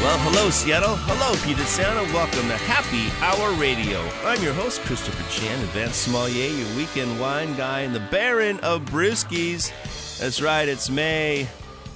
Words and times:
Well, 0.00 0.16
hello, 0.20 0.48
Seattle. 0.50 0.94
Hello, 0.94 1.34
Puget 1.42 1.66
Sound, 1.66 2.12
welcome 2.14 2.46
to 2.48 2.56
Happy 2.56 3.10
Hour 3.20 3.52
Radio. 3.60 4.00
I'm 4.24 4.40
your 4.40 4.52
host, 4.52 4.80
Christopher 4.82 5.28
Chan, 5.28 5.60
advanced 5.60 6.02
sommelier, 6.02 6.46
your 6.50 6.76
weekend 6.76 7.18
wine 7.18 7.56
guy, 7.56 7.80
and 7.80 7.92
the 7.92 8.00
Baron 8.00 8.60
of 8.60 8.82
Brewskis. 8.84 9.72
That's 10.20 10.40
right, 10.40 10.68
it's 10.68 10.88
May. 10.88 11.48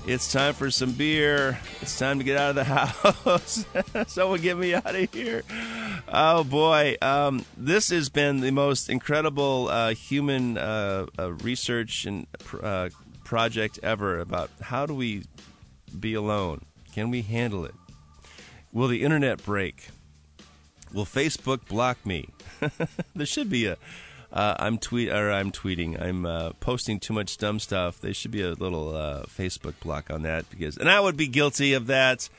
It's 0.04 0.32
time 0.32 0.52
for 0.54 0.68
some 0.68 0.91
beer. 0.91 1.60
It's 1.80 1.96
time 1.96 2.18
to 2.18 2.24
get 2.24 2.36
out 2.36 2.50
of 2.50 2.56
the 2.56 2.64
house. 2.64 3.64
Someone 4.12 4.41
get 4.41 4.58
me 4.58 4.74
out 4.74 4.96
of 4.96 5.14
here. 5.14 5.44
Oh 6.08 6.42
boy, 6.42 6.96
um, 7.00 7.44
this 7.56 7.91
has 7.91 8.08
been 8.08 8.41
the 8.41 8.50
most 8.50 8.91
incredible 8.91 9.69
uh, 9.69 9.94
human 9.94 10.58
uh, 10.58 11.06
uh, 11.16 11.32
research 11.34 12.05
and 12.05 12.27
uh, 12.60 12.88
project 13.22 13.78
ever 13.84 14.19
about 14.19 14.50
how 14.60 14.86
do 14.86 14.94
we 14.94 15.22
be 16.00 16.14
alone? 16.14 16.64
Can 16.92 17.10
we 17.10 17.22
handle 17.22 17.64
it? 17.64 17.74
Will 18.72 18.88
the 18.88 19.02
internet 19.02 19.44
break? 19.44 19.88
Will 20.94 21.04
Facebook 21.04 21.66
block 21.68 22.04
me? 22.06 22.28
there 23.14 23.26
should 23.26 23.50
be 23.50 23.66
a. 23.66 23.77
Uh, 24.33 24.56
I'm 24.58 24.78
tweet 24.78 25.10
or 25.10 25.30
I'm 25.30 25.52
tweeting. 25.52 26.00
I'm 26.00 26.24
uh, 26.24 26.52
posting 26.58 26.98
too 26.98 27.12
much 27.12 27.36
dumb 27.36 27.58
stuff. 27.58 28.00
There 28.00 28.14
should 28.14 28.30
be 28.30 28.41
a 28.41 28.52
little 28.52 28.97
uh, 28.97 29.24
Facebook 29.24 29.74
block 29.80 30.10
on 30.10 30.22
that 30.22 30.48
because, 30.48 30.78
and 30.78 30.88
I 30.88 31.00
would 31.00 31.19
be 31.19 31.27
guilty 31.27 31.74
of 31.74 31.86
that. 31.88 32.30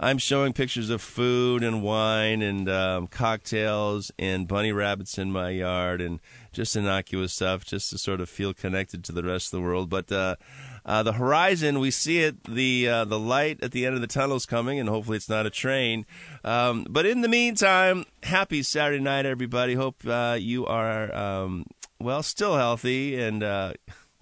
I'm 0.00 0.16
showing 0.16 0.54
pictures 0.54 0.88
of 0.88 1.02
food 1.02 1.62
and 1.62 1.82
wine 1.82 2.40
and 2.40 2.70
um, 2.70 3.06
cocktails 3.06 4.10
and 4.18 4.48
bunny 4.48 4.72
rabbits 4.72 5.18
in 5.18 5.30
my 5.30 5.50
yard 5.50 6.00
and 6.00 6.20
just 6.52 6.76
innocuous 6.76 7.32
stuff, 7.32 7.64
just 7.64 7.90
to 7.90 7.98
sort 7.98 8.20
of 8.20 8.28
feel 8.28 8.54
connected 8.54 9.02
to 9.04 9.12
the 9.12 9.22
rest 9.22 9.52
of 9.52 9.58
the 9.58 9.66
world. 9.66 9.88
But 9.90 10.10
uh, 10.12 10.36
uh, 10.84 11.02
the 11.02 11.14
horizon, 11.14 11.78
we 11.78 11.90
see 11.90 12.20
it. 12.20 12.44
The 12.44 12.88
uh, 12.88 13.04
the 13.04 13.18
light 13.18 13.62
at 13.62 13.72
the 13.72 13.86
end 13.86 13.94
of 13.94 14.00
the 14.00 14.06
tunnel 14.06 14.36
is 14.36 14.46
coming, 14.46 14.78
and 14.78 14.88
hopefully 14.88 15.16
it's 15.16 15.28
not 15.28 15.46
a 15.46 15.50
train. 15.50 16.06
Um, 16.44 16.86
but 16.88 17.06
in 17.06 17.20
the 17.20 17.28
meantime, 17.28 18.04
happy 18.22 18.62
Saturday 18.62 19.02
night, 19.02 19.26
everybody. 19.26 19.74
Hope 19.74 20.06
uh, 20.06 20.36
you 20.38 20.66
are 20.66 21.14
um, 21.14 21.66
well, 21.98 22.22
still 22.22 22.56
healthy 22.56 23.20
and 23.20 23.42
uh, 23.42 23.72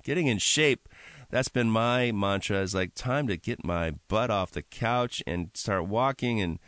getting 0.05 0.27
in 0.27 0.39
shape. 0.39 0.89
That's 1.31 1.49
been 1.49 1.71
my 1.71 2.13
mantra. 2.13 2.59
Is 2.59 2.75
like 2.75 2.95
time 2.95 3.29
to 3.29 3.37
get 3.37 3.65
my 3.65 3.93
butt 4.09 4.31
off 4.31 4.51
the 4.51 4.63
couch 4.63 5.23
and 5.27 5.51
start 5.55 5.87
walking 5.87 6.41
and 6.41 6.59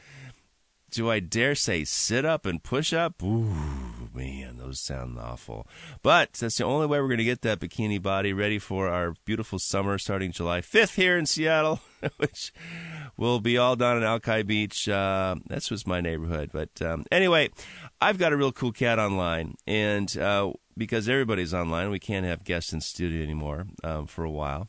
do 0.92 1.10
I 1.10 1.20
dare 1.20 1.54
say 1.54 1.84
sit 1.84 2.24
up 2.24 2.44
and 2.44 2.62
push 2.62 2.92
up? 2.92 3.22
Ooh, 3.22 3.91
man, 4.14 4.56
those 4.56 4.80
sound 4.80 5.18
awful. 5.18 5.66
But 6.02 6.34
that's 6.34 6.58
the 6.58 6.64
only 6.64 6.86
way 6.86 7.00
we're 7.00 7.08
going 7.08 7.18
to 7.18 7.24
get 7.24 7.42
that 7.42 7.60
bikini 7.60 8.00
body 8.00 8.32
ready 8.32 8.58
for 8.58 8.88
our 8.88 9.14
beautiful 9.24 9.58
summer 9.58 9.98
starting 9.98 10.32
July 10.32 10.60
5th 10.60 10.94
here 10.94 11.16
in 11.16 11.26
Seattle, 11.26 11.80
which 12.18 12.52
will 13.16 13.40
be 13.40 13.58
all 13.58 13.76
down 13.76 13.96
in 13.96 14.02
Alki 14.02 14.42
Beach. 14.42 14.88
Uh, 14.88 15.36
that's 15.46 15.70
was 15.70 15.86
my 15.86 16.00
neighborhood. 16.00 16.50
But 16.52 16.80
um, 16.82 17.04
anyway, 17.10 17.50
I've 18.00 18.18
got 18.18 18.32
a 18.32 18.36
real 18.36 18.52
cool 18.52 18.72
cat 18.72 18.98
online, 18.98 19.54
and 19.66 20.16
uh, 20.18 20.52
because 20.76 21.08
everybody's 21.08 21.54
online, 21.54 21.90
we 21.90 21.98
can't 21.98 22.26
have 22.26 22.44
guests 22.44 22.72
in 22.72 22.80
studio 22.80 23.22
anymore 23.22 23.66
um, 23.84 24.06
for 24.06 24.24
a 24.24 24.30
while. 24.30 24.68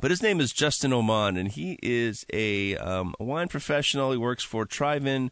But 0.00 0.10
his 0.10 0.22
name 0.22 0.40
is 0.40 0.52
Justin 0.52 0.92
Oman, 0.92 1.36
and 1.36 1.48
he 1.48 1.78
is 1.82 2.24
a, 2.32 2.76
um, 2.76 3.14
wine 3.20 3.48
professional. 3.48 4.10
He 4.10 4.16
works 4.16 4.42
for 4.42 4.64
Trivin, 4.64 5.30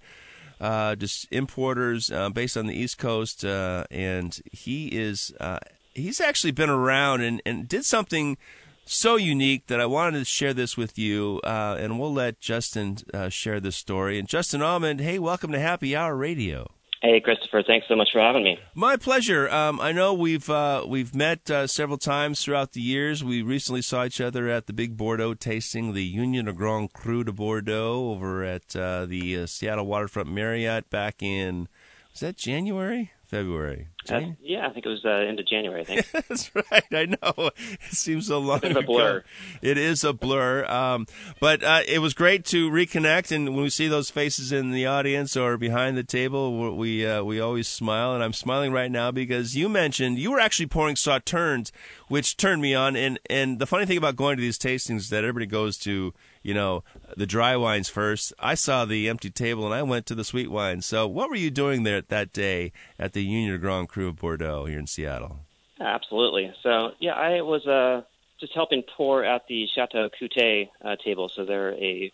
uh, 0.60 0.94
just 0.94 1.26
importers 1.31 2.10
uh, 2.10 2.28
based 2.31 2.56
on 2.56 2.66
the 2.66 2.75
East 2.75 2.98
Coast, 2.98 3.44
uh, 3.44 3.84
and 3.91 4.41
he 4.53 4.88
is 4.88 5.32
uh, 5.41 5.59
he's 5.94 6.21
actually 6.21 6.53
been 6.53 6.71
around 6.71 7.22
and, 7.22 7.41
and 7.47 7.66
did 7.66 7.84
something 7.84 8.37
so 8.84 9.16
unique 9.16 9.66
that 9.69 9.81
I 9.81 9.87
wanted 9.87 10.19
to 10.19 10.25
share 10.25 10.53
this 10.53 10.76
with 10.76 10.99
you, 10.99 11.41
uh, 11.44 11.76
and 11.78 11.99
we'll 11.99 12.12
let 12.12 12.41
Justin 12.41 12.99
uh, 13.15 13.28
share 13.28 13.60
this 13.60 13.76
story. 13.76 14.19
And 14.19 14.28
Justin 14.28 14.62
Almond, 14.62 15.00
hey, 15.00 15.19
welcome 15.19 15.53
to 15.53 15.60
Happy 15.60 15.94
Hour 15.94 16.16
Radio. 16.16 16.69
Hey, 17.03 17.19
Christopher. 17.21 17.62
Thanks 17.66 17.87
so 17.88 17.97
much 17.97 18.11
for 18.12 18.21
having 18.21 18.44
me. 18.44 18.59
My 18.75 18.97
pleasure. 18.97 19.49
Um, 19.49 19.81
I 19.81 19.91
know 19.93 20.12
we've 20.12 20.50
uh, 20.50 20.84
we've 20.87 21.15
met 21.15 21.50
uh, 21.50 21.66
several 21.66 21.97
times 21.97 22.43
throughout 22.44 22.72
the 22.72 22.83
years. 22.83 23.25
We 23.25 23.41
recently 23.41 23.81
saw 23.81 24.05
each 24.05 24.21
other 24.21 24.49
at 24.49 24.66
the 24.66 24.75
Big 24.75 24.99
Bordeaux 24.99 25.33
tasting, 25.33 25.94
the 25.94 26.05
Union 26.05 26.47
of 26.47 26.56
Grand 26.56 26.93
Cru 26.93 27.25
de 27.25 27.33
Bordeaux, 27.33 28.11
over 28.11 28.44
at 28.44 28.77
uh, 28.77 29.06
the 29.06 29.38
uh, 29.38 29.47
Seattle 29.47 29.87
Waterfront 29.87 30.31
Marriott 30.31 30.91
back 30.91 31.22
in 31.22 31.69
was 32.12 32.21
that 32.21 32.37
January? 32.37 33.12
February. 33.25 33.88
Yeah, 34.09 34.66
I 34.66 34.71
think 34.71 34.87
it 34.87 34.88
was 34.88 35.05
uh, 35.05 35.11
of 35.11 35.47
January. 35.47 35.83
I 35.83 35.84
think 35.84 36.11
that's 36.28 36.50
right. 36.55 36.84
I 36.93 37.06
know 37.06 37.49
it 37.49 37.81
seems 37.91 38.28
so 38.28 38.38
long. 38.38 38.61
It's 38.62 38.77
a 38.77 38.83
blur. 38.83 39.19
Ago. 39.19 39.27
It 39.62 39.78
is 39.78 40.05
a 40.05 40.12
blur. 40.12 40.65
Um, 40.65 41.06
but 41.41 41.62
uh, 41.62 41.83
it 41.87 41.99
was 42.00 42.15
great 42.15 42.44
to 42.47 42.71
reconnect, 42.71 43.31
and 43.33 43.55
when 43.55 43.62
we 43.62 43.71
see 43.71 43.88
those 43.88 44.11
faces 44.11 44.53
in 44.53 44.71
the 44.71 44.87
audience 44.87 45.37
or 45.37 45.56
behind 45.56 45.97
the 45.97 46.05
table, 46.05 46.77
we 46.77 47.06
uh, 47.06 47.22
we 47.22 47.41
always 47.41 47.69
smile. 47.69 48.15
And 48.15 48.25
I'm 48.25 48.33
smiling 48.33 48.72
right 48.72 48.91
now 48.91 49.11
because 49.11 49.56
you 49.56 49.69
mentioned 49.69 50.19
you 50.19 50.31
were 50.31 50.41
actually 50.41 50.67
pouring 50.67 50.97
sauternes, 50.97 51.71
which 52.09 52.37
turned 52.37 52.62
me 52.62 52.75
on. 52.75 52.97
And 52.97 53.19
and 53.28 53.59
the 53.59 53.67
funny 53.67 53.87
thing 53.87 53.99
about 53.99 54.17
going 54.17 54.37
to 54.37 54.41
these 54.41 54.59
tastings 54.59 54.99
is 54.99 55.11
that 55.11 55.25
everybody 55.25 55.47
goes 55.47 55.77
to 55.78 56.15
you 56.43 56.55
know, 56.55 56.82
the 57.17 57.27
dry 57.27 57.56
wines 57.56 57.88
first. 57.88 58.32
I 58.38 58.55
saw 58.55 58.84
the 58.84 59.09
empty 59.09 59.31
table 59.31 59.67
and 59.67 59.75
I 59.75 59.82
went 59.82 60.06
to 60.06 60.15
the 60.15 60.25
sweet 60.25 60.50
wines. 60.50 60.87
So, 60.87 61.06
what 61.06 61.28
were 61.28 61.37
you 61.37 61.50
doing 61.50 61.82
there 61.82 62.00
that 62.00 62.32
day 62.32 62.72
at 62.99 63.12
the 63.12 63.22
Union 63.22 63.61
Grand 63.61 63.88
Cru 63.90 64.08
of 64.08 64.16
Bordeaux 64.16 64.66
here 64.66 64.78
in 64.78 64.86
Seattle? 64.86 65.40
Absolutely. 65.80 66.52
So, 66.62 66.92
yeah, 67.00 67.14
I 67.14 67.40
was 67.40 67.66
uh, 67.66 68.02
just 68.38 68.54
helping 68.54 68.82
pour 68.96 69.24
at 69.24 69.42
the 69.48 69.66
Chateau 69.74 70.08
Coutet 70.08 70.68
uh, 70.84 70.96
table. 71.04 71.28
So, 71.28 71.44
they're 71.44 71.74
a 71.74 72.12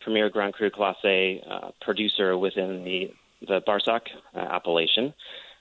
premier 0.00 0.28
Grand 0.28 0.54
Cru 0.54 0.70
Classe 0.70 1.40
uh, 1.48 1.70
producer 1.80 2.36
within 2.36 2.84
the 2.84 3.12
the 3.46 3.60
Barsac 3.60 4.02
uh, 4.34 4.38
appellation. 4.38 5.12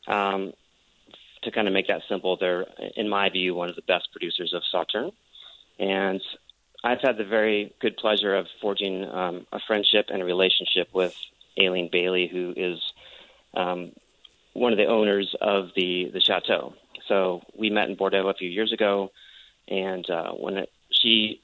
Um, 0.07 0.53
to 1.43 1.51
kind 1.51 1.67
of 1.67 1.73
make 1.73 1.87
that 1.87 2.01
simple, 2.07 2.37
they're, 2.37 2.65
in 2.95 3.09
my 3.09 3.29
view, 3.29 3.53
one 3.53 3.69
of 3.69 3.75
the 3.75 3.81
best 3.81 4.09
producers 4.13 4.53
of 4.53 4.63
Sauterne. 4.71 5.11
And 5.77 6.21
I've 6.83 7.01
had 7.01 7.17
the 7.17 7.25
very 7.25 7.73
good 7.81 7.97
pleasure 7.97 8.35
of 8.35 8.47
forging 8.61 9.03
um, 9.03 9.45
a 9.51 9.59
friendship 9.67 10.05
and 10.09 10.21
a 10.21 10.25
relationship 10.25 10.87
with 10.93 11.13
Aline 11.57 11.89
Baly, 11.89 12.29
who 12.29 12.53
is 12.55 12.79
um, 13.53 13.91
one 14.53 14.71
of 14.71 14.77
the 14.77 14.85
owners 14.85 15.35
of 15.41 15.69
the 15.75 16.09
the 16.13 16.21
chateau. 16.21 16.73
So 17.07 17.41
we 17.57 17.69
met 17.69 17.89
in 17.89 17.95
Bordeaux 17.95 18.27
a 18.29 18.33
few 18.33 18.49
years 18.49 18.71
ago, 18.71 19.11
and 19.67 20.09
uh, 20.09 20.31
when 20.31 20.57
it, 20.57 20.71
she 20.89 21.41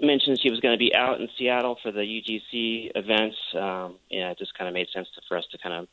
mentioned 0.00 0.40
she 0.40 0.50
was 0.50 0.60
going 0.60 0.74
to 0.74 0.78
be 0.78 0.94
out 0.94 1.20
in 1.20 1.28
Seattle 1.38 1.78
for 1.82 1.92
the 1.92 2.00
UGC 2.00 2.92
events, 2.94 3.36
um, 3.54 3.96
yeah, 4.10 4.30
it 4.30 4.38
just 4.38 4.56
kind 4.56 4.68
of 4.68 4.74
made 4.74 4.88
sense 4.92 5.08
to, 5.14 5.20
for 5.28 5.36
us 5.36 5.44
to 5.52 5.58
kind 5.58 5.74
of 5.74 5.88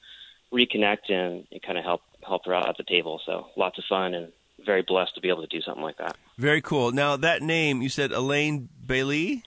reconnect 0.53 1.09
and, 1.11 1.45
and 1.51 1.61
kind 1.61 1.77
of 1.77 1.83
help 1.83 2.01
help 2.25 2.45
her 2.45 2.53
out 2.53 2.67
at 2.67 2.77
the 2.77 2.83
table. 2.83 3.22
So 3.25 3.47
lots 3.55 3.77
of 3.77 3.83
fun 3.87 4.13
and 4.13 4.31
very 4.66 4.81
blessed 4.81 5.16
to 5.16 5.22
be 5.22 5.29
able 5.29 5.41
to 5.41 5.47
do 5.47 5.61
something 5.61 5.83
like 5.83 5.97
that. 5.97 6.17
Very 6.37 6.61
cool. 6.61 6.91
Now 6.91 7.17
that 7.17 7.41
name 7.41 7.81
you 7.81 7.89
said 7.89 8.11
Aline 8.11 8.69
Baly. 8.85 9.43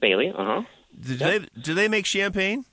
Baly, 0.00 0.30
uh 0.30 0.44
huh. 0.44 0.62
Do 0.98 1.14
yep. 1.14 1.42
they 1.42 1.60
do 1.60 1.74
they 1.74 1.88
make 1.88 2.06
champagne? 2.06 2.64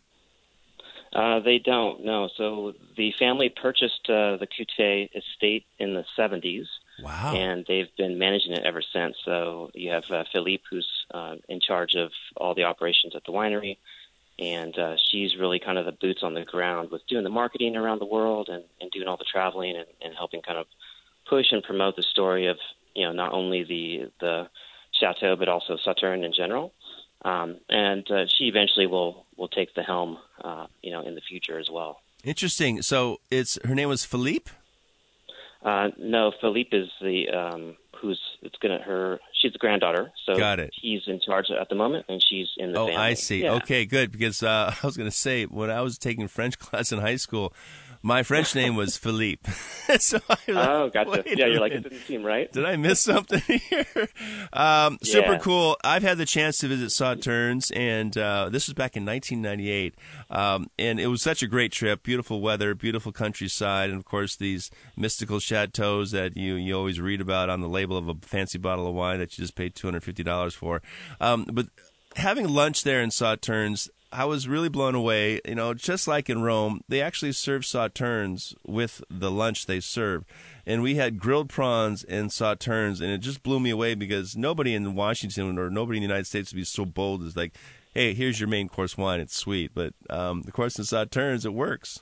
Uh, 1.14 1.40
they 1.42 1.60
don't. 1.60 2.06
No. 2.06 2.30
So 2.38 2.74
the 2.96 3.14
family 3.20 3.50
purchased 3.50 4.10
uh, 4.10 4.38
the 4.38 4.48
Coutet 4.48 5.10
estate 5.16 5.66
in 5.78 5.94
the 5.94 6.06
'70s. 6.18 6.68
Wow. 7.04 7.34
And 7.36 7.66
they've 7.68 7.94
been 7.98 8.18
managing 8.18 8.54
it 8.54 8.64
ever 8.64 8.82
since. 8.82 9.18
So 9.26 9.72
you 9.74 9.92
have 9.92 10.04
uh, 10.10 10.24
Philippe, 10.32 10.64
who's 10.70 10.88
uh, 11.14 11.36
in 11.50 11.60
charge 11.60 11.96
of 11.96 12.12
all 12.38 12.54
the 12.54 12.64
operations 12.64 13.16
at 13.16 13.24
the 13.26 13.32
winery, 13.32 13.78
and 14.40 14.78
uh, 14.78 14.96
she's 15.10 15.36
really 15.38 15.60
kind 15.60 15.78
of 15.78 15.86
the 15.86 15.92
boots 15.92 16.24
on 16.24 16.34
the 16.34 16.46
ground 16.46 16.92
with 16.92 17.06
doing 17.08 17.24
the 17.24 17.30
marketing 17.30 17.76
around 17.76 18.00
the 18.00 18.06
world 18.06 18.50
and, 18.50 18.64
and 18.80 18.92
doing 18.92 19.08
all 19.08 19.18
the 19.18 19.26
traveling 19.26 19.76
and, 19.76 19.88
and 20.02 20.16
helping 20.16 20.42
kind 20.42 20.58
of 20.58 20.68
push 21.28 21.52
and 21.52 21.64
promote 21.64 21.96
the 21.96 22.04
story 22.04 22.48
of 22.48 22.58
you 22.96 23.06
know 23.06 23.12
not 23.12 23.34
only 23.34 23.64
the 23.64 24.12
the 24.20 24.50
chateau 24.92 25.36
but 25.36 25.50
also 25.50 25.78
Sauterne 25.78 26.24
in 26.24 26.34
general. 26.34 26.74
Um, 27.24 27.58
and 27.70 28.10
uh, 28.10 28.26
she 28.28 28.46
eventually 28.46 28.88
will 28.88 29.26
will 29.38 29.48
take 29.48 29.74
the 29.76 29.84
helm, 29.84 30.18
uh, 30.44 30.68
you 30.82 30.92
know, 30.92 31.02
in 31.02 31.16
the 31.16 31.22
future 31.22 31.60
as 31.60 31.70
well. 31.72 32.00
Interesting. 32.24 32.82
So 32.82 33.20
it's 33.30 33.58
her 33.64 33.76
name 33.76 33.90
was 33.90 34.04
Philippe. 34.06 34.52
Uh, 35.64 35.90
no, 36.00 36.32
Philippe 36.42 36.76
is 36.76 36.90
the 37.02 37.30
um, 37.30 37.78
who's 38.00 38.20
it's 38.42 38.56
gonna 38.58 38.80
her. 38.82 39.20
she's 39.40 39.52
the 39.54 39.60
granddaughter, 39.60 40.12
so 40.26 40.36
Got 40.36 40.60
it. 40.60 40.74
he's 40.82 41.04
in 41.06 41.20
charge 41.20 41.52
at 41.52 41.70
the 41.70 41.76
moment, 41.76 42.06
and 42.10 42.24
she's 42.28 42.48
in 42.58 42.72
the 42.72 42.80
Oh, 42.80 42.88
family. 42.88 43.00
I 43.02 43.14
see. 43.14 43.44
Yeah. 43.44 43.54
Okay, 43.54 43.86
good. 43.86 44.12
Because 44.12 44.42
uh, 44.42 44.74
I 44.84 44.86
was 44.86 44.98
going 44.98 45.10
to 45.10 45.16
say 45.16 45.46
when 45.46 45.70
I 45.70 45.82
was 45.82 46.00
taking 46.00 46.28
French 46.28 46.58
class 46.66 46.92
in 46.92 46.98
high 47.00 47.18
school, 47.18 47.54
my 48.04 48.24
French 48.24 48.56
name 48.56 48.76
was 48.76 48.98
Philippe. 48.98 49.50
so 50.00 50.20
I 50.30 50.38
was 50.48 50.56
like, 50.56 50.68
Oh, 50.70 50.90
gotcha. 50.90 51.24
Yeah, 51.26 51.46
you're 51.48 51.60
like, 51.60 51.72
it 51.74 51.84
didn't 51.84 52.00
seem 52.02 52.24
right. 52.24 52.52
Did 52.52 52.66
I 52.66 52.76
miss 52.76 53.02
something 53.02 53.42
here? 53.70 54.10
Um, 54.54 54.98
super 55.04 55.38
cool. 55.38 55.78
I've 55.84 56.04
had 56.04 56.18
the 56.18 56.26
chance 56.26 56.58
to 56.60 56.68
visit 56.68 56.90
Sauternes, 56.90 57.72
and 57.76 58.18
uh, 58.18 58.50
this 58.50 58.68
was 58.68 58.74
back 58.74 58.98
in 58.98 59.06
1998. 59.06 59.96
Um, 60.30 60.68
and 60.80 61.00
it 61.00 61.08
was 61.08 61.22
such 61.22 61.44
a 61.44 61.48
great 61.48 61.72
trip. 61.72 62.04
Beautiful 62.04 62.42
weather, 62.42 62.74
beautiful 62.74 63.12
countryside, 63.12 63.90
and 63.90 64.00
of 64.00 64.06
course 64.06 64.36
these 64.36 64.72
mystical 64.96 65.40
chateaus 65.40 66.12
that 66.12 66.36
you 66.38 66.56
you 66.56 66.76
always 66.76 67.00
read 67.00 67.22
about 67.22 67.50
on 67.50 67.62
the 67.62 67.70
label 67.70 67.98
of 67.98 68.08
a 68.08 68.16
fancy 68.22 68.58
bottle 68.58 68.88
of 68.88 68.94
wine 68.94 69.20
that 69.20 69.38
you 69.38 69.44
just 69.44 69.56
paid 69.56 69.76
$250 69.76 70.54
for. 70.54 70.82
Um, 71.20 71.46
but 71.52 71.68
having 72.16 72.48
lunch 72.48 72.84
there 72.84 73.02
in 73.02 73.10
Sauternes, 73.10 73.90
I 74.12 74.26
was 74.26 74.48
really 74.48 74.70
blown 74.70 74.96
away. 74.96 75.40
You 75.46 75.56
know, 75.56 75.74
just 75.74 76.08
like 76.08 76.30
in 76.30 76.42
Rome, 76.42 76.82
they 76.88 77.02
actually 77.02 77.32
serve 77.32 77.64
sauternes 77.64 78.56
with 78.66 79.04
the 79.10 79.32
lunch 79.32 79.66
they 79.66 79.80
serve. 79.80 80.26
And 80.66 80.82
we 80.82 80.96
had 80.96 81.20
grilled 81.20 81.50
prawns 81.50 82.04
and 82.04 82.30
sauternes, 82.30 83.02
and 83.02 83.10
it 83.10 83.20
just 83.20 83.44
blew 83.44 83.60
me 83.60 83.70
away 83.70 83.96
because 83.96 84.36
nobody 84.36 84.76
in 84.76 84.96
Washington 84.96 85.58
or 85.58 85.70
nobody 85.70 85.98
in 85.98 86.02
the 86.02 86.08
United 86.08 86.28
States 86.28 86.52
would 86.52 86.58
be 86.58 86.64
so 86.64 86.86
bold 86.86 87.24
as 87.24 87.36
like, 87.36 87.54
hey, 87.94 88.14
here's 88.14 88.40
your 88.40 88.50
main 88.50 88.70
course 88.70 88.98
wine. 88.98 89.20
It's 89.20 89.36
sweet. 89.36 89.72
But 89.74 89.94
um, 90.10 90.44
of 90.46 90.54
course, 90.54 90.78
in 90.78 90.86
sauternes, 90.86 91.46
it 91.46 91.54
works. 91.54 92.00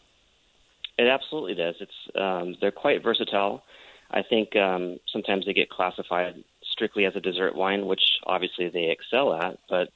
It 0.97 1.07
absolutely 1.07 1.55
does. 1.55 1.75
It's 1.79 2.17
um, 2.19 2.55
they're 2.59 2.71
quite 2.71 3.01
versatile. 3.01 3.63
I 4.11 4.23
think 4.23 4.55
um, 4.55 4.99
sometimes 5.11 5.45
they 5.45 5.53
get 5.53 5.69
classified 5.69 6.43
strictly 6.71 7.05
as 7.05 7.15
a 7.15 7.21
dessert 7.21 7.55
wine, 7.55 7.85
which 7.85 8.01
obviously 8.25 8.69
they 8.69 8.89
excel 8.89 9.33
at, 9.33 9.59
but 9.69 9.89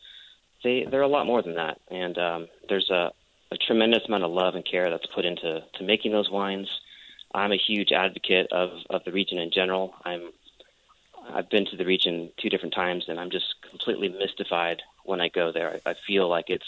they 0.63 0.85
they're 0.89 1.01
a 1.01 1.07
lot 1.07 1.25
more 1.25 1.41
than 1.41 1.55
that. 1.55 1.79
And 1.89 2.17
um, 2.17 2.47
there's 2.69 2.89
a, 2.89 3.11
a 3.51 3.57
tremendous 3.57 4.03
amount 4.07 4.23
of 4.23 4.31
love 4.31 4.55
and 4.55 4.65
care 4.65 4.89
that's 4.89 5.05
put 5.07 5.25
into 5.25 5.63
to 5.75 5.83
making 5.83 6.11
those 6.11 6.29
wines. 6.29 6.69
I'm 7.33 7.51
a 7.51 7.57
huge 7.57 7.91
advocate 7.91 8.51
of 8.51 8.71
of 8.89 9.03
the 9.03 9.11
region 9.11 9.37
in 9.37 9.51
general. 9.51 9.93
I'm 10.05 10.31
I've 11.31 11.49
been 11.49 11.65
to 11.67 11.77
the 11.77 11.85
region 11.85 12.31
two 12.37 12.49
different 12.49 12.73
times, 12.73 13.05
and 13.07 13.19
I'm 13.19 13.29
just 13.29 13.55
completely 13.69 14.09
mystified 14.09 14.81
when 15.05 15.21
I 15.21 15.29
go 15.29 15.51
there. 15.51 15.79
I, 15.85 15.91
I 15.91 15.95
feel 16.05 16.27
like 16.27 16.49
it's 16.49 16.65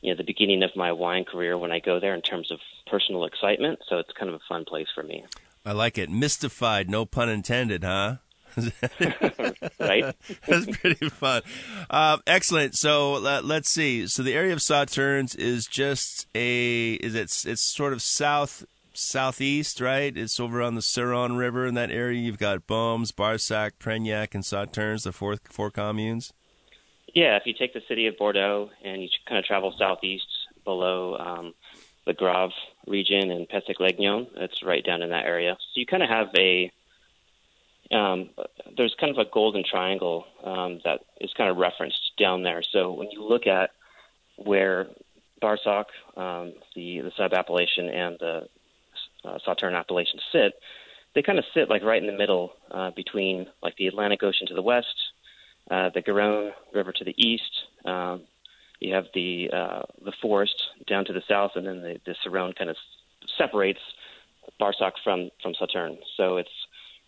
you 0.00 0.10
know 0.10 0.16
the 0.16 0.24
beginning 0.24 0.62
of 0.62 0.74
my 0.76 0.92
wine 0.92 1.24
career 1.24 1.56
when 1.58 1.72
I 1.72 1.80
go 1.80 2.00
there 2.00 2.14
in 2.14 2.22
terms 2.22 2.50
of 2.50 2.60
personal 2.86 3.24
excitement. 3.24 3.80
So 3.88 3.98
it's 3.98 4.12
kind 4.12 4.28
of 4.28 4.36
a 4.36 4.44
fun 4.48 4.64
place 4.64 4.88
for 4.94 5.02
me, 5.02 5.24
I 5.66 5.72
like 5.72 5.96
it. 5.96 6.10
Mystified, 6.10 6.90
no 6.90 7.06
pun 7.06 7.30
intended, 7.30 7.84
huh? 7.84 8.16
right? 9.80 10.14
That's 10.46 10.66
pretty 10.78 11.08
fun. 11.08 11.42
Uh, 11.90 12.18
excellent. 12.26 12.74
So 12.76 13.14
let, 13.14 13.44
let's 13.44 13.70
see. 13.70 14.06
So 14.06 14.22
the 14.22 14.34
area 14.34 14.52
of 14.52 14.60
Sauternes 14.60 15.36
is 15.36 15.66
just 15.66 16.26
a 16.34 16.94
is 16.94 17.14
it 17.14 17.44
it's 17.46 17.62
sort 17.62 17.92
of 17.92 18.02
south 18.02 18.64
southeast, 18.92 19.80
right? 19.80 20.16
It's 20.16 20.38
over 20.38 20.62
on 20.62 20.74
the 20.74 20.80
Ciron 20.80 21.36
River 21.36 21.66
in 21.66 21.74
that 21.74 21.90
area. 21.90 22.20
You've 22.20 22.38
got 22.38 22.66
Bommes, 22.66 23.12
Barsac, 23.12 23.72
Preignac, 23.80 24.34
and 24.34 24.44
Sauternes, 24.44 25.04
the 25.04 25.12
four 25.12 25.36
four 25.50 25.70
communes. 25.70 26.32
yeah, 27.14 27.36
if 27.36 27.42
you 27.46 27.54
take 27.54 27.72
the 27.72 27.82
city 27.88 28.06
of 28.06 28.16
Bordeaux 28.16 28.70
and 28.84 29.02
you 29.02 29.08
kind 29.26 29.38
of 29.38 29.44
travel 29.44 29.74
southeast 29.78 30.26
below 30.64 31.16
um, 31.16 31.54
the 32.06 32.12
Graves 32.12 32.54
region 32.86 33.30
and 33.30 33.48
Pessac-Léognan, 33.48 34.28
it's 34.36 34.62
right 34.62 34.84
down 34.84 35.02
in 35.02 35.10
that 35.10 35.24
area. 35.24 35.56
So 35.58 35.80
you 35.80 35.86
kind 35.86 36.02
of 36.02 36.08
have 36.08 36.28
a 36.36 36.70
um, 37.94 38.30
there's 38.76 38.94
kind 39.00 39.16
of 39.16 39.24
a 39.24 39.30
golden 39.30 39.64
triangle 39.68 40.24
um, 40.42 40.80
that 40.84 41.00
is 41.20 41.32
kind 41.36 41.50
of 41.50 41.56
referenced 41.56 42.12
down 42.18 42.42
there. 42.42 42.62
So 42.62 42.92
when 42.92 43.10
you 43.10 43.22
look 43.22 43.46
at 43.46 43.70
where 44.36 44.88
Barsac, 45.42 45.86
um, 46.16 46.54
the 46.74 47.00
the 47.00 47.12
sub 47.16 47.32
appellation, 47.32 47.88
and 47.88 48.16
the 48.18 48.48
uh, 49.24 49.38
Sauternes 49.46 49.78
appellation 49.78 50.18
sit, 50.32 50.54
they 51.14 51.22
kind 51.22 51.38
of 51.38 51.44
sit 51.54 51.68
like 51.68 51.82
right 51.82 52.02
in 52.02 52.06
the 52.06 52.16
middle 52.16 52.52
uh, 52.70 52.90
between 52.90 53.46
like 53.62 53.76
the 53.76 53.86
Atlantic 53.86 54.22
Ocean 54.22 54.46
to 54.48 54.54
the 54.54 54.62
west, 54.62 54.94
uh, 55.70 55.90
the 55.94 56.02
Garonne 56.02 56.52
River 56.74 56.92
to 56.92 57.04
the 57.04 57.14
east. 57.16 57.52
Um, 57.84 58.22
you 58.80 58.94
have 58.94 59.06
the 59.14 59.50
uh, 59.52 59.82
the 60.04 60.12
forest 60.20 60.56
down 60.86 61.04
to 61.06 61.12
the 61.12 61.22
south, 61.28 61.52
and 61.54 61.66
then 61.66 61.80
the, 61.80 62.00
the 62.06 62.54
kind 62.58 62.70
of 62.70 62.76
separates 63.38 63.80
Barsac 64.60 64.92
from 65.02 65.30
from 65.42 65.54
Sauternes. 65.54 65.98
So 66.16 66.36
it's 66.38 66.50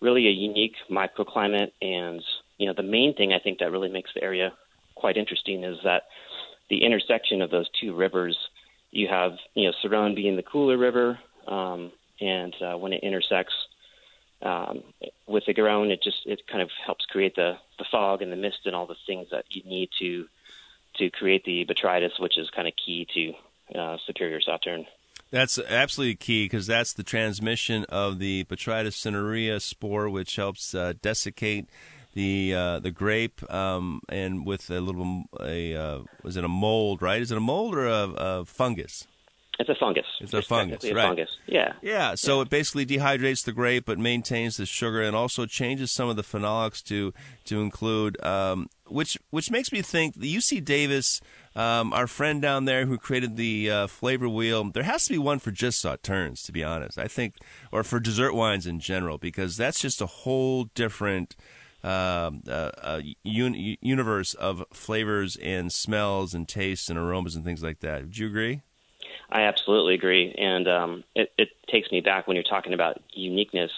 really 0.00 0.26
a 0.26 0.30
unique 0.30 0.76
microclimate, 0.90 1.72
and 1.80 2.22
you 2.58 2.66
know 2.66 2.74
the 2.74 2.82
main 2.82 3.14
thing 3.14 3.32
I 3.32 3.38
think 3.38 3.58
that 3.58 3.70
really 3.70 3.88
makes 3.88 4.10
the 4.14 4.22
area 4.22 4.52
quite 4.94 5.16
interesting 5.16 5.64
is 5.64 5.78
that 5.84 6.04
the 6.68 6.84
intersection 6.84 7.42
of 7.42 7.50
those 7.50 7.68
two 7.80 7.94
rivers. 7.94 8.36
You 8.90 9.08
have 9.08 9.32
you 9.54 9.64
know 9.64 9.72
Ciron 9.82 10.14
being 10.14 10.36
the 10.36 10.42
cooler 10.42 10.78
river, 10.78 11.18
um, 11.46 11.92
and 12.20 12.54
uh, 12.62 12.76
when 12.76 12.92
it 12.92 13.02
intersects 13.02 13.54
um, 14.42 14.82
with 15.26 15.44
the 15.46 15.54
Garonne, 15.54 15.90
it 15.90 16.02
just 16.02 16.26
it 16.26 16.46
kind 16.46 16.62
of 16.62 16.70
helps 16.84 17.04
create 17.06 17.34
the 17.36 17.58
the 17.78 17.84
fog 17.90 18.22
and 18.22 18.32
the 18.32 18.36
mist 18.36 18.60
and 18.64 18.74
all 18.74 18.86
the 18.86 18.96
things 19.06 19.28
that 19.30 19.44
you 19.50 19.62
need 19.64 19.90
to 19.98 20.26
to 20.98 21.10
create 21.10 21.44
the 21.44 21.64
botrytis, 21.66 22.18
which 22.18 22.38
is 22.38 22.48
kind 22.50 22.68
of 22.68 22.74
key 22.76 23.06
to 23.14 23.78
uh, 23.78 23.98
Superior 24.06 24.40
Sauterne. 24.40 24.86
That's 25.30 25.58
absolutely 25.58 26.14
key 26.14 26.44
because 26.44 26.66
that's 26.66 26.92
the 26.92 27.02
transmission 27.02 27.84
of 27.88 28.18
the 28.18 28.44
Botrytis 28.44 28.94
cinerea 28.94 29.60
spore, 29.60 30.08
which 30.08 30.36
helps 30.36 30.74
uh, 30.74 30.94
desiccate 31.02 31.68
the 32.14 32.54
uh, 32.54 32.78
the 32.80 32.90
grape, 32.90 33.48
um, 33.52 34.00
and 34.08 34.46
with 34.46 34.70
a 34.70 34.80
little 34.80 35.24
a 35.40 35.74
uh, 35.74 35.98
was 36.22 36.36
it 36.36 36.44
a 36.44 36.48
mold? 36.48 37.02
Right? 37.02 37.20
Is 37.20 37.30
it 37.30 37.36
a 37.36 37.40
mold 37.40 37.74
or 37.74 37.86
a, 37.86 38.08
a 38.16 38.44
fungus? 38.44 39.06
It's 39.58 39.70
a 39.70 39.74
fungus. 39.74 40.04
It's 40.20 40.34
a 40.34 40.42
fungus, 40.42 40.82
technically 40.82 41.00
a 41.00 41.06
fungus. 41.06 41.30
Yeah. 41.46 41.72
Yeah, 41.80 42.14
so 42.14 42.42
it 42.42 42.50
basically 42.50 42.84
dehydrates 42.84 43.44
the 43.44 43.52
grape, 43.52 43.86
but 43.86 43.98
maintains 43.98 44.58
the 44.58 44.66
sugar, 44.66 45.00
and 45.00 45.16
also 45.16 45.46
changes 45.46 45.90
some 45.90 46.08
of 46.08 46.16
the 46.16 46.22
phenolics 46.22 46.82
to 46.84 47.14
to 47.44 47.60
include, 47.60 48.22
um, 48.24 48.68
which 48.88 49.18
which 49.30 49.50
makes 49.50 49.72
me 49.72 49.82
think 49.82 50.14
the 50.14 50.34
UC 50.34 50.64
Davis, 50.64 51.20
um, 51.54 51.92
our 51.92 52.06
friend 52.06 52.40
down 52.40 52.64
there 52.64 52.86
who 52.86 52.98
created 52.98 53.36
the 53.36 53.70
uh, 53.70 53.86
flavor 53.86 54.28
wheel. 54.28 54.64
There 54.70 54.82
has 54.82 55.04
to 55.06 55.12
be 55.12 55.18
one 55.18 55.38
for 55.38 55.50
just 55.50 55.84
sauternes, 55.84 56.44
to 56.46 56.52
be 56.52 56.64
honest. 56.64 56.98
I 56.98 57.08
think, 57.08 57.36
or 57.72 57.82
for 57.82 58.00
dessert 58.00 58.34
wines 58.34 58.66
in 58.66 58.80
general, 58.80 59.18
because 59.18 59.56
that's 59.56 59.80
just 59.80 60.00
a 60.00 60.06
whole 60.06 60.64
different. 60.74 61.36
Um, 61.84 62.42
uh, 62.48 62.72
uh, 62.82 63.00
un- 63.24 63.76
universe 63.80 64.34
of 64.34 64.64
flavors 64.72 65.36
and 65.36 65.72
smells 65.72 66.34
and 66.34 66.48
tastes 66.48 66.88
and 66.90 66.98
aromas 66.98 67.36
and 67.36 67.44
things 67.44 67.62
like 67.62 67.78
that. 67.78 68.02
Would 68.02 68.18
you 68.18 68.26
agree? 68.26 68.62
I 69.30 69.42
absolutely 69.42 69.94
agree, 69.94 70.34
and 70.36 70.66
um, 70.66 71.04
it, 71.14 71.32
it 71.38 71.50
takes 71.70 71.92
me 71.92 72.00
back 72.00 72.26
when 72.26 72.34
you're 72.34 72.42
talking 72.42 72.74
about 72.74 73.00
uniqueness. 73.12 73.70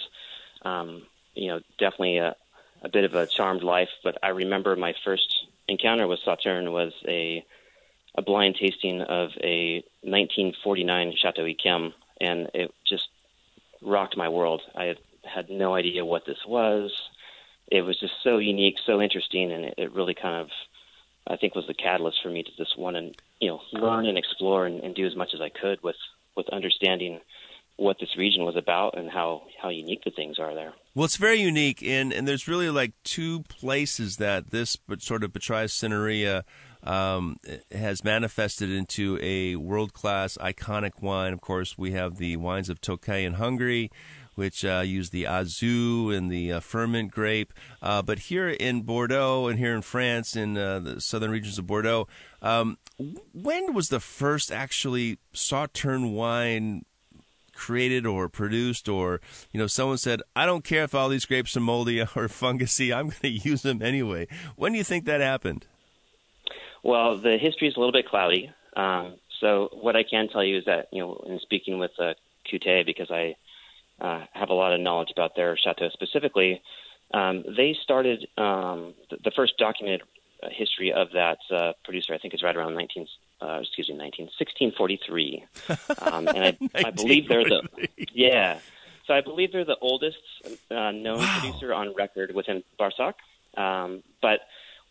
Um, 0.62 1.02
you 1.34 1.48
know, 1.48 1.60
definitely 1.78 2.18
a, 2.18 2.34
a 2.82 2.88
bit 2.88 3.04
of 3.04 3.14
a 3.14 3.26
charmed 3.26 3.62
life. 3.62 3.90
But 4.02 4.18
I 4.22 4.28
remember 4.28 4.76
my 4.76 4.94
first 5.04 5.46
encounter 5.66 6.06
with 6.06 6.20
Sauterne 6.24 6.72
was 6.72 6.92
a 7.06 7.44
a 8.14 8.22
blind 8.22 8.56
tasting 8.56 9.00
of 9.02 9.30
a 9.42 9.84
1949 10.02 11.14
Chateau 11.16 11.44
Yquem, 11.44 11.92
and 12.20 12.50
it 12.52 12.74
just 12.84 13.08
rocked 13.80 14.16
my 14.16 14.28
world. 14.28 14.62
I 14.74 14.84
had, 14.84 14.98
had 15.22 15.50
no 15.50 15.74
idea 15.74 16.04
what 16.04 16.26
this 16.26 16.44
was. 16.44 16.90
It 17.68 17.82
was 17.82 18.00
just 18.00 18.14
so 18.24 18.38
unique, 18.38 18.76
so 18.84 19.00
interesting, 19.00 19.52
and 19.52 19.66
it, 19.66 19.74
it 19.78 19.92
really 19.92 20.14
kind 20.14 20.40
of 20.40 20.48
I 21.28 21.36
think 21.36 21.54
was 21.54 21.66
the 21.66 21.74
catalyst 21.74 22.22
for 22.22 22.30
me 22.30 22.42
to 22.42 22.56
just 22.56 22.78
want 22.78 22.96
to 22.96 23.12
you 23.40 23.48
know 23.48 23.60
learn 23.72 24.06
and 24.06 24.18
explore 24.18 24.66
and, 24.66 24.80
and 24.80 24.94
do 24.94 25.06
as 25.06 25.14
much 25.14 25.34
as 25.34 25.40
I 25.40 25.50
could 25.50 25.82
with 25.82 25.96
with 26.36 26.48
understanding 26.48 27.20
what 27.78 27.96
this 28.00 28.16
region 28.18 28.44
was 28.44 28.56
about 28.56 28.98
and 28.98 29.08
how 29.08 29.42
how 29.60 29.70
unique 29.70 30.02
the 30.04 30.10
things 30.10 30.38
are 30.38 30.54
there. 30.54 30.74
Well, 30.94 31.04
it's 31.04 31.16
very 31.16 31.40
unique, 31.40 31.82
and 31.82 32.12
and 32.12 32.28
there's 32.28 32.46
really 32.46 32.68
like 32.68 32.92
two 33.04 33.42
places 33.44 34.16
that 34.16 34.50
this 34.50 34.76
sort 34.98 35.24
of 35.24 35.32
Botrytis 35.32 35.72
cinerea 35.72 36.42
um, 36.82 37.36
has 37.70 38.04
manifested 38.04 38.68
into 38.70 39.18
a 39.22 39.56
world 39.56 39.92
class 39.92 40.36
iconic 40.38 41.00
wine. 41.00 41.32
Of 41.32 41.40
course, 41.40 41.78
we 41.78 41.92
have 41.92 42.16
the 42.16 42.36
wines 42.36 42.68
of 42.68 42.80
Tokay 42.80 43.24
in 43.24 43.34
Hungary. 43.34 43.90
Which 44.34 44.64
uh, 44.64 44.84
use 44.86 45.10
the 45.10 45.24
Aszú 45.24 46.16
and 46.16 46.30
the 46.30 46.52
uh, 46.52 46.60
Furmint 46.60 47.10
grape, 47.10 47.52
uh, 47.82 48.02
but 48.02 48.20
here 48.20 48.48
in 48.48 48.82
Bordeaux 48.82 49.48
and 49.48 49.58
here 49.58 49.74
in 49.74 49.82
France, 49.82 50.36
in 50.36 50.56
uh, 50.56 50.78
the 50.78 51.00
southern 51.00 51.32
regions 51.32 51.58
of 51.58 51.66
Bordeaux, 51.66 52.06
um, 52.40 52.78
when 53.32 53.74
was 53.74 53.88
the 53.88 53.98
first 53.98 54.52
actually 54.52 55.18
Sauterne 55.32 56.12
wine 56.12 56.84
created 57.58 58.06
or 58.06 58.28
produced 58.28 58.88
or 58.88 59.20
you 59.52 59.58
know 59.60 59.66
someone 59.66 59.98
said 59.98 60.20
i 60.36 60.46
don't 60.46 60.64
care 60.64 60.84
if 60.84 60.94
all 60.94 61.08
these 61.08 61.26
grapes 61.26 61.56
are 61.56 61.60
moldy 61.60 62.00
or 62.16 62.28
fungusy 62.28 62.94
i'm 62.94 63.08
going 63.08 63.20
to 63.22 63.50
use 63.50 63.62
them 63.62 63.82
anyway 63.82 64.26
when 64.56 64.72
do 64.72 64.78
you 64.78 64.84
think 64.84 65.04
that 65.04 65.20
happened 65.20 65.66
Well, 66.82 67.18
the 67.18 67.36
history 67.38 67.68
is 67.68 67.76
a 67.76 67.80
little 67.80 67.92
bit 67.92 68.08
cloudy. 68.08 68.50
Um, 68.76 69.16
so 69.40 69.68
what 69.72 69.96
I 69.96 70.04
can 70.04 70.28
tell 70.28 70.44
you 70.44 70.58
is 70.58 70.64
that 70.66 70.88
you 70.92 71.00
know, 71.00 71.20
in 71.26 71.38
speaking 71.40 71.78
with 71.78 71.90
uh, 71.98 72.14
Coutet, 72.50 72.86
because 72.86 73.10
I 73.10 73.34
uh, 74.00 74.24
have 74.32 74.50
a 74.50 74.54
lot 74.54 74.72
of 74.72 74.80
knowledge 74.80 75.10
about 75.12 75.34
their 75.34 75.56
chateau 75.56 75.88
specifically, 75.90 76.62
Um, 77.14 77.44
they 77.56 77.74
started 77.82 78.26
um, 78.36 78.94
the, 79.10 79.16
the 79.24 79.32
first 79.34 79.54
documented 79.58 80.02
uh, 80.42 80.48
history 80.50 80.92
of 80.92 81.08
that 81.12 81.38
uh, 81.50 81.72
producer. 81.84 82.14
I 82.14 82.18
think 82.18 82.34
is 82.34 82.42
right 82.42 82.56
around 82.56 82.74
19, 82.74 83.06
uh, 83.40 83.60
excuse 83.62 83.88
me, 83.88 83.96
19, 83.96 84.26
1643, 84.38 85.44
um, 86.02 86.28
and 86.28 86.38
I, 86.38 86.58
I 86.74 86.90
believe 86.90 87.28
they're 87.28 87.44
the 87.44 87.62
yeah. 88.12 88.58
So 89.06 89.14
I 89.14 89.22
believe 89.22 89.52
they're 89.52 89.64
the 89.64 89.78
oldest 89.80 90.18
uh, 90.70 90.90
known 90.90 91.18
wow. 91.18 91.38
producer 91.40 91.72
on 91.72 91.94
record 91.94 92.34
within 92.34 92.62
Barsac, 92.78 93.14
um, 93.56 94.02
but 94.20 94.40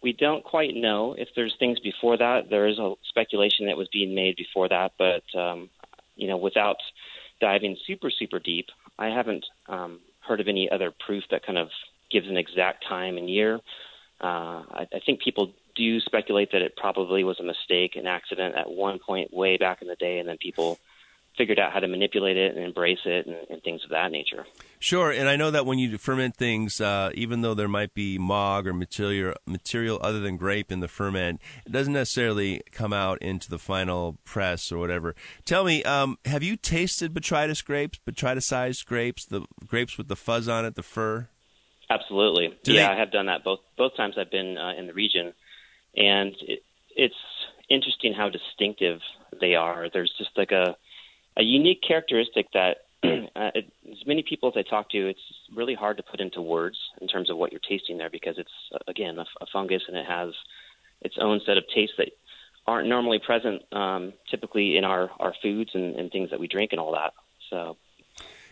we 0.01 0.13
don't 0.13 0.43
quite 0.43 0.75
know 0.75 1.13
if 1.13 1.29
there's 1.35 1.55
things 1.59 1.79
before 1.79 2.17
that. 2.17 2.49
There 2.49 2.67
is 2.67 2.79
a 2.79 2.93
speculation 3.09 3.67
that 3.67 3.77
was 3.77 3.87
being 3.91 4.15
made 4.15 4.35
before 4.35 4.69
that, 4.69 4.93
but 4.97 5.23
um, 5.39 5.69
you 6.15 6.27
know, 6.27 6.37
without 6.37 6.77
diving 7.39 7.77
super 7.85 8.09
super 8.09 8.39
deep, 8.39 8.67
I 8.97 9.07
haven't 9.07 9.45
um, 9.67 9.99
heard 10.21 10.39
of 10.39 10.47
any 10.47 10.69
other 10.69 10.91
proof 11.05 11.23
that 11.31 11.45
kind 11.45 11.57
of 11.57 11.69
gives 12.11 12.27
an 12.27 12.37
exact 12.37 12.85
time 12.87 13.17
and 13.17 13.29
year. 13.29 13.59
Uh, 14.19 14.63
I, 14.71 14.87
I 14.93 14.99
think 15.05 15.21
people 15.21 15.51
do 15.77 15.83
you 15.83 15.99
speculate 16.01 16.51
that 16.51 16.61
it 16.61 16.75
probably 16.75 17.23
was 17.23 17.39
a 17.39 17.43
mistake, 17.43 17.95
an 17.95 18.07
accident 18.07 18.55
at 18.55 18.69
one 18.69 18.99
point 18.99 19.31
way 19.31 19.57
back 19.57 19.81
in 19.81 19.87
the 19.87 19.95
day, 19.95 20.19
and 20.19 20.27
then 20.27 20.37
people 20.37 20.79
figured 21.37 21.59
out 21.59 21.71
how 21.71 21.79
to 21.79 21.87
manipulate 21.87 22.35
it 22.35 22.55
and 22.55 22.65
embrace 22.65 22.99
it 23.05 23.27
and, 23.27 23.35
and, 23.51 23.61
things 23.61 23.83
of 23.83 23.91
that 23.91 24.11
nature. 24.11 24.43
Sure, 24.79 25.11
and 25.11 25.29
I 25.29 25.35
know 25.35 25.51
that 25.51 25.67
when 25.67 25.77
you 25.77 25.95
ferment 25.99 26.35
things, 26.35 26.81
uh, 26.81 27.11
even 27.13 27.41
though 27.41 27.53
there 27.53 27.67
might 27.67 27.93
be 27.93 28.17
mog 28.17 28.65
or 28.65 28.73
material 28.73 29.35
material 29.45 29.99
other 30.01 30.19
than 30.19 30.35
grape 30.35 30.71
in 30.71 30.79
the 30.79 30.87
ferment, 30.87 31.39
it 31.65 31.71
doesn't 31.71 31.93
necessarily 31.93 32.61
come 32.71 32.91
out 32.91 33.21
into 33.21 33.51
the 33.51 33.59
final 33.59 34.17
press 34.25 34.71
or 34.71 34.79
whatever. 34.79 35.15
Tell 35.45 35.63
me, 35.63 35.83
um, 35.83 36.17
have 36.25 36.41
you 36.41 36.55
tasted 36.55 37.13
botrytis 37.13 37.63
grapes, 37.63 37.99
botryticized 38.09 38.85
grapes, 38.87 39.25
the 39.25 39.45
grapes 39.67 39.97
with 39.97 40.07
the 40.07 40.15
fuzz 40.15 40.47
on 40.47 40.65
it, 40.65 40.73
the 40.73 40.83
fur? 40.83 41.29
Absolutely. 41.89 42.57
Do 42.63 42.73
yeah, 42.73 42.87
they... 42.87 42.93
I 42.95 42.99
have 42.99 43.11
done 43.11 43.27
that 43.27 43.43
both 43.43 43.59
both 43.77 43.95
times 43.95 44.15
I've 44.17 44.31
been 44.31 44.57
uh, 44.57 44.73
in 44.77 44.87
the 44.87 44.93
region, 44.93 45.33
and 45.95 46.33
it, 46.41 46.63
it's 46.95 47.15
interesting 47.69 48.13
how 48.13 48.29
distinctive 48.29 48.99
they 49.39 49.55
are. 49.55 49.87
There's 49.91 50.13
just 50.17 50.31
like 50.37 50.51
a 50.51 50.75
a 51.37 51.43
unique 51.43 51.83
characteristic 51.87 52.47
that 52.53 52.77
uh, 53.03 53.51
as 53.55 54.07
many 54.07 54.23
people 54.27 54.49
as 54.49 54.55
I 54.57 54.67
talk 54.67 54.89
to, 54.89 55.07
it's 55.07 55.19
really 55.55 55.75
hard 55.75 55.97
to 55.97 56.03
put 56.03 56.19
into 56.19 56.41
words 56.41 56.77
in 56.99 57.07
terms 57.07 57.29
of 57.29 57.37
what 57.37 57.51
you're 57.51 57.61
tasting 57.67 57.97
there 57.97 58.09
because 58.09 58.35
it's 58.37 58.49
uh, 58.73 58.79
again 58.87 59.19
a, 59.19 59.25
a 59.41 59.45
fungus 59.53 59.83
and 59.87 59.95
it 59.95 60.05
has 60.05 60.33
its 61.01 61.15
own 61.21 61.39
set 61.45 61.57
of 61.57 61.63
tastes 61.73 61.95
that 61.97 62.09
aren't 62.65 62.89
normally 62.89 63.19
present 63.19 63.61
um, 63.71 64.13
typically 64.29 64.77
in 64.77 64.83
our 64.83 65.09
our 65.19 65.33
foods 65.41 65.71
and, 65.73 65.95
and 65.95 66.11
things 66.11 66.31
that 66.31 66.39
we 66.39 66.47
drink 66.47 66.71
and 66.71 66.81
all 66.81 66.93
that. 66.93 67.13
So 67.49 67.77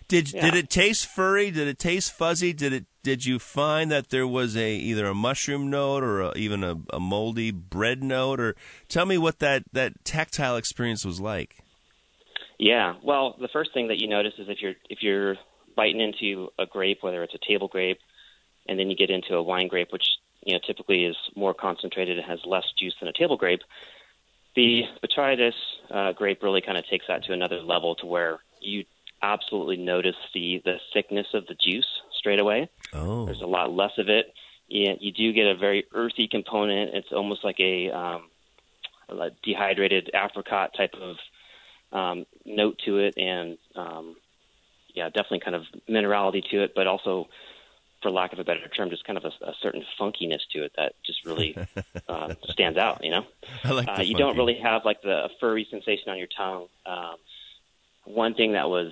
did 0.07 0.33
yeah. 0.33 0.41
did 0.41 0.55
it 0.55 0.69
taste 0.69 1.07
furry? 1.07 1.51
Did 1.51 1.67
it 1.67 1.79
taste 1.79 2.11
fuzzy? 2.11 2.53
Did 2.53 2.73
it 2.73 2.85
did 3.03 3.25
you 3.25 3.39
find 3.39 3.91
that 3.91 4.09
there 4.09 4.27
was 4.27 4.57
a 4.57 4.75
either 4.75 5.05
a 5.05 5.13
mushroom 5.13 5.69
note 5.69 6.03
or 6.03 6.21
a, 6.21 6.33
even 6.35 6.63
a, 6.63 6.75
a 6.91 6.99
moldy 6.99 7.51
bread 7.51 8.03
note? 8.03 8.39
Or 8.39 8.55
tell 8.87 9.05
me 9.05 9.17
what 9.17 9.39
that 9.39 9.63
that 9.73 10.03
tactile 10.03 10.57
experience 10.57 11.05
was 11.05 11.19
like. 11.19 11.57
Yeah, 12.57 12.95
well, 13.03 13.35
the 13.39 13.49
first 13.49 13.73
thing 13.73 13.89
that 13.89 13.97
you 13.97 14.07
notice 14.07 14.33
is 14.37 14.47
if 14.49 14.61
you're 14.61 14.75
if 14.89 14.99
you're 15.01 15.35
biting 15.75 16.01
into 16.01 16.49
a 16.57 16.65
grape, 16.65 16.99
whether 17.01 17.21
it's 17.23 17.35
a 17.35 17.47
table 17.47 17.67
grape, 17.67 17.99
and 18.67 18.79
then 18.79 18.89
you 18.89 18.95
get 18.95 19.09
into 19.09 19.35
a 19.35 19.43
wine 19.43 19.67
grape, 19.67 19.91
which 19.91 20.05
you 20.43 20.53
know 20.53 20.59
typically 20.65 21.05
is 21.05 21.17
more 21.35 21.53
concentrated 21.53 22.17
and 22.17 22.27
has 22.27 22.39
less 22.45 22.65
juice 22.79 22.95
than 22.99 23.09
a 23.09 23.13
table 23.13 23.37
grape. 23.37 23.61
The 24.55 24.83
botrytis 25.03 25.53
uh, 25.91 26.13
grape 26.13 26.41
really 26.41 26.61
kind 26.61 26.77
of 26.77 26.87
takes 26.87 27.05
that 27.07 27.25
to 27.25 27.33
another 27.33 27.59
level, 27.59 27.95
to 27.95 28.05
where 28.05 28.39
you 28.61 28.85
absolutely 29.21 29.77
notice 29.77 30.15
the 30.33 30.61
the 30.63 30.79
thickness 30.93 31.27
of 31.33 31.47
the 31.47 31.55
juice 31.55 31.87
straight 32.17 32.39
away. 32.39 32.69
Oh. 32.93 33.25
There's 33.25 33.41
a 33.41 33.47
lot 33.47 33.71
less 33.71 33.97
of 33.97 34.09
it. 34.09 34.33
You, 34.67 34.95
you 34.99 35.11
do 35.11 35.31
get 35.31 35.45
a 35.45 35.55
very 35.55 35.85
earthy 35.93 36.27
component. 36.27 36.95
It's 36.95 37.11
almost 37.11 37.43
like 37.43 37.59
a, 37.59 37.91
um, 37.91 38.29
a 39.09 39.29
dehydrated 39.43 40.09
apricot 40.13 40.71
type 40.75 40.95
of 40.99 41.17
um, 41.91 42.25
note 42.45 42.81
to 42.85 42.97
it, 42.97 43.15
and 43.17 43.57
um, 43.75 44.15
yeah, 44.93 45.09
definitely 45.09 45.41
kind 45.41 45.55
of 45.55 45.63
minerality 45.89 46.43
to 46.49 46.63
it, 46.63 46.73
but 46.75 46.87
also, 46.87 47.27
for 48.01 48.09
lack 48.09 48.33
of 48.33 48.39
a 48.39 48.43
better 48.43 48.67
term, 48.75 48.89
just 48.89 49.05
kind 49.05 49.17
of 49.17 49.25
a, 49.25 49.45
a 49.45 49.53
certain 49.61 49.83
funkiness 49.99 50.41
to 50.51 50.63
it 50.63 50.71
that 50.77 50.93
just 51.05 51.25
really 51.25 51.55
uh, 52.09 52.33
stands 52.49 52.77
out. 52.77 53.03
You 53.03 53.11
know, 53.11 53.25
I 53.63 53.71
like 53.71 53.87
uh, 53.87 54.01
you 54.01 54.15
don't 54.15 54.35
really 54.35 54.59
have 54.61 54.83
like 54.83 55.01
the 55.03 55.29
furry 55.39 55.67
sensation 55.69 56.09
on 56.09 56.17
your 56.17 56.27
tongue. 56.35 56.67
Um, 56.85 57.15
one 58.05 58.33
thing 58.33 58.53
that 58.53 58.69
was 58.69 58.91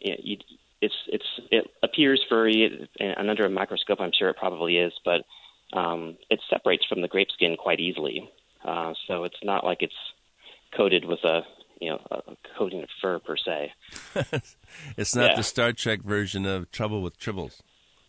you, 0.00 0.10
know, 0.12 0.18
you, 0.22 0.36
it's 0.80 0.94
it's 1.08 1.24
it 1.50 1.70
appears 1.82 2.24
furry, 2.28 2.88
and 3.00 3.30
under 3.30 3.46
a 3.46 3.50
microscope, 3.50 4.00
I'm 4.00 4.12
sure 4.16 4.28
it 4.28 4.36
probably 4.36 4.76
is, 4.76 4.92
but 5.04 5.24
um, 5.76 6.16
it 6.30 6.40
separates 6.48 6.84
from 6.86 7.02
the 7.02 7.08
grape 7.08 7.28
skin 7.32 7.56
quite 7.56 7.80
easily. 7.80 8.30
Uh, 8.64 8.94
so 9.06 9.24
it's 9.24 9.42
not 9.42 9.64
like 9.64 9.78
it's 9.82 9.94
coated 10.76 11.04
with 11.04 11.20
a 11.24 11.42
you 11.80 11.90
know 11.90 12.00
a 12.10 12.36
coating 12.56 12.82
of 12.82 12.88
fur 13.00 13.18
per 13.18 13.36
se. 13.36 13.72
it's 14.96 15.14
not 15.14 15.30
yeah. 15.30 15.36
the 15.36 15.42
Star 15.42 15.72
Trek 15.72 16.02
version 16.02 16.46
of 16.46 16.70
Trouble 16.70 17.02
with 17.02 17.18
Tribbles. 17.18 17.60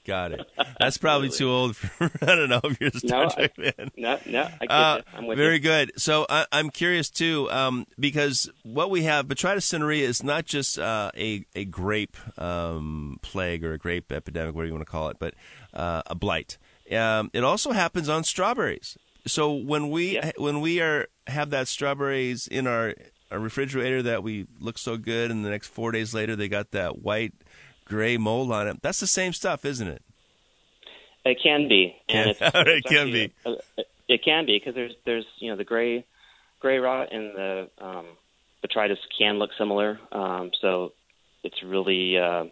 Got 0.10 0.32
it. 0.32 0.51
That's 0.80 0.98
probably 0.98 1.30
too 1.30 1.51
old 1.51 1.75
for 1.75 2.10
I 2.24 2.34
don't 2.34 2.50
know 2.50 2.62
if 2.63 2.82
you're 2.82 2.89
a 2.92 2.98
Star 2.98 3.25
no, 3.25 3.30
Trek 3.30 3.51
I, 3.60 3.70
fan. 3.70 3.92
No, 3.96 4.20
no, 4.25 4.42
I 4.42 4.66
get 4.66 4.72
uh, 4.72 5.01
I'm 5.13 5.28
with 5.28 5.38
very 5.38 5.56
you. 5.56 5.60
good. 5.60 5.92
So 5.98 6.25
I, 6.28 6.48
am 6.51 6.72
curious 6.72 7.12
too, 7.12 7.48
um, 7.51 7.86
because 8.00 8.50
what 8.63 8.89
we 8.89 9.04
have, 9.04 9.28
Botrytis 9.28 9.72
cinerea 9.72 10.01
is 10.01 10.24
not 10.24 10.46
just 10.46 10.80
uh, 10.80 11.12
a 11.16 11.46
a 11.54 11.66
grape 11.66 12.18
um, 12.39 13.20
plague 13.22 13.63
or 13.63 13.74
a 13.74 13.78
grape 13.78 14.12
epidemic, 14.12 14.56
whatever 14.56 14.70
you 14.70 14.74
want 14.74 14.84
to 14.84 14.92
call 14.92 15.10
it, 15.10 15.18
but 15.20 15.36
uh, 15.75 16.01
a 16.08 16.16
blight. 16.16 16.58
Um, 16.92 17.30
it 17.32 17.44
also 17.44 17.72
happens 17.72 18.10
on 18.10 18.24
strawberries. 18.24 18.98
So 19.28 19.54
when 19.54 19.92
we 19.92 20.16
yeah. 20.16 20.32
when 20.38 20.60
we 20.60 20.82
are 20.82 21.06
have 21.28 21.51
that 21.51 21.68
strawberries 21.68 22.48
in 22.48 22.66
our, 22.66 22.96
our 23.30 23.38
refrigerator 23.38 24.01
that 24.01 24.24
we 24.24 24.48
look 24.60 24.80
so 24.80 24.98
good, 24.98 25.30
and 25.30 25.46
the 25.46 25.51
next 25.51 25.68
four 25.68 25.92
days 25.92 26.16
later 26.16 26.36
they 26.36 26.50
got 26.50 26.72
that 26.72 27.04
white 27.04 27.36
gray 27.89 28.17
mold 28.17 28.51
on 28.51 28.67
it. 28.67 28.81
That's 28.81 29.00
the 29.00 29.08
same 29.08 29.34
stuff, 29.34 29.65
isn't 29.65 29.88
it? 29.88 30.01
It 31.25 31.39
can 31.43 31.67
be, 31.67 31.96
and 32.08 32.29
it's, 32.29 32.39
it 32.41 32.84
can 32.86 33.12
be. 33.12 33.34
It 34.08 34.24
can 34.24 34.46
be 34.46 34.58
because 34.58 34.75
there's 34.75 34.93
there's 35.05 35.25
you 35.39 35.51
know 35.51 35.58
the 35.58 35.65
gray 35.65 36.05
gray 36.60 36.77
rot 36.77 37.12
and 37.12 37.36
the 37.36 37.69
um, 37.79 38.05
botrytis 38.63 38.98
can 39.17 39.38
look 39.38 39.51
similar. 39.58 40.00
Um, 40.12 40.51
so 40.62 40.93
it's 41.43 41.62
really 41.62 42.17
uh, 42.17 42.46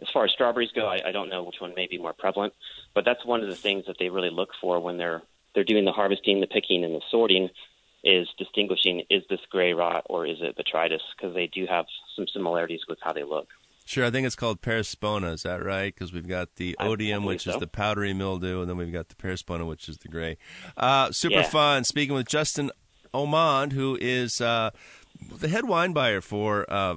as 0.00 0.08
far 0.12 0.24
as 0.24 0.30
strawberries 0.32 0.70
go, 0.72 0.86
I, 0.86 1.00
I 1.06 1.12
don't 1.12 1.28
know 1.28 1.42
which 1.42 1.60
one 1.60 1.74
may 1.74 1.86
be 1.86 1.98
more 1.98 2.12
prevalent, 2.12 2.52
but 2.94 3.04
that's 3.04 3.24
one 3.24 3.42
of 3.42 3.48
the 3.48 3.56
things 3.56 3.84
that 3.86 3.96
they 3.98 4.08
really 4.08 4.30
look 4.30 4.50
for 4.60 4.78
when 4.80 4.98
they're 4.98 5.22
they're 5.54 5.64
doing 5.64 5.84
the 5.84 5.92
harvesting, 5.92 6.40
the 6.40 6.46
picking, 6.46 6.84
and 6.84 6.94
the 6.94 7.00
sorting 7.10 7.48
is 8.04 8.28
distinguishing 8.38 9.02
is 9.10 9.24
this 9.28 9.40
gray 9.50 9.72
rot 9.72 10.04
or 10.08 10.26
is 10.26 10.38
it 10.40 10.56
botrytis 10.56 11.00
because 11.16 11.34
they 11.34 11.48
do 11.48 11.66
have 11.68 11.86
some 12.14 12.26
similarities 12.32 12.82
with 12.88 12.98
how 13.02 13.12
they 13.12 13.24
look. 13.24 13.48
Sure, 13.86 14.04
I 14.04 14.10
think 14.10 14.26
it's 14.26 14.34
called 14.34 14.60
Peronospora. 14.60 15.32
Is 15.32 15.44
that 15.44 15.64
right? 15.64 15.94
Because 15.94 16.12
we've 16.12 16.26
got 16.26 16.56
the 16.56 16.74
oidium, 16.80 17.24
which 17.24 17.44
so. 17.44 17.52
is 17.52 17.60
the 17.60 17.68
powdery 17.68 18.12
mildew, 18.12 18.60
and 18.60 18.68
then 18.68 18.76
we've 18.76 18.92
got 18.92 19.08
the 19.08 19.14
Peronospora, 19.14 19.64
which 19.64 19.88
is 19.88 19.98
the 19.98 20.08
gray. 20.08 20.38
Uh, 20.76 21.12
super 21.12 21.36
yeah. 21.36 21.42
fun. 21.44 21.84
Speaking 21.84 22.16
with 22.16 22.26
Justin 22.26 22.72
Omond, 23.14 23.72
who 23.72 23.96
is 24.00 24.40
uh, 24.40 24.70
the 25.38 25.46
head 25.46 25.66
wine 25.66 25.92
buyer 25.92 26.20
for. 26.20 26.66
Uh, 26.68 26.96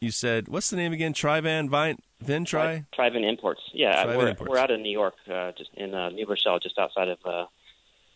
you 0.00 0.12
said 0.12 0.48
what's 0.48 0.70
the 0.70 0.76
name 0.76 0.92
again? 0.92 1.12
Trivan 1.12 1.68
Vine 1.68 1.98
Vin 2.20 2.44
Tri. 2.44 2.84
Trivan 2.94 3.24
Imports. 3.24 3.60
Yeah, 3.74 4.04
Trivan 4.04 4.16
we're 4.16 4.28
Imports. 4.28 4.50
we're 4.50 4.58
out 4.58 4.70
of 4.70 4.80
New 4.80 4.92
York, 4.92 5.14
uh, 5.28 5.50
just 5.58 5.70
in 5.74 5.94
uh, 5.94 6.10
New 6.10 6.26
Rochelle, 6.26 6.60
just 6.60 6.78
outside 6.78 7.08
of 7.08 7.18
uh, 7.24 7.46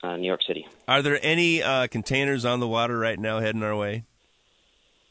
uh, 0.05 0.17
New 0.17 0.27
York 0.27 0.43
City. 0.47 0.67
Are 0.87 1.03
there 1.03 1.19
any 1.21 1.63
uh, 1.63 1.89
containers 1.89 2.45
on 2.45 2.61
the 2.61 2.69
water 2.69 2.97
right 2.97 3.19
now 3.19 3.41
heading 3.41 3.63
our 3.63 3.77
way? 3.77 4.05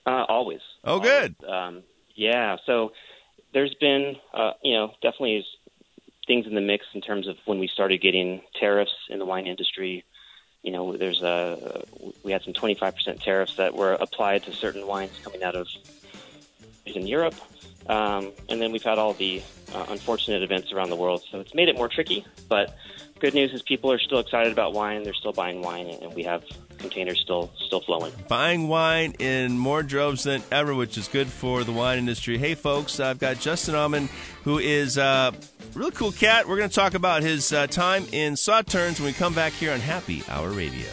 Uh, 0.06 0.26
always. 0.28 0.62
Oh, 0.84 1.00
good. 1.00 1.36
Um, 1.48 1.84
yeah. 2.16 2.58
So 2.66 2.94
there's 3.54 3.74
been, 3.76 4.18
uh, 4.34 4.54
you 4.64 4.74
know, 4.74 4.94
definitely 5.02 5.46
things 6.28 6.48
in 6.48 6.56
the 6.56 6.62
mix 6.62 6.86
in 6.94 7.02
terms 7.02 7.28
of 7.28 7.38
when 7.46 7.60
we 7.60 7.68
started 7.68 8.02
getting 8.02 8.42
tariffs 8.60 8.94
in 9.10 9.20
the 9.20 9.26
wine 9.26 9.48
industry. 9.48 10.04
You 10.62 10.72
know, 10.72 10.96
there's 10.96 11.22
a 11.22 11.84
we 12.24 12.32
had 12.32 12.42
some 12.44 12.54
25% 12.54 13.22
tariffs 13.22 13.56
that 13.58 13.76
were 13.76 13.94
applied 13.94 14.44
to 14.44 14.54
certain 14.54 14.88
wines 14.88 15.12
coming 15.24 15.44
out 15.44 15.56
of 15.56 15.68
in 16.86 17.06
Europe, 17.06 17.36
um, 17.88 18.32
and 18.50 18.62
then 18.62 18.72
we've 18.72 18.84
had 18.84 18.98
all 18.98 19.14
the 19.14 19.42
uh, 19.74 19.86
unfortunate 19.90 20.42
events 20.42 20.72
around 20.72 20.90
the 20.90 20.96
world. 20.96 21.24
So 21.30 21.40
it's 21.40 21.54
made 21.54 21.68
it 21.68 21.76
more 21.76 21.90
tricky. 21.90 22.26
But 22.48 22.78
good 23.20 23.34
news 23.34 23.52
is 23.54 23.62
people 23.62 23.92
are 23.92 24.00
still 24.00 24.20
excited 24.20 24.54
about 24.54 24.74
wine. 24.74 25.04
They're 25.04 25.14
still 25.14 25.34
buying 25.34 25.62
wine, 25.62 25.88
and 25.88 26.14
we 26.14 26.24
have 26.24 26.44
containers 26.84 27.20
still 27.20 27.52
still 27.66 27.82
flowing. 27.82 28.14
Buying 28.28 28.68
wine 28.68 29.14
in 29.20 29.58
more 29.58 29.82
droves 29.82 30.24
than 30.24 30.44
ever, 30.52 30.76
which 30.76 30.98
is 30.98 31.08
good 31.08 31.28
for 31.28 31.64
the 31.64 31.72
wine 31.72 31.98
industry. 31.98 32.38
Hey, 32.38 32.54
folks, 32.54 33.00
I've 33.00 33.20
got 33.20 33.40
Justin 33.40 33.76
Omond, 33.76 34.10
who 34.44 34.60
is 34.60 34.98
a 34.98 35.34
really 35.74 35.92
cool 35.92 36.12
cat. 36.12 36.48
We're 36.48 36.58
going 36.58 36.70
to 36.70 36.76
talk 36.76 36.94
about 36.94 37.24
his 37.24 37.52
uh, 37.52 37.68
time 37.68 38.06
in 38.12 38.34
Sauternes 38.34 39.00
when 39.00 39.08
we 39.08 39.14
come 39.14 39.34
back 39.34 39.54
here 39.54 39.74
on 39.74 39.80
Happy 39.80 40.24
Hour 40.30 40.50
Radio. 40.52 40.88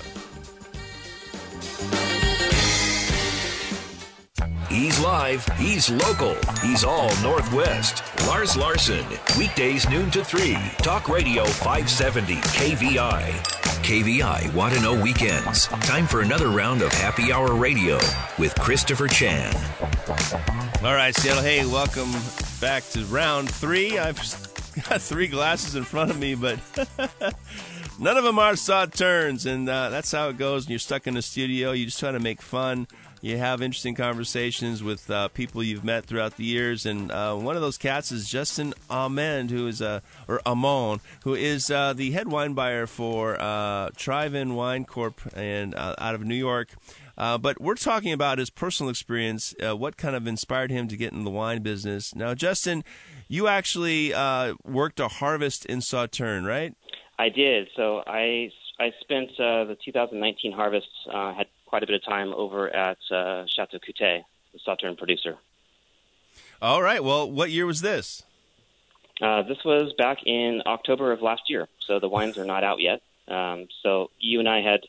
He's 4.69 4.99
live, 5.01 5.45
he's 5.57 5.91
local, 5.91 6.37
he's 6.63 6.85
all 6.85 7.11
Northwest. 7.23 8.03
Lars 8.27 8.57
Larson, 8.57 9.05
weekdays 9.37 9.89
noon 9.89 10.11
to 10.13 10.25
3. 10.25 10.57
Talk 10.79 11.09
Radio 11.09 11.45
570 11.45 12.35
KVI. 12.37 13.61
KVI 13.83 14.55
Want 14.55 14.75
to 14.75 14.81
Know 14.81 15.01
Weekends. 15.01 15.67
Time 15.67 16.07
for 16.07 16.21
another 16.21 16.49
round 16.49 16.83
of 16.83 16.93
Happy 16.93 17.33
Hour 17.33 17.55
Radio 17.55 17.99
with 18.39 18.55
Christopher 18.61 19.09
Chan. 19.09 19.55
All 20.85 20.95
right, 20.95 21.15
Seattle. 21.15 21.43
Hey, 21.43 21.67
welcome 21.67 22.13
back 22.61 22.85
to 22.91 23.05
round 23.07 23.51
three. 23.51 23.99
I've 23.99 24.17
got 24.89 25.01
three 25.03 25.27
glasses 25.27 25.75
in 25.75 25.85
front 25.85 26.11
of 26.11 26.19
me, 26.19 26.35
but 26.35 26.59
none 27.99 28.17
of 28.17 28.25
them 28.25 28.39
are 28.39 28.53
Sauternes, 28.53 29.47
and 29.47 29.69
uh, 29.69 29.89
that's 29.89 30.13
how 30.13 30.29
it 30.29 30.39
goes. 30.39 30.65
And 30.65 30.71
you're 30.71 30.79
stuck 30.79 31.07
in 31.07 31.15
the 31.15 31.23
studio. 31.23 31.73
You 31.73 31.87
just 31.87 31.99
try 31.99 32.13
to 32.13 32.21
make 32.21 32.41
fun 32.41 32.87
you 33.23 33.37
have 33.37 33.61
interesting 33.61 33.95
conversations 33.95 34.83
with 34.83 35.11
uh, 35.11 35.29
people 35.29 35.63
you've 35.63 35.85
met 35.85 36.07
throughout 36.07 36.37
the 36.37 36.45
years, 36.45 36.87
and 36.87 37.13
uh, 37.13 37.35
one 37.35 37.55
of 37.55 37.63
those 37.63 37.77
cats 37.77 38.11
is 38.11 38.29
Justin 38.29 38.73
Amend, 38.89 39.51
who 39.51 39.67
is 39.67 39.83
uh, 39.83 40.01
or 40.27 40.41
Amon, 40.47 41.01
who 41.25 41.35
is 41.35 41.71
uh, 41.71 41.93
the 41.93 42.13
head 42.13 42.29
wine 42.29 42.55
buyer 42.55 42.87
for 42.87 43.39
uh, 43.39 43.91
Wine 44.07 44.85
Corp 44.85 45.21
and 45.35 45.75
uh, 45.75 45.95
out 45.99 46.15
of 46.15 46.25
New 46.25 46.35
York. 46.35 46.71
Uh, 47.19 47.37
but 47.37 47.61
we're 47.61 47.75
talking 47.75 48.13
about 48.15 48.39
his 48.39 48.49
personal 48.49 48.89
experience, 48.89 49.55
what 49.61 49.99
kind 49.99 50.17
of 50.17 50.27
inspired 50.27 50.71
him 50.71 50.89
to 50.89 50.97
get 50.97 51.13
in 51.13 51.25
the 51.25 51.31
wine 51.31 51.63
business. 51.63 52.15
Now, 52.15 52.35
Justin, 52.35 52.83
you 53.29 53.47
actually 53.47 54.15
worked 54.65 54.99
a 54.99 55.09
harvest 55.09 55.67
in 55.67 55.83
Sauterne, 55.83 56.47
right? 56.47 56.75
I 57.19 57.29
did. 57.29 57.69
So 57.77 58.03
I 58.07 58.51
I 58.79 58.93
spent 59.03 59.37
the 59.37 59.77
2019 59.85 60.53
harvest 60.53 60.89
had 61.13 61.47
quite 61.71 61.85
a 61.85 61.87
bit 61.87 61.95
of 61.95 62.05
time 62.05 62.35
over 62.35 62.69
at 62.69 62.99
uh, 63.13 63.47
Chateau 63.47 63.79
Coutet, 63.79 64.25
the 64.53 64.59
Sauterne 64.67 64.97
producer. 64.99 65.37
All 66.61 66.83
right. 66.83 67.03
Well, 67.03 67.31
what 67.31 67.51
year 67.51 67.65
was 67.65 67.81
this? 67.81 68.25
Uh, 69.23 69.43
this 69.43 69.59
was 69.65 69.93
back 69.97 70.19
in 70.27 70.63
October 70.67 71.13
of 71.13 71.23
last 71.23 71.43
year, 71.49 71.69
so 71.79 72.01
the 72.01 72.09
wines 72.09 72.37
are 72.39 72.45
not 72.45 72.65
out 72.65 72.81
yet. 72.81 73.03
Um, 73.29 73.69
so 73.83 74.11
you 74.19 74.41
and 74.41 74.49
I 74.49 74.63
had 74.63 74.81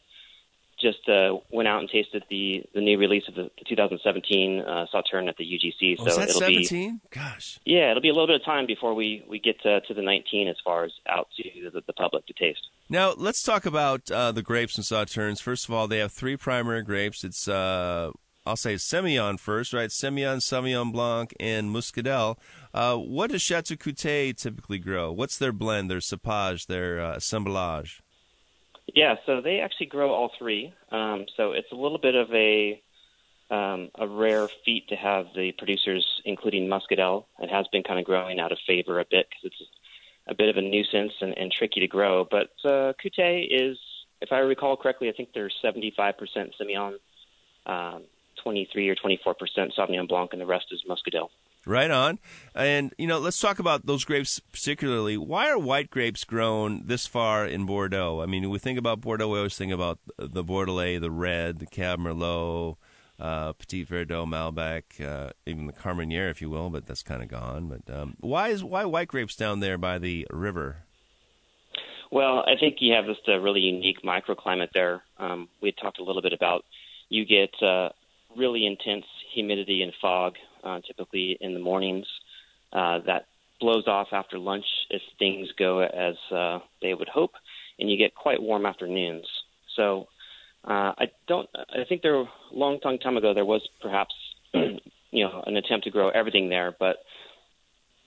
just 0.82 1.08
uh, 1.08 1.38
went 1.52 1.68
out 1.68 1.80
and 1.80 1.90
tasted 1.90 2.24
the, 2.30 2.64
the 2.74 2.82
new 2.82 2.98
release 2.98 3.24
of 3.28 3.36
the, 3.36 3.50
the 3.58 3.66
2017 3.68 4.62
uh, 4.62 4.86
Sauterne 4.92 5.30
at 5.30 5.38
the 5.38 5.44
UGC. 5.44 5.98
Oh, 6.00 6.08
so 6.08 6.22
it'll 6.22 6.40
17? 6.40 6.96
be 6.96 7.00
gosh. 7.10 7.60
Yeah, 7.66 7.92
it'll 7.92 8.02
be 8.02 8.10
a 8.10 8.14
little 8.14 8.28
bit 8.28 8.38
of 8.38 8.46
time 8.46 8.66
before 8.66 8.94
we 8.94 9.24
we 9.30 9.40
get 9.40 9.62
to, 9.62 9.82
to 9.82 9.94
the 9.94 10.02
19 10.02 10.48
as 10.48 10.58
far 10.64 10.84
as 10.84 10.92
out 11.08 11.28
to 11.38 11.70
the, 11.70 11.82
the 11.86 11.94
public 11.94 12.26
to 12.28 12.34
taste. 12.34 12.68
Now 12.90 13.14
let's 13.16 13.44
talk 13.44 13.66
about 13.66 14.10
uh, 14.12 14.32
the 14.32 14.42
grapes 14.42 14.76
and 14.76 14.86
Sauternes. 14.86 15.42
First 15.42 15.66
of 15.66 15.74
all, 15.74 15.88
they 15.88 16.00
have 16.00 16.12
three 16.12 16.36
primary 16.36 16.84
grapes. 16.84 17.24
It's 17.24 17.48
uh, 17.48 18.12
I'll 18.46 18.56
say 18.56 18.76
Semillon 18.76 19.40
first, 19.40 19.72
right? 19.72 19.90
Semillon, 19.90 20.38
Sauvignon 20.38 20.92
Blanc, 20.92 21.34
and 21.40 21.70
Muscadelle. 21.70 22.38
Uh, 22.74 22.98
what 22.98 23.32
does 23.32 23.42
Chateau 23.42 23.76
Coutet 23.76 24.38
typically 24.38 24.80
grow? 24.80 25.12
What's 25.12 25.38
their 25.38 25.52
blend, 25.52 25.92
their 25.92 26.00
cepage, 26.00 26.66
their 26.66 27.00
uh, 27.00 27.16
assemblage? 27.16 28.02
Yeah, 28.88 29.16
so 29.26 29.42
they 29.42 29.60
actually 29.60 29.88
grow 29.88 30.12
all 30.12 30.32
three. 30.38 30.74
Um, 30.92 31.26
so 31.38 31.52
it's 31.52 31.72
a 31.72 31.76
little 31.76 31.98
bit 31.98 32.16
of 32.16 32.34
a 32.34 32.82
um, 33.50 33.90
a 33.96 34.08
rare 34.08 34.48
feat 34.64 34.88
to 34.88 34.96
have 34.96 35.28
the 35.36 35.52
producers, 35.52 36.06
including 36.24 36.70
Muscadelle. 36.70 37.26
It 37.40 37.50
has 37.50 37.68
been 37.68 37.84
kind 37.84 38.00
of 38.00 38.06
growing 38.06 38.40
out 38.40 38.54
of 38.54 38.58
favor 38.66 39.00
a 39.00 39.06
bit 39.06 39.28
because 39.30 39.44
it's 39.44 39.70
a 40.28 40.34
bit 40.34 40.48
of 40.48 40.56
a 40.56 40.62
nuisance 40.62 41.12
and, 41.20 41.38
and 41.38 41.52
tricky 41.52 41.82
to 41.82 41.88
grow. 41.88 42.26
But 42.30 42.52
uh, 42.64 42.94
Coutet 43.04 43.48
is, 43.52 43.78
if 44.22 44.32
I 44.32 44.38
recall 44.40 44.78
correctly, 44.78 45.10
I 45.10 45.12
think 45.12 45.30
they're 45.34 45.52
75% 45.64 46.14
Semillon, 46.60 46.96
um, 47.66 48.04
23 48.42 48.90
or 48.90 48.96
24% 48.96 49.36
Sauvignon 49.78 50.08
Blanc, 50.08 50.30
and 50.32 50.42
the 50.42 50.46
rest 50.46 50.68
is 50.72 50.84
Muscadelle. 50.90 51.30
Right 51.66 51.92
on. 51.92 52.18
And, 52.56 52.94
you 52.98 53.06
know, 53.06 53.20
let's 53.20 53.40
talk 53.40 53.60
about 53.60 53.86
those 53.86 54.04
grapes 54.04 54.40
particularly. 54.40 55.16
Why 55.16 55.50
are 55.50 55.60
white 55.60 55.90
grapes 55.92 56.24
grown 56.24 56.88
this 56.88 57.06
far 57.06 57.46
in 57.46 57.66
Bordeaux? 57.66 58.22
I 58.22 58.26
mean, 58.26 58.50
we 58.50 58.58
think 58.58 58.80
about 58.80 59.02
Bordeaux, 59.02 59.30
we 59.30 59.38
always 59.38 59.58
think 59.58 59.72
about 59.72 60.00
the 60.18 60.44
Bordelais, 60.44 61.00
the 61.00 61.12
red, 61.12 61.60
the 61.60 61.68
Cab 61.68 62.00
Merlot, 62.00 62.78
uh, 63.20 63.54
Petit 63.54 63.86
Verdot, 63.86 64.28
Malbec, 64.28 65.00
uh, 65.00 65.32
even 65.46 65.68
the 65.68 65.74
Carmenere, 65.74 66.32
if 66.32 66.42
you 66.42 66.50
will, 66.50 66.72
but 66.72 66.88
that's 66.88 67.04
kind 67.04 67.22
of 67.22 67.30
gone. 67.30 67.68
But 67.68 67.94
um, 67.96 68.16
why 68.20 68.50
is 68.50 68.64
why 68.64 68.86
white 68.86 69.08
grapes 69.08 69.36
down 69.36 69.60
there 69.60 69.78
by 69.78 70.00
the 70.00 70.28
river? 70.32 70.86
Well, 72.10 72.40
I 72.40 72.58
think 72.60 72.78
you 72.80 72.94
have 72.94 73.06
just 73.06 73.28
a 73.28 73.40
really 73.40 73.62
unique 73.62 74.02
microclimate 74.04 74.74
there. 74.74 75.02
Um, 75.18 75.48
we 75.62 75.72
talked 75.72 76.00
a 76.00 76.04
little 76.04 76.22
bit 76.22 76.34
about 76.34 76.66
you 77.10 77.26
get 77.26 77.52
uh, 77.62 77.90
really 78.36 78.66
intense 78.66 79.06
humidity 79.34 79.84
and 79.84 79.94
fog 80.02 80.36
uh, 80.64 80.80
typically 80.86 81.38
in 81.40 81.54
the 81.54 81.60
mornings. 81.60 82.08
Uh, 82.74 83.00
that 83.06 83.26
blows 83.60 83.88
off 83.88 84.08
after 84.12 84.40
lunch 84.40 84.66
if 84.90 85.02
things 85.20 85.50
go 85.58 85.82
as 85.82 86.16
uh, 86.32 86.60
they 86.82 86.94
would 86.94 87.10
hope, 87.10 87.32
and 87.80 87.90
you 87.90 87.98
get 87.98 88.16
quite 88.16 88.42
warm 88.42 88.66
afternoons. 88.66 89.26
So 89.76 90.08
uh, 90.66 90.94
I 90.98 91.12
don't. 91.28 91.50
I 91.56 91.84
think 91.88 92.02
there, 92.02 92.16
a 92.16 92.30
long, 92.52 92.80
long 92.84 92.98
time 93.00 93.18
ago, 93.18 93.34
there 93.34 93.46
was 93.46 93.68
perhaps, 93.82 94.14
you 94.54 94.80
know, 95.26 95.44
an 95.46 95.58
attempt 95.58 95.86
to 95.86 95.92
grow 95.92 96.10
everything 96.10 96.50
there, 96.50 96.76
but 96.78 96.98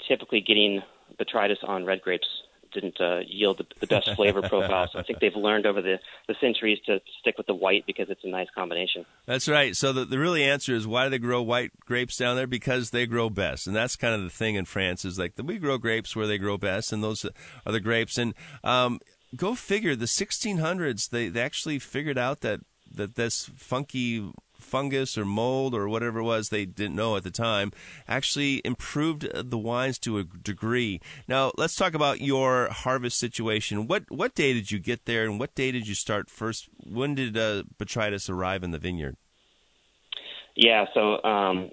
typically 0.09 0.40
getting 0.40 0.83
botrytis 1.19 1.67
on 1.67 1.85
red 1.85 2.01
grapes 2.03 2.27
didn't 2.74 3.00
uh, 3.00 3.20
yield 3.26 3.58
the, 3.58 3.66
the 3.80 3.87
best 3.87 4.10
flavor 4.14 4.42
profile. 4.48 4.88
So 4.92 4.98
I 4.98 5.02
think 5.02 5.20
they've 5.20 5.34
learned 5.34 5.66
over 5.66 5.80
the, 5.80 5.98
the 6.28 6.34
centuries 6.40 6.78
to 6.87 7.00
stick 7.20 7.38
with 7.38 7.46
the 7.46 7.54
white 7.54 7.87
because 7.87 8.10
it's 8.10 8.24
a 8.24 8.28
nice 8.28 8.48
combination. 8.54 9.06
That's 9.26 9.48
right. 9.48 9.74
So 9.74 9.92
the, 9.92 10.04
the 10.04 10.18
really 10.18 10.44
answer 10.44 10.74
is 10.74 10.87
why 10.87 11.04
do 11.04 11.10
they 11.10 11.18
grow 11.18 11.40
white 11.40 11.72
grapes 11.80 12.16
down 12.16 12.37
there? 12.37 12.46
Because 12.46 12.90
they 12.90 13.06
grow 13.06 13.30
best, 13.30 13.66
and 13.66 13.74
that's 13.74 13.96
kind 13.96 14.14
of 14.14 14.22
the 14.22 14.30
thing 14.30 14.56
in 14.56 14.64
France 14.64 15.04
is 15.04 15.18
like 15.18 15.32
we 15.42 15.58
grow 15.58 15.78
grapes 15.78 16.14
where 16.14 16.26
they 16.26 16.38
grow 16.38 16.58
best, 16.58 16.92
and 16.92 17.02
those 17.02 17.24
are 17.24 17.72
the 17.72 17.80
grapes. 17.80 18.18
And 18.18 18.34
um, 18.62 19.00
go 19.37 19.54
figure, 19.54 19.96
the 19.96 20.06
1600s 20.06 21.10
they, 21.10 21.28
they 21.28 21.40
actually 21.40 21.78
figured 21.78 22.18
out 22.18 22.40
that 22.40 22.60
that 22.94 23.16
this 23.16 23.50
funky 23.56 24.30
fungus 24.64 25.16
or 25.16 25.24
mold 25.24 25.74
or 25.74 25.88
whatever 25.88 26.20
it 26.20 26.24
was 26.24 26.48
they 26.48 26.64
didn't 26.64 26.96
know 26.96 27.16
at 27.16 27.22
the 27.22 27.31
time 27.31 27.72
actually 28.09 28.61
improved 28.64 29.29
the 29.33 29.59
wines 29.59 29.98
to 29.98 30.18
a 30.18 30.24
degree. 30.24 31.00
Now 31.29 31.53
let's 31.57 31.77
talk 31.77 31.94
about 31.94 32.20
your 32.20 32.68
harvest 32.70 33.18
situation. 33.18 33.87
What 33.87 34.05
what 34.11 34.35
day 34.35 34.53
did 34.53 34.70
you 34.70 34.79
get 34.79 35.05
there, 35.05 35.24
and 35.24 35.38
what 35.38 35.55
day 35.55 35.70
did 35.70 35.87
you 35.87 35.94
start 35.94 36.31
first? 36.31 36.68
When 36.85 37.14
did 37.14 37.37
uh, 37.37 37.64
botrytis 37.79 38.29
arrive 38.29 38.62
in 38.62 38.70
the 38.70 38.79
vineyard? 38.79 39.16
Yeah, 40.57 40.87
so 40.94 41.22
um, 41.24 41.70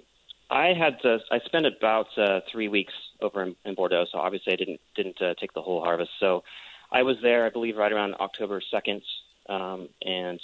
I 0.50 0.74
had 0.74 1.00
to, 1.02 1.18
I 1.30 1.38
spent 1.40 1.66
about 1.66 2.06
uh, 2.18 2.40
three 2.50 2.68
weeks 2.68 2.92
over 3.20 3.42
in, 3.42 3.56
in, 3.64 3.74
Bordeaux, 3.74 4.06
so 4.10 4.18
obviously 4.18 4.52
I 4.52 4.56
didn't 4.56 4.80
didn't 4.94 5.22
uh, 5.22 5.34
take 5.40 5.54
the 5.54 5.62
whole 5.62 5.82
harvest. 5.82 6.10
So 6.18 6.42
I 6.90 7.02
was 7.02 7.16
there, 7.22 7.46
I 7.46 7.50
believe, 7.50 7.76
right 7.76 7.92
around 7.92 8.14
October 8.14 8.60
second, 8.70 9.02
um, 9.48 9.88
and 10.02 10.40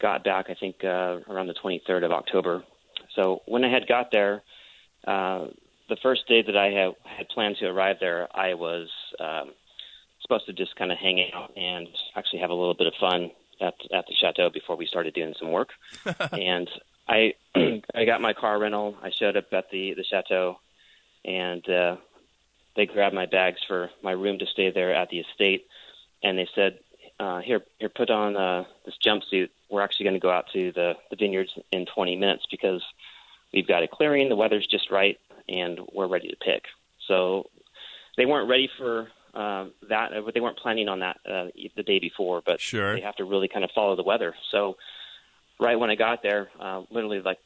got 0.00 0.24
back, 0.24 0.46
I 0.48 0.54
think, 0.54 0.76
uh, 0.84 1.20
around 1.28 1.48
the 1.48 1.54
23rd 1.54 2.04
of 2.04 2.12
October. 2.12 2.64
So 3.14 3.42
when 3.46 3.64
I 3.64 3.72
had 3.72 3.86
got 3.86 4.10
there, 4.12 4.42
uh, 5.06 5.46
the 5.88 5.96
first 6.02 6.28
day 6.28 6.42
that 6.42 6.56
I 6.56 6.66
had, 6.66 6.94
had 7.04 7.28
planned 7.28 7.56
to 7.60 7.66
arrive 7.66 7.96
there, 8.00 8.28
I 8.34 8.54
was 8.54 8.88
um, 9.18 9.52
supposed 10.22 10.46
to 10.46 10.52
just 10.52 10.76
kind 10.76 10.92
of 10.92 10.98
hang 10.98 11.24
out 11.32 11.56
and 11.56 11.88
actually 12.14 12.40
have 12.40 12.50
a 12.50 12.54
little 12.54 12.74
bit 12.74 12.86
of 12.86 12.94
fun 13.00 13.30
at 13.60 13.74
at 13.92 14.06
the 14.06 14.14
chateau 14.14 14.50
before 14.50 14.76
we 14.76 14.86
started 14.86 15.14
doing 15.14 15.34
some 15.38 15.50
work. 15.50 15.70
and 16.32 16.68
I 17.08 17.34
I 17.94 18.04
got 18.04 18.20
my 18.20 18.32
car 18.32 18.58
rental. 18.58 18.96
I 19.02 19.10
showed 19.10 19.36
up 19.36 19.52
at 19.52 19.70
the 19.70 19.94
the 19.94 20.04
chateau, 20.04 20.58
and 21.24 21.68
uh, 21.68 21.96
they 22.76 22.86
grabbed 22.86 23.14
my 23.14 23.26
bags 23.26 23.58
for 23.66 23.90
my 24.02 24.12
room 24.12 24.38
to 24.38 24.46
stay 24.46 24.70
there 24.70 24.94
at 24.94 25.10
the 25.10 25.20
estate, 25.20 25.66
and 26.22 26.38
they 26.38 26.48
said, 26.54 26.78
uh, 27.18 27.40
"Here, 27.40 27.62
here, 27.78 27.88
put 27.88 28.10
on 28.10 28.36
uh, 28.36 28.64
this 28.84 28.94
jumpsuit 29.04 29.48
we're 29.70 29.82
actually 29.82 30.04
going 30.04 30.14
to 30.14 30.20
go 30.20 30.30
out 30.30 30.46
to 30.52 30.72
the, 30.72 30.94
the 31.10 31.16
vineyards 31.16 31.50
in 31.72 31.86
20 31.86 32.16
minutes 32.16 32.44
because 32.50 32.82
we've 33.52 33.66
got 33.66 33.82
a 33.82 33.88
clearing, 33.88 34.28
the 34.28 34.36
weather's 34.36 34.66
just 34.66 34.90
right, 34.90 35.18
and 35.48 35.80
we're 35.92 36.08
ready 36.08 36.28
to 36.28 36.36
pick. 36.36 36.64
So 37.06 37.44
they 38.16 38.26
weren't 38.26 38.48
ready 38.48 38.68
for 38.78 39.08
uh, 39.34 39.66
that. 39.88 40.12
Uh, 40.12 40.20
but 40.24 40.34
they 40.34 40.40
weren't 40.40 40.58
planning 40.58 40.88
on 40.88 41.00
that 41.00 41.18
uh, 41.28 41.46
the 41.76 41.82
day 41.82 41.98
before, 41.98 42.42
but 42.44 42.60
sure. 42.60 42.94
they 42.94 43.02
have 43.02 43.16
to 43.16 43.24
really 43.24 43.48
kind 43.48 43.64
of 43.64 43.70
follow 43.74 43.96
the 43.96 44.02
weather. 44.02 44.34
So 44.50 44.76
right 45.60 45.78
when 45.78 45.90
I 45.90 45.94
got 45.94 46.22
there, 46.22 46.50
uh, 46.60 46.82
literally 46.90 47.20
like 47.20 47.38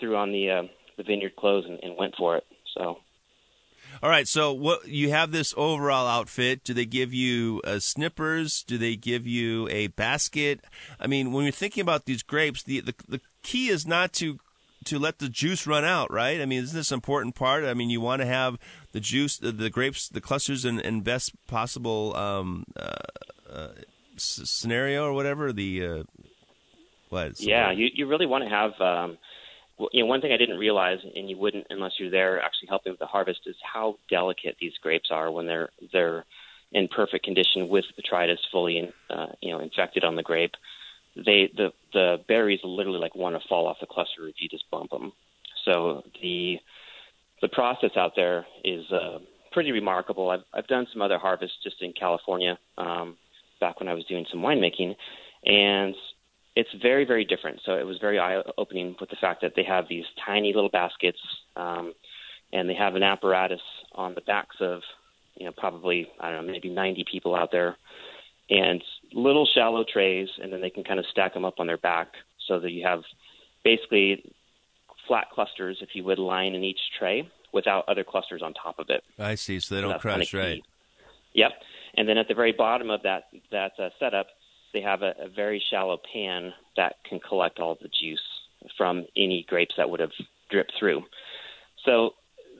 threw 0.00 0.16
on 0.16 0.32
the 0.32 0.50
uh, 0.50 0.62
the 0.96 1.04
vineyard 1.04 1.36
clothes 1.36 1.64
and, 1.66 1.78
and 1.82 1.96
went 1.96 2.14
for 2.16 2.36
it. 2.36 2.44
So 2.76 2.98
all 4.02 4.10
right, 4.10 4.28
so 4.28 4.52
what 4.52 4.86
you 4.88 5.10
have 5.10 5.32
this 5.32 5.54
overall 5.56 6.06
outfit? 6.06 6.64
Do 6.64 6.74
they 6.74 6.86
give 6.86 7.12
you 7.12 7.60
uh, 7.64 7.78
snippers? 7.78 8.62
Do 8.62 8.78
they 8.78 8.96
give 8.96 9.26
you 9.26 9.68
a 9.70 9.88
basket? 9.88 10.60
I 11.00 11.06
mean, 11.06 11.32
when 11.32 11.44
you're 11.44 11.52
thinking 11.52 11.80
about 11.80 12.04
these 12.04 12.22
grapes, 12.22 12.62
the 12.62 12.80
the, 12.80 12.94
the 13.08 13.20
key 13.42 13.68
is 13.68 13.86
not 13.86 14.12
to 14.14 14.38
to 14.84 14.98
let 14.98 15.18
the 15.18 15.28
juice 15.28 15.66
run 15.66 15.84
out, 15.84 16.12
right? 16.12 16.40
I 16.40 16.46
mean, 16.46 16.62
isn't 16.62 16.76
this 16.76 16.92
an 16.92 16.96
important 16.96 17.34
part? 17.34 17.64
I 17.64 17.74
mean, 17.74 17.90
you 17.90 18.00
want 18.00 18.22
to 18.22 18.26
have 18.26 18.58
the 18.92 19.00
juice, 19.00 19.36
the, 19.36 19.52
the 19.52 19.70
grapes, 19.70 20.08
the 20.08 20.20
clusters 20.20 20.64
in 20.64 21.00
best 21.02 21.32
possible 21.46 22.16
um, 22.16 22.64
uh, 22.76 22.94
uh, 23.52 23.68
scenario 24.16 25.04
or 25.04 25.12
whatever. 25.12 25.52
The 25.52 25.86
uh, 25.86 26.02
what? 27.08 27.40
Yeah, 27.40 27.72
you 27.72 27.88
you 27.92 28.06
really 28.06 28.26
want 28.26 28.44
to 28.44 28.50
have. 28.50 28.80
Um, 28.80 29.18
you 29.92 30.02
know, 30.02 30.06
one 30.06 30.20
thing 30.20 30.32
I 30.32 30.36
didn't 30.36 30.58
realize, 30.58 30.98
and 31.14 31.30
you 31.30 31.36
wouldn't 31.36 31.66
unless 31.70 31.92
you're 31.98 32.10
there 32.10 32.40
actually 32.40 32.68
helping 32.68 32.92
with 32.92 32.98
the 32.98 33.06
harvest, 33.06 33.40
is 33.46 33.56
how 33.62 33.96
delicate 34.10 34.56
these 34.60 34.72
grapes 34.82 35.10
are 35.10 35.30
when 35.30 35.46
they're 35.46 35.70
they're 35.92 36.24
in 36.72 36.88
perfect 36.88 37.24
condition 37.24 37.68
with 37.68 37.84
botrytis 37.98 38.38
fully, 38.52 38.92
uh, 39.10 39.26
you 39.40 39.50
know, 39.50 39.60
infected 39.60 40.04
on 40.04 40.16
the 40.16 40.22
grape. 40.22 40.54
They 41.16 41.50
the 41.56 41.72
the 41.92 42.18
berries 42.28 42.60
literally 42.64 42.98
like 42.98 43.14
want 43.14 43.40
to 43.40 43.48
fall 43.48 43.66
off 43.66 43.78
the 43.80 43.86
cluster 43.86 44.26
if 44.28 44.36
you 44.38 44.48
just 44.48 44.70
bump 44.70 44.90
them. 44.90 45.12
So 45.64 46.02
the 46.20 46.58
the 47.40 47.48
process 47.48 47.90
out 47.96 48.12
there 48.16 48.46
is 48.64 48.90
uh, 48.92 49.18
pretty 49.52 49.72
remarkable. 49.72 50.30
I've 50.30 50.44
I've 50.52 50.66
done 50.66 50.86
some 50.92 51.02
other 51.02 51.18
harvests 51.18 51.56
just 51.62 51.82
in 51.82 51.92
California 51.92 52.58
um, 52.76 53.16
back 53.60 53.80
when 53.80 53.88
I 53.88 53.94
was 53.94 54.04
doing 54.04 54.26
some 54.30 54.40
winemaking, 54.40 54.94
and 55.44 55.94
it's 56.58 56.82
very 56.82 57.04
very 57.04 57.24
different. 57.24 57.60
So 57.64 57.78
it 57.78 57.86
was 57.86 57.98
very 58.00 58.18
eye 58.18 58.42
opening 58.58 58.96
with 59.00 59.10
the 59.10 59.16
fact 59.20 59.42
that 59.42 59.52
they 59.54 59.62
have 59.62 59.84
these 59.88 60.04
tiny 60.26 60.52
little 60.52 60.68
baskets, 60.68 61.20
um, 61.54 61.94
and 62.52 62.68
they 62.68 62.74
have 62.74 62.96
an 62.96 63.04
apparatus 63.04 63.60
on 63.94 64.16
the 64.16 64.20
backs 64.22 64.56
of 64.60 64.80
you 65.36 65.46
know 65.46 65.52
probably 65.56 66.08
I 66.18 66.32
don't 66.32 66.46
know 66.46 66.52
maybe 66.52 66.68
90 66.68 67.04
people 67.08 67.36
out 67.36 67.50
there, 67.52 67.76
and 68.50 68.82
little 69.12 69.46
shallow 69.54 69.84
trays, 69.84 70.28
and 70.42 70.52
then 70.52 70.60
they 70.60 70.70
can 70.70 70.82
kind 70.82 70.98
of 70.98 71.06
stack 71.12 71.32
them 71.32 71.44
up 71.44 71.60
on 71.60 71.68
their 71.68 71.78
back 71.78 72.08
so 72.48 72.58
that 72.58 72.72
you 72.72 72.84
have 72.84 73.02
basically 73.62 74.34
flat 75.06 75.28
clusters, 75.32 75.78
if 75.80 75.90
you 75.94 76.02
would, 76.02 76.18
line 76.18 76.54
in 76.56 76.64
each 76.64 76.80
tray 76.98 77.30
without 77.52 77.84
other 77.88 78.02
clusters 78.02 78.42
on 78.42 78.52
top 78.52 78.80
of 78.80 78.86
it. 78.88 79.04
I 79.16 79.36
see, 79.36 79.60
so 79.60 79.76
they 79.76 79.80
don't 79.80 79.92
so 79.92 79.98
crush, 80.00 80.34
right? 80.34 80.60
Yep. 81.34 81.52
And 81.94 82.08
then 82.08 82.18
at 82.18 82.26
the 82.26 82.34
very 82.34 82.52
bottom 82.52 82.90
of 82.90 83.02
that 83.04 83.28
that 83.52 83.72
uh, 83.78 83.90
setup, 84.00 84.26
they 84.72 84.80
have 84.80 85.02
a, 85.02 85.14
a 85.18 85.28
very 85.28 85.62
shallow 85.70 85.98
pan 86.12 86.52
that 86.76 86.96
can 87.08 87.20
collect 87.20 87.58
all 87.58 87.76
the 87.80 87.88
juice 87.88 88.20
from 88.76 89.06
any 89.16 89.44
grapes 89.48 89.74
that 89.76 89.88
would 89.88 90.00
have 90.00 90.12
dripped 90.50 90.72
through. 90.78 91.02
So 91.84 92.14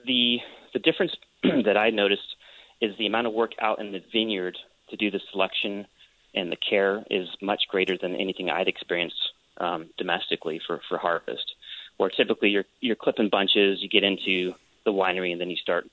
the 0.06 0.38
the 0.72 0.78
difference 0.78 1.12
that 1.42 1.76
I 1.76 1.90
noticed 1.90 2.36
is 2.80 2.96
the 2.98 3.06
amount 3.06 3.26
of 3.26 3.32
work 3.32 3.52
out 3.60 3.80
in 3.80 3.92
the 3.92 4.02
vineyard 4.12 4.56
to 4.90 4.96
do 4.96 5.10
the 5.10 5.20
selection 5.32 5.86
and 6.34 6.52
the 6.52 6.56
care 6.56 7.04
is 7.10 7.28
much 7.40 7.64
greater 7.68 7.96
than 8.00 8.14
anything 8.14 8.50
I'd 8.50 8.68
experienced 8.68 9.32
um, 9.58 9.90
domestically 9.96 10.60
for, 10.66 10.80
for 10.88 10.98
harvest. 10.98 11.54
Where 11.96 12.10
typically 12.10 12.50
you're 12.50 12.64
you're 12.80 12.96
clipping 12.96 13.28
bunches, 13.28 13.82
you 13.82 13.88
get 13.88 14.04
into 14.04 14.54
the 14.84 14.92
winery, 14.92 15.32
and 15.32 15.40
then 15.40 15.50
you 15.50 15.56
start 15.56 15.86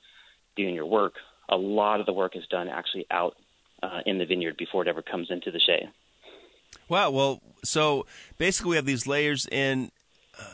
doing 0.54 0.74
your 0.74 0.86
work. 0.86 1.14
A 1.48 1.56
lot 1.56 2.00
of 2.00 2.06
the 2.06 2.12
work 2.12 2.36
is 2.36 2.46
done 2.46 2.68
actually 2.68 3.06
out 3.10 3.36
uh, 3.82 4.00
in 4.06 4.18
the 4.18 4.24
vineyard 4.24 4.56
before 4.56 4.82
it 4.82 4.88
ever 4.88 5.02
comes 5.02 5.30
into 5.30 5.50
the 5.50 5.58
chai. 5.58 5.88
Wow. 6.88 7.10
Well, 7.10 7.40
so 7.64 8.06
basically 8.38 8.70
we 8.70 8.76
have 8.76 8.86
these 8.86 9.06
layers, 9.06 9.46
and 9.52 9.90
uh, 10.38 10.44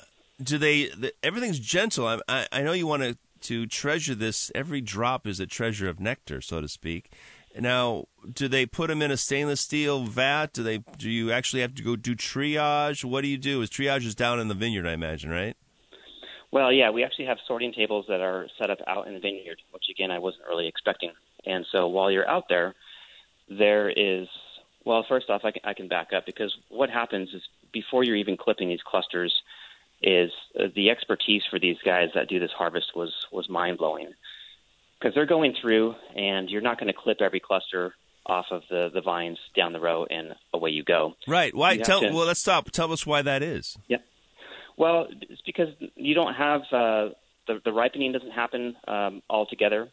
do 0.43 0.59
they? 0.59 0.89
The, 0.89 1.13
everything's 1.23 1.59
gentle. 1.59 2.07
I, 2.07 2.21
I, 2.29 2.47
I 2.53 2.63
know 2.63 2.73
you 2.73 2.87
want 2.87 3.03
to 3.03 3.17
to 3.43 3.67
treasure 3.67 4.15
this. 4.15 4.51
Every 4.55 4.81
drop 4.81 5.27
is 5.27 5.41
a 5.41 5.47
treasure 5.47 5.89
of 5.89 6.01
nectar, 6.01 6.41
so 6.41 6.61
to 6.61 6.69
speak. 6.69 7.11
Now, 7.59 8.07
do 8.33 8.49
they 8.49 8.65
put 8.65 8.89
them 8.89 9.03
in 9.03 9.11
a 9.11 9.17
stainless 9.17 9.61
steel 9.61 10.05
vat? 10.05 10.53
Do 10.55 10.63
they? 10.63 10.79
Do 10.99 11.11
you 11.11 11.33
actually 11.33 11.61
have 11.63 11.75
to 11.75 11.83
go 11.83 11.97
do 11.97 12.15
triage? 12.15 13.05
What 13.05 13.23
do 13.23 13.29
you 13.29 13.39
do? 13.39 13.61
Is 13.61 13.69
triage 13.69 14.07
is 14.07 14.15
down 14.15 14.41
in 14.41 14.49
the 14.49 14.55
vineyard, 14.55 14.87
I 14.87 14.93
imagine, 14.93 15.31
right? 15.31 15.57
Well, 16.51 16.71
yeah, 16.71 16.91
we 16.91 17.03
actually 17.03 17.27
have 17.27 17.39
sorting 17.49 17.73
tables 17.73 18.07
that 18.09 18.21
are 18.21 18.47
set 18.59 18.71
up 18.71 18.79
out 18.87 19.07
in 19.07 19.15
the 19.15 19.21
vineyard, 19.21 19.61
which 19.71 19.85
again 19.91 20.11
I 20.11 20.19
wasn't 20.19 20.45
really 20.49 20.69
expecting. 20.69 21.13
And 21.45 21.67
so 21.73 21.89
while 21.89 22.11
you're 22.11 22.29
out 22.29 22.45
there, 22.49 22.75
there 23.49 23.91
is 23.91 24.29
well, 24.85 25.05
first 25.09 25.31
off, 25.31 25.43
I 25.45 25.53
can, 25.53 25.63
I 25.65 25.75
can 25.75 25.89
back 25.89 26.13
up 26.13 26.27
because 26.27 26.57
what 26.69 26.91
happens 26.91 27.31
is 27.33 27.43
before 27.73 28.05
you're 28.05 28.17
even 28.17 28.37
clipping 28.37 28.69
these 28.69 28.83
clusters, 28.85 29.35
is 30.03 30.31
uh, 30.59 30.65
the 30.75 30.91
expertise 30.91 31.43
for 31.49 31.59
these 31.59 31.77
guys 31.85 32.09
that 32.15 32.29
do 32.29 32.41
this 32.41 32.51
harvest 32.51 32.97
was 32.97 33.13
was 33.31 33.49
mind 33.49 33.79
blowing 33.79 34.13
because 34.99 35.15
they're 35.15 35.27
going 35.27 35.55
through 35.61 35.95
and 36.17 36.51
you're 36.51 36.61
not 36.61 36.79
going 36.79 36.93
to 36.93 36.99
clip 36.99 37.21
every 37.21 37.41
cluster 37.41 37.95
off 38.27 38.47
of 38.51 38.63
the 38.71 38.91
the 38.93 39.01
vines 39.01 39.39
down 39.57 39.73
the 39.73 39.81
row 39.81 40.07
and 40.09 40.35
away 40.53 40.71
you 40.71 40.85
go. 40.85 41.15
Right. 41.27 41.55
Why? 41.55 41.77
Tell. 41.77 42.01
To, 42.01 42.09
well, 42.09 42.27
let's 42.27 42.41
stop. 42.41 42.71
Tell 42.71 42.93
us 42.93 43.07
why 43.07 43.23
that 43.23 43.43
is. 43.43 43.77
Yeah. 43.89 43.99
Well, 44.77 45.07
it's 45.11 45.43
because 45.43 45.69
you 45.97 46.15
don't 46.15 46.35
have 46.35 46.63
uh, 46.73 47.11
the 47.47 47.61
the 47.65 47.73
ripening 47.73 48.13
doesn't 48.13 48.31
happen 48.31 48.77
um, 48.87 49.23
all 49.29 49.47
together. 49.47 49.89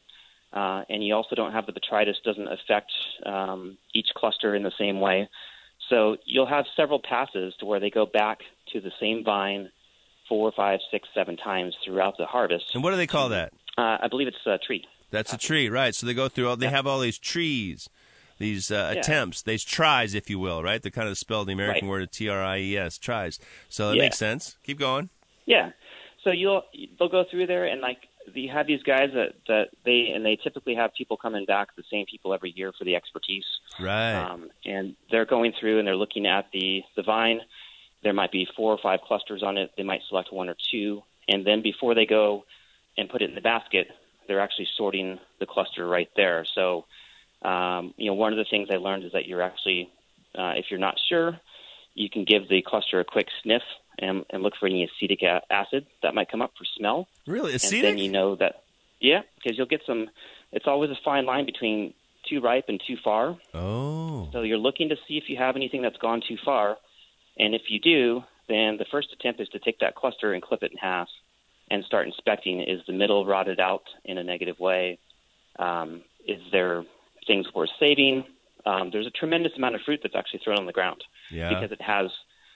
Uh, 0.51 0.83
and 0.89 1.05
you 1.05 1.13
also 1.13 1.35
don't 1.35 1.51
have 1.51 1.65
the 1.65 1.73
botrytis 1.73 2.15
doesn't 2.23 2.47
affect 2.47 2.91
um, 3.25 3.77
each 3.93 4.07
cluster 4.15 4.55
in 4.55 4.63
the 4.63 4.71
same 4.79 4.99
way. 4.99 5.29
So 5.89 6.17
you'll 6.25 6.47
have 6.47 6.65
several 6.75 6.99
passes 6.99 7.53
to 7.59 7.65
where 7.65 7.79
they 7.79 7.89
go 7.89 8.05
back 8.05 8.39
to 8.73 8.81
the 8.81 8.91
same 8.99 9.23
vine 9.23 9.69
four, 10.27 10.51
five, 10.55 10.79
six, 10.91 11.07
seven 11.13 11.38
times 11.38 11.75
throughout 11.83 12.17
the 12.17 12.25
harvest. 12.25 12.65
And 12.73 12.83
what 12.83 12.91
do 12.91 12.97
they 12.97 13.07
call 13.07 13.29
that? 13.29 13.51
Uh, 13.77 13.97
I 14.01 14.07
believe 14.07 14.27
it's 14.27 14.38
a 14.45 14.59
trie. 14.59 14.83
That's 15.12 15.33
a 15.33 15.38
trie, 15.38 15.69
right? 15.69 15.95
So 15.95 16.05
they 16.05 16.13
go 16.13 16.29
through 16.29 16.49
all. 16.49 16.55
They 16.55 16.67
yeah. 16.67 16.71
have 16.71 16.85
all 16.85 16.99
these 16.99 17.17
tries, 17.17 17.89
these 18.38 18.69
uh, 18.69 18.91
yeah. 18.93 18.99
attempts, 18.99 19.41
these 19.41 19.63
tries, 19.63 20.13
if 20.13 20.29
you 20.29 20.38
will, 20.38 20.62
right? 20.62 20.81
They 20.81 20.91
kind 20.91 21.09
of 21.09 21.17
spell 21.17 21.45
the 21.45 21.53
American 21.53 21.88
right. 21.88 22.01
word 22.01 22.12
T 22.12 22.29
R 22.29 22.43
I 22.43 22.59
E 22.59 22.77
S, 22.77 22.99
tries. 22.99 23.39
So 23.69 23.91
it 23.91 23.95
yeah. 23.95 24.03
makes 24.03 24.17
sense. 24.17 24.57
Keep 24.63 24.77
going. 24.77 25.09
Yeah. 25.47 25.71
So 26.23 26.31
you'll 26.31 26.63
they'll 26.99 27.09
go 27.09 27.23
through 27.29 27.47
there 27.47 27.65
and 27.65 27.81
like 27.81 28.09
you 28.36 28.50
have 28.50 28.68
these 28.68 28.84
guys 28.84 29.10
that 29.13 29.34
that 29.48 29.70
they 29.86 30.12
and 30.13 30.26
they 30.26 30.36
typically 30.36 30.76
have 30.76 30.94
people 30.94 31.18
coming 31.18 31.46
back, 31.46 31.76
the 31.76 31.84
same 31.92 32.06
people 32.06 32.34
every 32.34 32.52
year 32.52 32.72
for 32.78 32.84
the 32.84 32.96
expertise. 32.96 33.46
Right. 33.80 34.13
Um, 34.13 34.50
and 34.65 34.96
they're 35.12 35.26
going 35.26 35.54
through 35.60 35.80
and 35.80 35.88
they're 35.88 35.96
looking 35.96 36.28
at 36.28 36.48
the 36.52 36.84
the 36.96 37.04
vine. 37.04 37.42
There 38.04 38.13
might 38.13 38.32
be 38.32 38.48
four 38.56 38.74
or 38.74 38.80
five 38.82 39.02
clusters 39.02 39.44
on 39.44 39.58
it. 39.58 39.72
They 39.76 39.84
might 39.84 40.02
select 40.08 40.32
one 40.32 40.50
or 40.50 40.56
two, 40.72 41.04
and 41.28 41.46
then 41.46 41.62
before 41.62 41.96
they 41.96 42.06
go 42.06 42.46
and 42.98 43.10
put 43.10 43.22
it 43.22 43.30
in 43.30 43.36
the 43.36 43.42
basket, 43.42 43.88
they're 44.28 44.39
actually 44.39 44.68
sorting 44.78 45.20
the 45.39 45.46
cluster 45.46 45.88
right 45.88 46.10
there. 46.15 46.46
So, 46.56 46.86
um, 47.42 47.94
you 47.98 48.08
know, 48.08 48.13
one 48.13 48.32
of 48.32 48.38
the 48.38 48.46
things 48.50 48.70
I 48.72 48.78
learned 48.78 49.04
is 49.04 49.12
that 49.13 49.26
you're 49.28 49.42
actually, 49.42 49.89
uh, 50.38 50.54
if 50.56 50.65
you're 50.70 50.80
not 50.80 50.98
sure, 51.10 51.39
you 51.96 52.10
can 52.10 52.24
give 52.24 52.48
the 52.48 52.62
cluster 52.62 53.00
a 53.00 53.04
quick 53.04 53.28
sniff 53.44 53.63
and, 54.01 54.25
and 54.29 54.43
look 54.43 54.53
for 54.59 54.67
any 54.67 54.83
acetic 54.83 55.23
acid 55.49 55.85
that 56.03 56.13
might 56.13 56.29
come 56.29 56.41
up 56.41 56.51
for 56.57 56.65
smell. 56.77 57.07
Really, 57.27 57.53
acetic? 57.53 57.83
And 57.83 57.83
then 57.85 57.97
you 57.97 58.12
know 58.12 58.35
that, 58.35 58.63
yeah, 58.99 59.21
because 59.35 59.57
you'll 59.57 59.67
get 59.67 59.81
some. 59.85 60.09
It's 60.51 60.67
always 60.67 60.89
a 60.89 60.97
fine 61.03 61.25
line 61.25 61.45
between 61.45 61.93
too 62.27 62.41
ripe 62.41 62.65
and 62.67 62.81
too 62.85 62.97
far. 63.03 63.38
Oh. 63.53 64.29
So 64.31 64.41
you're 64.41 64.57
looking 64.57 64.89
to 64.89 64.95
see 65.07 65.17
if 65.17 65.25
you 65.27 65.38
have 65.38 65.55
anything 65.55 65.81
that's 65.81 65.97
gone 65.97 66.21
too 66.27 66.38
far, 66.43 66.77
and 67.38 67.53
if 67.53 67.63
you 67.69 67.79
do, 67.79 68.23
then 68.47 68.77
the 68.77 68.85
first 68.91 69.09
attempt 69.13 69.39
is 69.39 69.47
to 69.49 69.59
take 69.59 69.79
that 69.79 69.95
cluster 69.95 70.33
and 70.33 70.41
clip 70.41 70.63
it 70.63 70.71
in 70.71 70.77
half, 70.77 71.07
and 71.69 71.83
start 71.85 72.07
inspecting. 72.07 72.62
Is 72.62 72.81
the 72.88 72.93
middle 72.93 73.25
rotted 73.25 73.59
out 73.59 73.83
in 74.03 74.17
a 74.17 74.23
negative 74.23 74.59
way? 74.59 74.99
Um, 75.57 76.01
is 76.27 76.41
there 76.51 76.83
things 77.27 77.47
worth 77.53 77.69
saving? 77.79 78.23
Um, 78.65 78.89
there's 78.91 79.07
a 79.07 79.12
tremendous 79.12 79.53
amount 79.55 79.75
of 79.75 79.81
fruit 79.81 79.99
that's 80.03 80.15
actually 80.15 80.41
thrown 80.43 80.59
on 80.59 80.65
the 80.65 80.73
ground 80.73 81.03
yeah. 81.31 81.49
because 81.49 81.71
it 81.71 81.81
has 81.81 82.12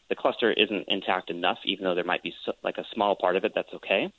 the 0.09 0.15
cluster 0.15 0.51
isn't 0.51 0.85
intact 0.87 1.29
enough, 1.29 1.59
even 1.65 1.85
though 1.85 1.95
there 1.95 2.03
might 2.03 2.23
be 2.23 2.33
so, 2.45 2.53
like 2.63 2.77
a 2.77 2.85
small 2.93 3.15
part 3.15 3.35
of 3.35 3.45
it 3.45 3.53
that's 3.55 3.73
okay. 3.73 4.11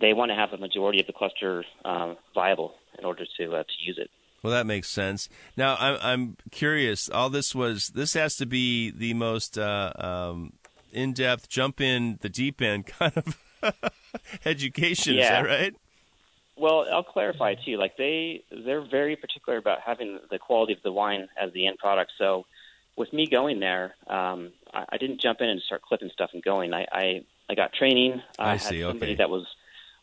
They 0.00 0.12
want 0.12 0.30
to 0.30 0.34
have 0.34 0.50
the 0.50 0.58
majority 0.58 1.00
of 1.00 1.06
the 1.06 1.12
cluster 1.12 1.64
um, 1.84 2.16
viable 2.34 2.74
in 2.98 3.04
order 3.04 3.24
to 3.38 3.56
uh, 3.56 3.62
to 3.62 3.74
use 3.80 3.98
it. 3.98 4.10
Well, 4.42 4.52
that 4.52 4.66
makes 4.66 4.88
sense. 4.88 5.28
Now, 5.56 5.76
I'm 5.80 5.98
I'm 6.02 6.36
curious. 6.50 7.08
All 7.08 7.30
this 7.30 7.54
was 7.54 7.88
this 7.88 8.14
has 8.14 8.36
to 8.36 8.46
be 8.46 8.90
the 8.90 9.14
most 9.14 9.58
uh, 9.58 9.92
um, 9.98 10.52
in 10.92 11.12
depth, 11.12 11.48
jump 11.48 11.80
in 11.80 12.18
the 12.20 12.28
deep 12.28 12.60
end 12.60 12.86
kind 12.98 13.16
of 13.16 13.38
education. 14.44 15.14
Yeah. 15.14 15.22
Is 15.22 15.28
that 15.28 15.46
right? 15.46 15.74
Well, 16.56 16.86
I'll 16.90 17.02
clarify 17.02 17.54
too. 17.54 17.76
Like 17.76 17.96
they 17.96 18.44
they're 18.64 18.84
very 18.84 19.16
particular 19.16 19.58
about 19.58 19.80
having 19.84 20.18
the 20.30 20.38
quality 20.38 20.72
of 20.72 20.82
the 20.82 20.92
wine 20.92 21.28
as 21.40 21.52
the 21.52 21.66
end 21.66 21.78
product. 21.78 22.12
So 22.18 22.46
with 22.96 23.12
me 23.12 23.28
going 23.30 23.60
there, 23.60 23.94
um, 24.06 24.52
I, 24.72 24.84
I 24.90 24.98
didn't 24.98 25.20
jump 25.20 25.40
in 25.40 25.48
and 25.48 25.60
start 25.62 25.82
clipping 25.82 26.10
stuff 26.12 26.30
and 26.32 26.42
going. 26.42 26.72
I 26.74 26.86
I, 26.90 27.24
I 27.48 27.54
got 27.54 27.72
training. 27.72 28.22
I, 28.38 28.52
I 28.52 28.56
see. 28.56 28.80
had 28.80 28.90
somebody 28.90 29.12
okay. 29.12 29.18
that 29.18 29.30
was 29.30 29.46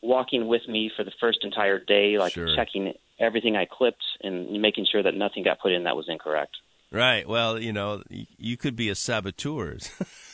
walking 0.02 0.48
with 0.48 0.68
me 0.68 0.92
for 0.96 1.04
the 1.04 1.14
first 1.20 1.40
entire 1.44 1.80
day, 1.80 2.18
like 2.18 2.34
sure. 2.34 2.54
checking 2.56 2.94
everything 3.20 3.56
I 3.56 3.66
clipped 3.66 4.04
and 4.22 4.62
making 4.62 4.86
sure 4.92 5.02
that 5.02 5.16
nothing 5.16 5.44
got 5.44 5.60
put 5.60 5.72
in 5.72 5.84
that 5.84 5.96
was 5.96 6.08
incorrect. 6.10 6.58
Right. 6.92 7.28
Well, 7.28 7.60
you 7.60 7.74
know, 7.74 8.04
you 8.10 8.58
could 8.58 8.76
be 8.76 8.90
a 8.90 8.96
saboteur. 8.96 9.78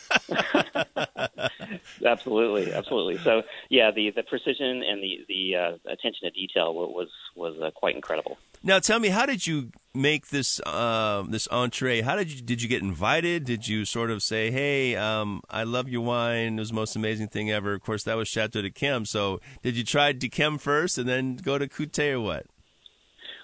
absolutely, 2.06 2.74
absolutely. 2.74 3.18
So, 3.20 3.44
yeah, 3.70 3.92
the 3.92 4.12
the 4.12 4.24
precision 4.24 4.84
and 4.84 5.04
the 5.04 5.26
the 5.28 5.56
uh, 5.56 5.92
attention 5.92 6.24
to 6.24 6.32
detail 6.32 6.74
was 6.74 7.10
was 7.36 7.60
uh, 7.62 7.72
quite 7.72 7.96
incredible. 7.96 8.38
Now, 8.64 8.80
tell 8.80 9.00
me, 9.00 9.10
how 9.10 9.26
did 9.26 9.48
you 9.48 9.72
make 9.94 10.28
this 10.28 10.60
uh, 10.66 11.24
this 11.28 11.48
entree? 11.48 12.02
How 12.02 12.16
did 12.16 12.32
you 12.32 12.42
did 12.42 12.62
you 12.62 12.70
get 12.70 12.82
invited? 12.82 13.46
Did 13.46 13.68
you 13.68 13.86
sort 13.86 14.12
of 14.12 14.22
say, 14.22 14.52
"Hey, 14.52 14.96
um, 14.96 15.42
I 15.50 15.64
love 15.64 15.90
your 15.90 16.02
wine. 16.02 16.58
It 16.58 16.60
was 16.60 16.70
the 16.70 16.76
most 16.76 16.96
amazing 16.96 17.28
thing 17.30 17.52
ever." 17.52 17.74
Of 17.74 17.82
course, 17.82 18.04
that 18.04 18.18
was 18.18 18.28
Chateau 18.28 18.62
d'Yquem. 18.62 19.08
So, 19.08 19.40
did 19.64 19.78
you 19.78 19.84
try 19.84 20.12
d'Yquem 20.14 20.60
first 20.60 20.98
and 20.98 21.08
then 21.08 21.38
go 21.38 21.58
to 21.58 21.68
Coutet 21.68 22.14
or 22.14 22.22
what? 22.22 22.46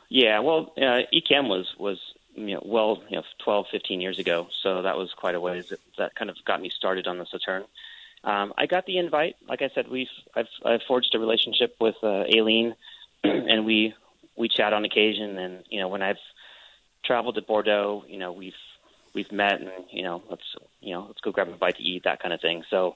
Yeah, 0.09 0.39
well, 0.39 0.73
uh, 0.77 1.01
Yquem 1.13 1.47
was 1.49 1.67
was 1.79 1.99
you 2.35 2.55
know 2.55 2.61
well 2.65 3.01
you 3.09 3.17
know 3.17 3.23
12, 3.39 3.67
15 3.71 4.01
years 4.01 4.19
ago, 4.19 4.47
so 4.61 4.81
that 4.81 4.97
was 4.97 5.13
quite 5.13 5.35
a 5.35 5.39
ways. 5.39 5.69
That, 5.69 5.79
that 5.97 6.15
kind 6.15 6.29
of 6.29 6.37
got 6.45 6.61
me 6.61 6.69
started 6.69 7.07
on 7.07 7.17
the 7.17 7.25
Sauternes. 7.25 7.67
Um, 8.23 8.53
I 8.57 8.65
got 8.65 8.85
the 8.85 8.97
invite. 8.97 9.35
Like 9.47 9.61
I 9.61 9.69
said, 9.73 9.87
we've 9.87 10.09
I've, 10.35 10.47
I've 10.65 10.81
forged 10.83 11.13
a 11.13 11.19
relationship 11.19 11.75
with 11.79 11.95
uh, 12.03 12.23
Aline, 12.35 12.75
and 13.23 13.65
we 13.65 13.93
we 14.35 14.49
chat 14.49 14.73
on 14.73 14.83
occasion. 14.83 15.37
And 15.37 15.63
you 15.69 15.79
know, 15.79 15.87
when 15.87 16.01
I've 16.01 16.19
traveled 17.03 17.35
to 17.35 17.41
Bordeaux, 17.41 18.03
you 18.07 18.17
know, 18.17 18.31
we've 18.31 18.53
we've 19.13 19.31
met, 19.31 19.61
and 19.61 19.71
you 19.91 20.03
know, 20.03 20.23
let's 20.29 20.55
you 20.81 20.93
know, 20.93 21.05
let's 21.07 21.21
go 21.21 21.31
grab 21.31 21.49
a 21.49 21.51
bite 21.51 21.77
to 21.77 21.83
eat, 21.83 22.03
that 22.03 22.21
kind 22.21 22.33
of 22.33 22.41
thing. 22.41 22.63
So 22.69 22.95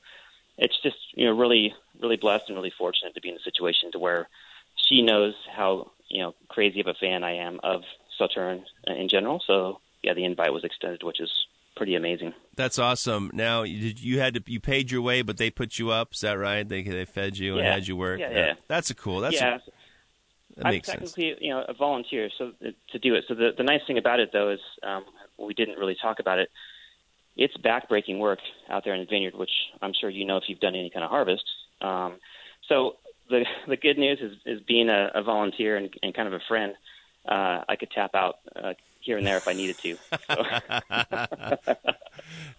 it's 0.57 0.81
just 0.81 0.97
you 1.13 1.25
know, 1.25 1.37
really 1.37 1.73
really 2.01 2.17
blessed 2.17 2.45
and 2.47 2.57
really 2.57 2.73
fortunate 2.75 3.13
to 3.13 3.21
be 3.21 3.29
in 3.29 3.35
a 3.35 3.41
situation 3.41 3.91
to 3.91 3.99
where 3.99 4.27
she 4.75 5.03
knows 5.03 5.35
how 5.55 5.91
you 6.07 6.21
know 6.21 6.33
crazy 6.47 6.79
of 6.79 6.87
a 6.87 6.93
fan 6.95 7.23
I 7.23 7.35
am 7.35 7.59
of 7.63 7.83
Sauterne 8.19 8.63
in 8.87 9.07
general. 9.07 9.41
So 9.45 9.79
yeah, 10.03 10.13
the 10.13 10.25
invite 10.25 10.53
was 10.53 10.63
extended, 10.63 11.03
which 11.03 11.19
is 11.19 11.31
pretty 11.75 11.95
amazing. 11.95 12.33
That's 12.55 12.77
awesome. 12.77 13.31
Now 13.33 13.63
you, 13.63 13.93
you 13.97 14.19
had 14.19 14.33
to 14.35 14.43
you 14.45 14.59
paid 14.59 14.91
your 14.91 15.01
way, 15.01 15.21
but 15.21 15.37
they 15.37 15.49
put 15.49 15.79
you 15.79 15.91
up. 15.91 16.13
Is 16.13 16.21
that 16.21 16.33
right? 16.33 16.67
They 16.67 16.83
they 16.83 17.05
fed 17.05 17.37
you 17.37 17.57
and 17.57 17.65
had 17.65 17.87
you 17.87 17.95
work. 17.95 18.19
Yeah, 18.19 18.31
yeah. 18.31 18.53
That's 18.67 18.89
a 18.89 18.95
cool. 18.95 19.21
That's 19.21 19.35
yeah. 19.35 19.55
A, 19.55 19.59
that 20.57 20.65
I'm 20.65 20.73
makes 20.73 20.89
technically, 20.89 21.31
sense. 21.31 21.39
you 21.41 21.51
know, 21.51 21.63
a 21.67 21.73
volunteer, 21.73 22.29
so 22.37 22.51
to 22.91 22.99
do 22.99 23.15
it. 23.15 23.23
So 23.27 23.33
the 23.33 23.51
the 23.57 23.63
nice 23.63 23.81
thing 23.87 23.97
about 23.97 24.19
it, 24.19 24.31
though, 24.33 24.49
is 24.49 24.59
um, 24.83 25.05
we 25.37 25.53
didn't 25.53 25.77
really 25.77 25.95
talk 26.01 26.19
about 26.19 26.39
it. 26.39 26.49
It's 27.37 27.55
backbreaking 27.57 28.19
work 28.19 28.39
out 28.69 28.83
there 28.83 28.93
in 28.93 28.99
the 28.99 29.05
vineyard, 29.05 29.35
which 29.35 29.51
I'm 29.81 29.93
sure 29.93 30.09
you 30.09 30.25
know 30.25 30.37
if 30.37 30.43
you've 30.47 30.59
done 30.59 30.75
any 30.75 30.89
kind 30.89 31.05
of 31.05 31.09
harvest. 31.09 31.43
Um, 31.81 32.17
so 32.67 32.97
the 33.29 33.45
the 33.67 33.77
good 33.77 33.97
news 33.97 34.19
is, 34.21 34.37
is 34.45 34.61
being 34.67 34.89
a, 34.89 35.11
a 35.15 35.23
volunteer 35.23 35.77
and, 35.77 35.89
and 36.03 36.13
kind 36.13 36.27
of 36.27 36.33
a 36.33 36.41
friend. 36.47 36.73
Uh, 37.27 37.63
I 37.67 37.75
could 37.75 37.91
tap 37.91 38.15
out 38.15 38.39
uh, 38.55 38.73
here 38.99 39.17
and 39.17 39.25
there 39.25 39.37
if 39.37 39.47
I 39.47 39.53
needed 39.53 39.77
to. 39.79 39.97
So. 40.27 40.43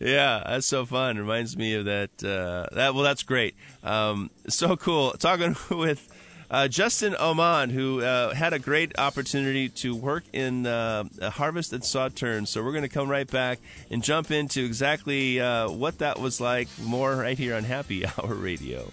yeah, 0.00 0.42
that's 0.46 0.66
so 0.66 0.86
fun. 0.86 1.18
Reminds 1.18 1.56
me 1.56 1.74
of 1.74 1.84
that. 1.86 2.10
Uh, 2.22 2.74
that 2.74 2.94
well, 2.94 3.04
that's 3.04 3.22
great. 3.22 3.54
Um, 3.82 4.30
so 4.48 4.76
cool. 4.76 5.12
Talking 5.12 5.56
with 5.70 6.08
uh, 6.50 6.68
Justin 6.68 7.14
Oman, 7.18 7.70
who 7.70 8.02
uh, 8.02 8.34
had 8.34 8.52
a 8.52 8.58
great 8.58 8.98
opportunity 8.98 9.68
to 9.68 9.94
work 9.94 10.24
in 10.32 10.66
uh, 10.66 11.04
Harvest 11.22 11.72
and 11.72 11.82
Sauterne. 11.82 12.46
So 12.46 12.62
we're 12.64 12.72
going 12.72 12.82
to 12.82 12.88
come 12.88 13.08
right 13.08 13.30
back 13.30 13.60
and 13.90 14.02
jump 14.02 14.30
into 14.30 14.64
exactly 14.64 15.40
uh, 15.40 15.70
what 15.70 15.98
that 15.98 16.18
was 16.18 16.40
like. 16.40 16.68
More 16.82 17.16
right 17.16 17.38
here 17.38 17.54
on 17.54 17.64
Happy 17.64 18.04
Hour 18.06 18.34
Radio. 18.34 18.90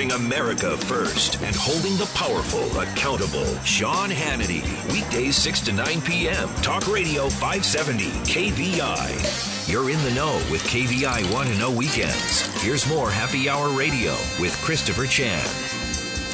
Putting 0.00 0.12
America 0.12 0.78
first 0.78 1.42
and 1.42 1.54
holding 1.54 1.94
the 1.98 2.10
powerful 2.14 2.64
accountable. 2.80 3.44
Sean 3.64 4.08
Hannity, 4.08 4.62
weekdays 4.90 5.36
6 5.36 5.60
to 5.60 5.72
9 5.72 6.00
p.m. 6.00 6.48
Talk 6.62 6.86
Radio 6.86 7.28
570, 7.28 8.04
KVI. 8.04 9.68
You're 9.70 9.90
in 9.90 10.02
the 10.02 10.10
know 10.12 10.32
with 10.50 10.62
KVI 10.62 11.30
Want 11.34 11.50
to 11.50 11.58
Know 11.58 11.70
Weekends. 11.70 12.62
Here's 12.62 12.88
more 12.88 13.10
Happy 13.10 13.50
Hour 13.50 13.76
Radio 13.76 14.12
with 14.40 14.58
Christopher 14.64 15.04
Chan. 15.04 15.46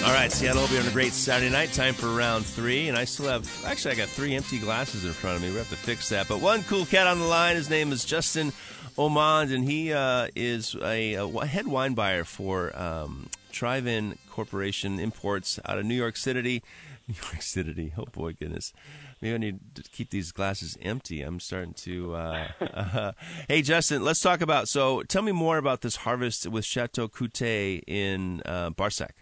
All 0.07 0.13
right, 0.13 0.31
Seattle 0.31 0.63
will 0.63 0.69
be 0.69 0.79
on 0.79 0.87
a 0.87 0.93
great 0.93 1.13
Saturday 1.13 1.51
night. 1.51 1.73
Time 1.73 1.95
for 1.95 2.15
round 2.15 2.47
three, 2.47 2.89
and 2.89 2.97
I 2.97 3.05
still 3.05 3.27
have 3.27 3.51
actually 3.67 3.95
I 3.95 3.97
got 3.97 4.09
three 4.09 4.37
empty 4.37 4.61
glasses 4.61 5.05
in 5.05 5.11
front 5.11 5.39
of 5.39 5.43
me. 5.43 5.51
We 5.51 5.57
have 5.57 5.71
to 5.71 5.77
fix 5.77 6.09
that. 6.11 6.29
But 6.29 6.41
one 6.41 6.63
cool 6.63 6.87
cat 6.87 7.09
on 7.09 7.19
the 7.19 7.27
line. 7.27 7.57
His 7.57 7.69
name 7.69 7.91
is 7.91 8.05
Justin 8.05 8.53
Omand, 8.97 9.53
and 9.53 9.69
he 9.69 9.93
uh, 9.93 10.29
is 10.37 10.77
a, 10.81 11.15
a, 11.15 11.47
head 11.47 11.67
wine 11.67 11.95
buyer 11.95 12.23
for 12.23 12.71
um, 12.81 13.29
Trivan 13.57 14.19
Corporation 14.31 15.01
Imports 15.01 15.59
out 15.65 15.79
of 15.79 15.87
New 15.87 15.95
York 15.95 16.19
City. 16.19 16.63
New 17.09 17.15
York 17.15 17.41
City. 17.41 17.91
Oh 17.97 18.05
boy, 18.05 18.35
goodness. 18.35 18.75
Maybe 19.23 19.35
I 19.35 19.39
need 19.39 19.75
to 19.77 19.83
keep 19.83 20.11
these 20.11 20.31
glasses 20.31 20.77
empty. 20.83 21.23
I'm 21.23 21.41
starting 21.41 21.73
to. 21.73 22.17
Uh, 22.17 22.49
uh, 22.61 23.13
hey, 23.49 23.63
Justin, 23.63 24.05
let's 24.05 24.21
talk 24.21 24.43
about. 24.43 24.69
So, 24.69 25.03
tell 25.05 25.23
me 25.23 25.33
more 25.33 25.57
about 25.57 25.81
this 25.81 25.97
harvest 25.97 26.47
with 26.47 26.67
Chateau 26.67 27.09
Coutet 27.09 27.83
in 27.87 28.43
uh, 28.45 28.71
Barsac. 28.73 29.13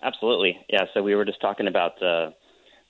Absolutely, 0.00 0.64
yeah. 0.68 0.84
So 0.94 1.02
we 1.02 1.16
were 1.16 1.24
just 1.24 1.40
talking 1.40 1.66
about 1.66 1.98
the 1.98 2.34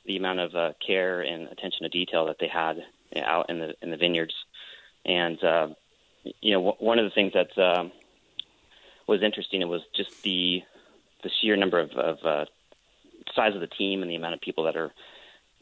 the 0.05 0.19
amount 0.19 0.41
of 0.41 0.55
uh, 0.55 0.73
care 0.87 1.23
and 1.23 1.49
attention 1.49 1.85
to 1.85 1.89
detail 1.89 2.27
that 2.27 2.37
they 2.39 2.49
had 2.49 2.85
out 3.25 3.49
in 3.49 3.61
the 3.61 3.73
in 3.81 3.91
the 3.91 3.97
vineyards, 3.97 4.35
and 5.07 5.43
uh, 5.43 5.69
you 6.43 6.53
know, 6.53 6.59
w- 6.59 6.77
one 6.81 6.99
of 6.99 7.07
the 7.07 7.15
things 7.15 7.33
that 7.33 7.57
um, 7.59 7.93
was 9.07 9.23
interesting 9.23 9.63
it 9.63 9.69
was 9.69 9.83
just 9.95 10.23
the 10.23 10.63
the 11.23 11.31
sheer 11.41 11.57
number 11.57 11.81
of, 11.81 11.91
of 11.93 12.19
uh, 12.25 12.45
size 13.35 13.55
of 13.55 13.61
the 13.61 13.67
team 13.67 14.03
and 14.03 14.11
the 14.11 14.17
amount 14.17 14.35
of 14.35 14.41
people 14.41 14.65
that 14.65 14.77
are 14.77 14.93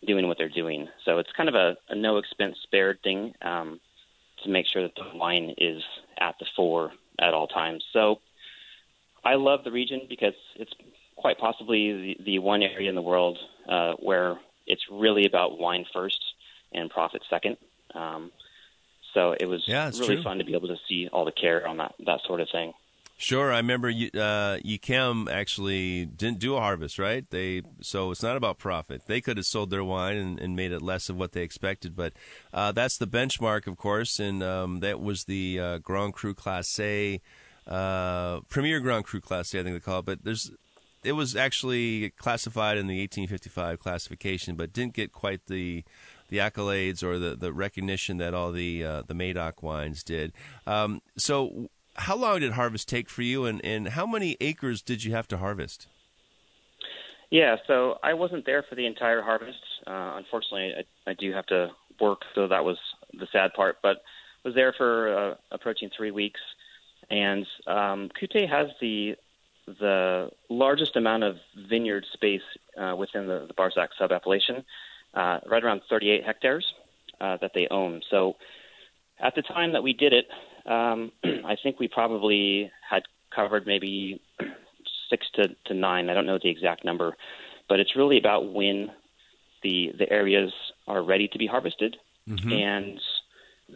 doing 0.06 0.28
what 0.28 0.36
they're 0.36 0.48
doing. 0.48 0.88
So 1.04 1.18
it's 1.18 1.30
kind 1.36 1.48
of 1.48 1.54
a, 1.54 1.76
a 1.88 1.94
no 1.94 2.18
expense 2.18 2.56
spared 2.62 3.00
thing 3.02 3.34
um, 3.40 3.80
to 4.42 4.50
make 4.50 4.66
sure 4.66 4.82
that 4.82 4.94
the 4.94 5.16
wine 5.16 5.54
is 5.58 5.82
at 6.18 6.34
the 6.38 6.46
fore 6.56 6.92
at 7.18 7.32
all 7.32 7.46
times. 7.46 7.84
So 7.92 8.20
I 9.24 9.34
love 9.34 9.64
the 9.64 9.72
region 9.72 10.02
because 10.08 10.34
it's 10.56 10.72
quite 11.16 11.38
possibly 11.38 12.16
the, 12.18 12.24
the 12.24 12.38
one 12.40 12.62
area 12.62 12.88
in 12.88 12.94
the 12.94 13.02
world 13.02 13.38
uh, 13.68 13.94
where 13.94 14.38
it's 14.66 14.82
really 14.90 15.26
about 15.26 15.58
wine 15.58 15.86
first 15.92 16.22
and 16.72 16.90
profit 16.90 17.22
second. 17.30 17.56
Um, 17.94 18.32
so 19.14 19.34
it 19.38 19.46
was 19.46 19.62
yeah, 19.66 19.90
really 19.90 20.16
true. 20.16 20.22
fun 20.22 20.38
to 20.38 20.44
be 20.44 20.54
able 20.54 20.68
to 20.68 20.76
see 20.88 21.08
all 21.12 21.24
the 21.24 21.32
care 21.32 21.66
on 21.66 21.76
that 21.76 21.94
that 22.04 22.20
sort 22.26 22.40
of 22.40 22.48
thing. 22.50 22.72
Sure, 23.24 23.50
I 23.50 23.56
remember 23.56 23.88
you, 23.88 24.10
uh, 24.10 24.58
actually 25.30 26.04
didn't 26.04 26.40
do 26.40 26.56
a 26.56 26.60
harvest, 26.60 26.98
right? 26.98 27.24
They 27.30 27.62
so 27.80 28.10
it's 28.10 28.22
not 28.22 28.36
about 28.36 28.58
profit. 28.58 29.06
They 29.06 29.22
could 29.22 29.38
have 29.38 29.46
sold 29.46 29.70
their 29.70 29.82
wine 29.82 30.18
and, 30.18 30.38
and 30.38 30.54
made 30.54 30.72
it 30.72 30.82
less 30.82 31.08
of 31.08 31.16
what 31.16 31.32
they 31.32 31.40
expected, 31.40 31.96
but 31.96 32.12
uh, 32.52 32.72
that's 32.72 32.98
the 32.98 33.06
benchmark, 33.06 33.66
of 33.66 33.78
course, 33.78 34.20
and 34.20 34.42
um, 34.42 34.80
that 34.80 35.00
was 35.00 35.24
the 35.24 35.58
uh, 35.58 35.78
Grand 35.78 36.12
Cru 36.12 36.34
Classé, 36.34 37.22
uh, 37.66 38.40
Premier 38.50 38.78
Grand 38.78 39.06
Cru 39.06 39.22
Classé, 39.22 39.58
I 39.58 39.62
think 39.62 39.74
they 39.74 39.80
call 39.80 40.00
it. 40.00 40.04
But 40.04 40.24
there's 40.24 40.50
it 41.02 41.12
was 41.12 41.34
actually 41.34 42.10
classified 42.10 42.76
in 42.76 42.88
the 42.88 43.00
1855 43.00 43.80
classification, 43.80 44.54
but 44.54 44.74
didn't 44.74 44.92
get 44.92 45.12
quite 45.12 45.46
the 45.46 45.82
the 46.28 46.36
accolades 46.36 47.02
or 47.02 47.18
the, 47.18 47.34
the 47.36 47.54
recognition 47.54 48.18
that 48.18 48.34
all 48.34 48.52
the 48.52 48.84
uh, 48.84 49.02
the 49.06 49.14
Medoc 49.14 49.62
wines 49.62 50.02
did. 50.02 50.34
Um, 50.66 51.00
so, 51.16 51.70
how 51.96 52.16
long 52.16 52.40
did 52.40 52.52
harvest 52.52 52.88
take 52.88 53.08
for 53.08 53.22
you, 53.22 53.44
and, 53.46 53.64
and 53.64 53.88
how 53.88 54.06
many 54.06 54.36
acres 54.40 54.82
did 54.82 55.04
you 55.04 55.12
have 55.12 55.28
to 55.28 55.38
harvest? 55.38 55.86
Yeah, 57.30 57.56
so 57.66 57.98
I 58.02 58.14
wasn't 58.14 58.46
there 58.46 58.62
for 58.62 58.74
the 58.74 58.86
entire 58.86 59.22
harvest. 59.22 59.58
Uh, 59.86 60.14
unfortunately, 60.16 60.72
I, 60.78 61.10
I 61.10 61.14
do 61.14 61.32
have 61.32 61.46
to 61.46 61.70
work, 62.00 62.22
so 62.34 62.48
that 62.48 62.64
was 62.64 62.76
the 63.12 63.26
sad 63.32 63.52
part. 63.54 63.78
But 63.82 64.02
was 64.44 64.54
there 64.54 64.72
for 64.76 65.16
uh, 65.16 65.34
approaching 65.50 65.90
three 65.96 66.10
weeks, 66.10 66.40
and 67.10 67.46
um, 67.66 68.10
Coutet 68.20 68.48
has 68.48 68.68
the 68.80 69.16
the 69.66 70.30
largest 70.50 70.94
amount 70.94 71.22
of 71.22 71.36
vineyard 71.68 72.04
space 72.12 72.42
uh, 72.78 72.94
within 72.96 73.26
the, 73.26 73.46
the 73.48 73.54
Barsac 73.54 73.88
sub-appellation, 73.98 74.62
uh, 75.14 75.38
right 75.46 75.64
around 75.64 75.80
38 75.88 76.22
hectares 76.22 76.66
uh, 77.18 77.38
that 77.40 77.52
they 77.54 77.66
own. 77.70 78.02
So 78.10 78.36
at 79.18 79.34
the 79.34 79.40
time 79.40 79.72
that 79.72 79.82
we 79.82 79.94
did 79.94 80.12
it, 80.12 80.26
um, 80.66 81.12
I 81.24 81.56
think 81.62 81.78
we 81.78 81.88
probably 81.88 82.70
had 82.88 83.02
covered 83.34 83.66
maybe 83.66 84.20
six 85.10 85.26
to, 85.34 85.48
to 85.66 85.74
nine. 85.74 86.10
I 86.10 86.14
don't 86.14 86.26
know 86.26 86.38
the 86.42 86.50
exact 86.50 86.84
number, 86.84 87.16
but 87.68 87.80
it's 87.80 87.96
really 87.96 88.18
about 88.18 88.52
when 88.52 88.90
the 89.62 89.92
the 89.98 90.10
areas 90.10 90.52
are 90.86 91.02
ready 91.02 91.28
to 91.28 91.38
be 91.38 91.46
harvested, 91.46 91.96
Mm-hmm. 92.28 92.52
and 92.52 93.00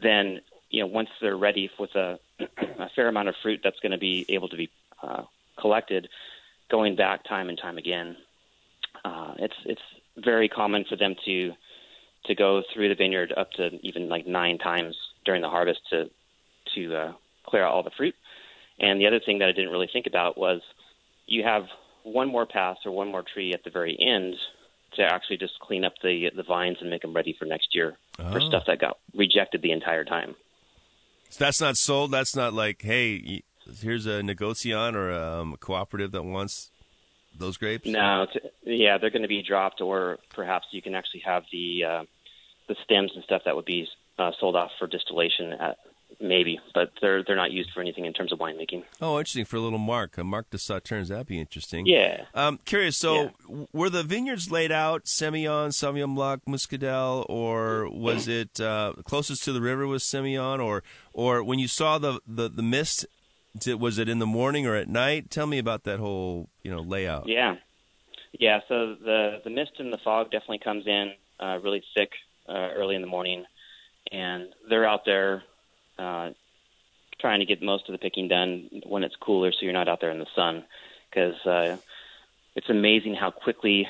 then 0.02 0.40
you 0.70 0.80
know 0.80 0.86
once 0.86 1.10
they're 1.20 1.36
ready 1.36 1.70
with 1.78 1.94
a, 1.94 2.18
a 2.40 2.88
fair 2.96 3.08
amount 3.08 3.28
of 3.28 3.34
fruit 3.42 3.60
that's 3.62 3.78
going 3.80 3.92
to 3.92 3.98
be 3.98 4.24
able 4.30 4.48
to 4.48 4.56
be 4.56 4.70
uh, 5.02 5.24
collected, 5.60 6.08
going 6.70 6.96
back 6.96 7.24
time 7.24 7.50
and 7.50 7.58
time 7.58 7.76
again. 7.76 8.16
Uh, 9.04 9.34
it's 9.38 9.54
it's 9.66 9.82
very 10.16 10.48
common 10.48 10.86
for 10.88 10.96
them 10.96 11.14
to 11.26 11.52
to 12.24 12.34
go 12.34 12.62
through 12.72 12.88
the 12.88 12.94
vineyard 12.94 13.32
up 13.36 13.50
to 13.52 13.68
even 13.86 14.08
like 14.08 14.26
nine 14.26 14.56
times 14.58 14.96
during 15.24 15.42
the 15.42 15.48
harvest 15.48 15.80
to 15.90 16.10
to 16.74 16.94
uh, 16.96 17.12
clear 17.46 17.64
out 17.64 17.72
all 17.72 17.82
the 17.82 17.90
fruit. 17.96 18.14
And 18.78 19.00
the 19.00 19.06
other 19.06 19.20
thing 19.24 19.38
that 19.40 19.48
I 19.48 19.52
didn't 19.52 19.70
really 19.70 19.88
think 19.92 20.06
about 20.06 20.38
was 20.38 20.60
you 21.26 21.42
have 21.44 21.64
one 22.04 22.28
more 22.28 22.46
pass 22.46 22.76
or 22.84 22.92
one 22.92 23.10
more 23.10 23.22
trie 23.34 23.50
at 23.52 23.64
the 23.64 23.70
very 23.70 23.96
end 24.00 24.36
to 24.96 25.02
actually 25.02 25.36
just 25.36 25.58
clean 25.60 25.84
up 25.84 25.92
the 26.02 26.30
the 26.34 26.42
vines 26.42 26.78
and 26.80 26.88
make 26.88 27.02
them 27.02 27.12
ready 27.14 27.34
for 27.38 27.44
next 27.44 27.74
year 27.74 27.96
for 28.16 28.40
Oh. 28.40 28.48
stuff 28.48 28.64
that 28.66 28.78
got 28.80 28.98
rejected 29.14 29.60
the 29.62 29.72
entire 29.72 30.04
time. 30.04 30.34
So 31.30 31.44
that's 31.44 31.60
not 31.60 31.76
sold. 31.76 32.10
That's 32.10 32.34
not 32.34 32.54
like, 32.54 32.80
hey, 32.82 33.42
here's 33.80 34.06
a 34.06 34.22
negociant 34.22 34.94
or 34.94 35.12
um, 35.12 35.52
a 35.52 35.56
cooperative 35.58 36.12
that 36.12 36.22
wants 36.24 36.70
those 37.38 37.58
grapes. 37.58 37.86
No, 37.86 38.26
yeah, 38.64 38.96
they're 38.98 39.10
going 39.10 39.22
to 39.22 39.28
be 39.28 39.42
dropped, 39.42 39.80
or 39.82 40.18
perhaps 40.34 40.66
you 40.70 40.80
can 40.80 40.94
actually 40.94 41.20
have 41.26 41.44
the 41.52 41.84
uh, 41.84 42.04
the 42.68 42.76
stems 42.84 43.12
and 43.14 43.22
stuff 43.24 43.42
that 43.44 43.54
would 43.54 43.66
be 43.66 43.86
uh, 44.18 44.30
sold 44.40 44.56
off 44.56 44.70
for 44.78 44.86
distillation 44.86 45.52
at 45.52 45.76
maybe, 46.20 46.58
but 46.74 46.90
they're 47.00 47.22
they're 47.22 47.36
not 47.36 47.50
used 47.52 47.70
for 47.72 47.80
anything 47.80 48.04
in 48.04 48.12
terms 48.12 48.32
of 48.32 48.38
winemaking. 48.38 48.84
Oh, 49.00 49.18
interesting. 49.18 49.44
For 49.44 49.56
a 49.56 49.60
little 49.60 49.78
mark, 49.78 50.18
a 50.18 50.24
Marc 50.24 50.50
de 50.50 50.56
Sauternes, 50.58 51.08
that'd 51.08 51.26
be 51.26 51.38
interesting. 51.38 51.86
Yeah. 51.86 52.24
Um, 52.34 52.58
curious. 52.64 52.96
So, 52.96 53.32
Yeah. 53.48 53.64
were 53.72 53.90
the 53.90 54.02
vineyards 54.02 54.50
laid 54.50 54.72
out 54.72 55.04
Semillon, 55.04 55.68
Sauvignon 55.70 56.14
Blanc, 56.14 56.42
Muscadelle, 56.46 57.24
or 57.28 57.88
was 57.90 58.26
it 58.28 58.60
uh, 58.60 58.94
closest 59.04 59.44
to 59.44 59.52
the 59.52 59.60
river 59.60 59.86
was 59.86 60.02
Semillon, 60.04 60.62
or 60.62 60.82
or 61.12 61.42
when 61.42 61.58
you 61.58 61.68
saw 61.68 61.98
the 61.98 62.20
the, 62.26 62.48
the 62.48 62.62
mist, 62.62 63.06
did, 63.58 63.80
was 63.80 63.98
it 63.98 64.08
in 64.08 64.18
the 64.18 64.26
morning 64.26 64.66
or 64.66 64.74
at 64.74 64.88
night? 64.88 65.30
Tell 65.30 65.46
me 65.46 65.58
about 65.58 65.84
that 65.84 65.98
whole 66.00 66.48
you 66.62 66.70
know 66.70 66.80
layout. 66.80 67.28
Yeah, 67.28 67.56
yeah. 68.32 68.60
So 68.68 68.94
the 68.94 69.40
the 69.44 69.50
mist 69.50 69.72
and 69.78 69.92
the 69.92 69.98
fog 69.98 70.30
definitely 70.30 70.58
comes 70.60 70.86
in 70.86 71.12
uh, 71.40 71.58
really 71.62 71.82
thick 71.96 72.10
uh, 72.48 72.70
early 72.76 72.94
in 72.96 73.02
the 73.02 73.06
morning, 73.08 73.44
and 74.10 74.48
they're 74.68 74.86
out 74.88 75.04
there 75.04 75.42
uh, 75.98 76.30
trying 77.20 77.40
to 77.40 77.46
get 77.46 77.62
most 77.62 77.88
of 77.88 77.92
the 77.92 77.98
picking 77.98 78.28
done 78.28 78.68
when 78.86 79.02
it's 79.02 79.16
cooler, 79.16 79.52
so 79.52 79.58
you're 79.62 79.72
not 79.72 79.88
out 79.88 80.00
there 80.00 80.10
in 80.10 80.18
the 80.18 80.26
sun. 80.34 80.64
Because 81.10 81.46
uh, 81.46 81.76
it's 82.54 82.68
amazing 82.68 83.14
how 83.14 83.30
quickly 83.30 83.88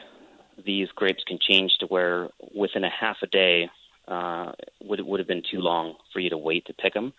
these 0.65 0.89
grapes 0.93 1.25
can 1.25 1.39
change 1.41 1.79
to 1.79 1.87
where 1.87 2.29
within 2.55 2.85
a 2.85 2.91
half 2.91 3.17
a 3.23 3.27
day 3.27 3.71
uh, 4.07 4.53
would 4.83 5.01
would 5.01 5.21
have 5.21 5.29
been 5.29 5.43
too 5.43 5.61
long 5.61 5.95
for 6.13 6.21
you 6.21 6.31
to 6.31 6.39
wait 6.39 6.67
to 6.67 6.73
pick 6.73 6.95
them. 6.95 7.13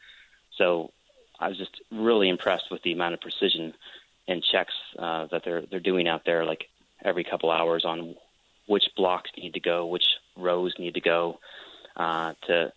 So 0.57 0.91
I 1.39 1.47
was 1.47 1.57
just 1.57 1.81
really 1.91 2.29
impressed 2.29 2.71
with 2.71 2.81
the 2.83 2.91
amount 2.91 3.13
of 3.13 3.21
precision 3.21 3.73
and 4.27 4.43
checks 4.43 4.73
uh, 4.97 5.27
that 5.31 5.43
they're 5.43 5.63
they're 5.69 5.79
doing 5.79 6.07
out 6.07 6.23
there, 6.25 6.45
like 6.45 6.65
every 7.03 7.23
couple 7.23 7.51
hours 7.51 7.85
on 7.85 8.15
which 8.67 8.85
blocks 8.95 9.31
need 9.37 9.53
to 9.53 9.59
go, 9.59 9.85
which 9.85 10.05
rows 10.37 10.73
need 10.77 10.93
to 10.95 11.01
go. 11.01 11.39
Uh, 11.95 12.33
to 12.47 12.71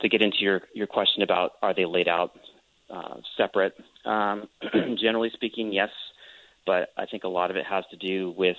to 0.00 0.08
get 0.08 0.22
into 0.22 0.38
your 0.40 0.62
your 0.74 0.86
question 0.86 1.22
about 1.22 1.52
are 1.62 1.74
they 1.74 1.84
laid 1.84 2.08
out 2.08 2.32
uh, 2.90 3.16
separate? 3.36 3.74
Um, 4.04 4.48
generally 5.00 5.30
speaking, 5.34 5.72
yes, 5.72 5.90
but 6.66 6.90
I 6.96 7.06
think 7.06 7.24
a 7.24 7.28
lot 7.28 7.50
of 7.50 7.56
it 7.56 7.66
has 7.66 7.84
to 7.90 7.96
do 7.96 8.34
with 8.36 8.56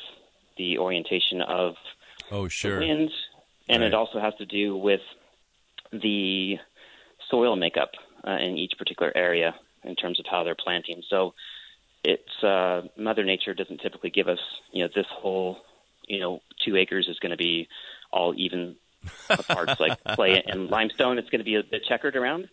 the 0.58 0.78
orientation 0.78 1.42
of 1.42 1.76
Oh, 2.32 2.44
the 2.44 2.50
sure. 2.50 2.80
wind, 2.80 3.10
and 3.68 3.82
Right. 3.82 3.88
it 3.88 3.94
also 3.94 4.20
has 4.20 4.34
to 4.36 4.46
do 4.46 4.78
with 4.78 5.02
the 5.92 6.58
soil 7.30 7.56
makeup 7.56 7.92
uh, 8.28 8.38
in 8.38 8.58
each 8.58 8.74
particular 8.78 9.12
area 9.16 9.56
in 9.84 9.96
terms 9.96 10.20
of 10.20 10.26
how 10.30 10.44
they're 10.44 10.56
planting. 10.56 11.02
So 11.10 11.34
it's 12.04 12.44
uh, 12.44 12.82
Mother 12.98 13.24
Nature 13.24 13.54
doesn't 13.54 13.80
typically 13.82 14.10
give 14.10 14.28
us, 14.28 14.40
you 14.72 14.84
know, 14.84 14.90
this 14.94 15.06
whole, 15.10 15.58
you 16.08 16.20
know, 16.20 16.40
two 16.66 16.76
acres 16.76 17.08
is 17.10 17.20
going 17.20 17.32
to 17.32 17.38
be 17.38 17.68
all 18.12 18.34
even 18.38 18.76
parts 19.48 19.80
like 19.80 19.98
clay 20.16 20.44
and 20.46 20.70
limestone. 20.70 21.18
It's 21.18 21.30
going 21.30 21.40
to 21.40 21.46
be 21.46 21.56
a 21.56 21.64
bit 21.64 21.84
checkered 21.88 22.16
around. 22.16 22.50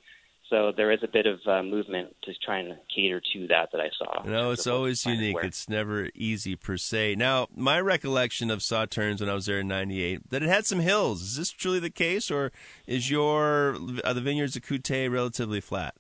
So 0.49 0.71
there 0.77 0.93
is 0.93 1.01
a 1.03 1.09
bit 1.09 1.27
of 1.27 1.41
uh, 1.45 1.65
movement 1.65 2.15
to 2.23 2.33
try 2.35 2.59
and 2.59 2.77
cater 2.95 3.21
to 3.33 3.47
that 3.49 3.73
that 3.73 3.81
I 3.81 3.91
saw. 3.99 4.23
Know, 4.23 4.53
it's 4.53 4.69
always 4.69 5.05
unique. 5.05 5.37
It's 5.43 5.69
never 5.69 6.09
easy 6.15 6.55
per 6.55 6.77
se. 6.77 7.17
Now, 7.17 7.49
my 7.57 7.81
recollection 7.81 8.49
of 8.53 8.61
Sauternes 8.61 9.19
when 9.21 9.29
I 9.29 9.35
was 9.35 9.47
there 9.47 9.59
in 9.59 9.67
'98 9.67 10.31
that 10.31 10.45
it 10.45 10.49
had 10.49 10.65
some 10.65 10.79
hills. 10.79 11.21
Is 11.21 11.37
this 11.37 11.51
truly 11.51 11.81
the 11.81 11.91
case, 11.91 12.31
or 12.31 12.53
is 12.87 13.11
your 13.11 13.77
are 14.05 14.15
the 14.15 14.21
vineyards 14.21 14.55
of 14.55 14.63
Coutet 14.63 15.11
relatively 15.11 15.61
flat? 15.61 15.97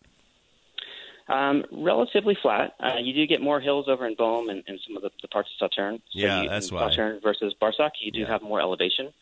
Um, 1.28 1.64
relatively 1.72 2.38
flat. 2.40 2.74
Uh, 2.78 2.98
you 3.00 3.12
do 3.12 3.26
get 3.26 3.42
more 3.42 3.60
hills 3.60 3.86
over 3.88 4.06
in 4.06 4.14
Bommes 4.14 4.48
and, 4.48 4.62
and 4.68 4.78
some 4.86 4.96
of 4.96 5.02
the, 5.02 5.10
the 5.22 5.28
parts 5.28 5.50
of 5.60 5.68
Sauternes. 5.72 5.96
So 6.12 6.20
Yeah, 6.20 6.42
you, 6.42 6.48
that's 6.48 6.70
why. 6.70 6.88
Sauternes 6.88 7.20
versus 7.20 7.52
Barsac, 7.60 7.90
you 8.00 8.12
do 8.12 8.20
Yeah. 8.20 8.28
have 8.28 8.42
more 8.42 8.60
elevation. 8.60 9.12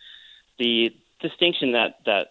The 0.58 0.94
distinction 1.28 1.72
that 1.72 1.92
that 2.10 2.26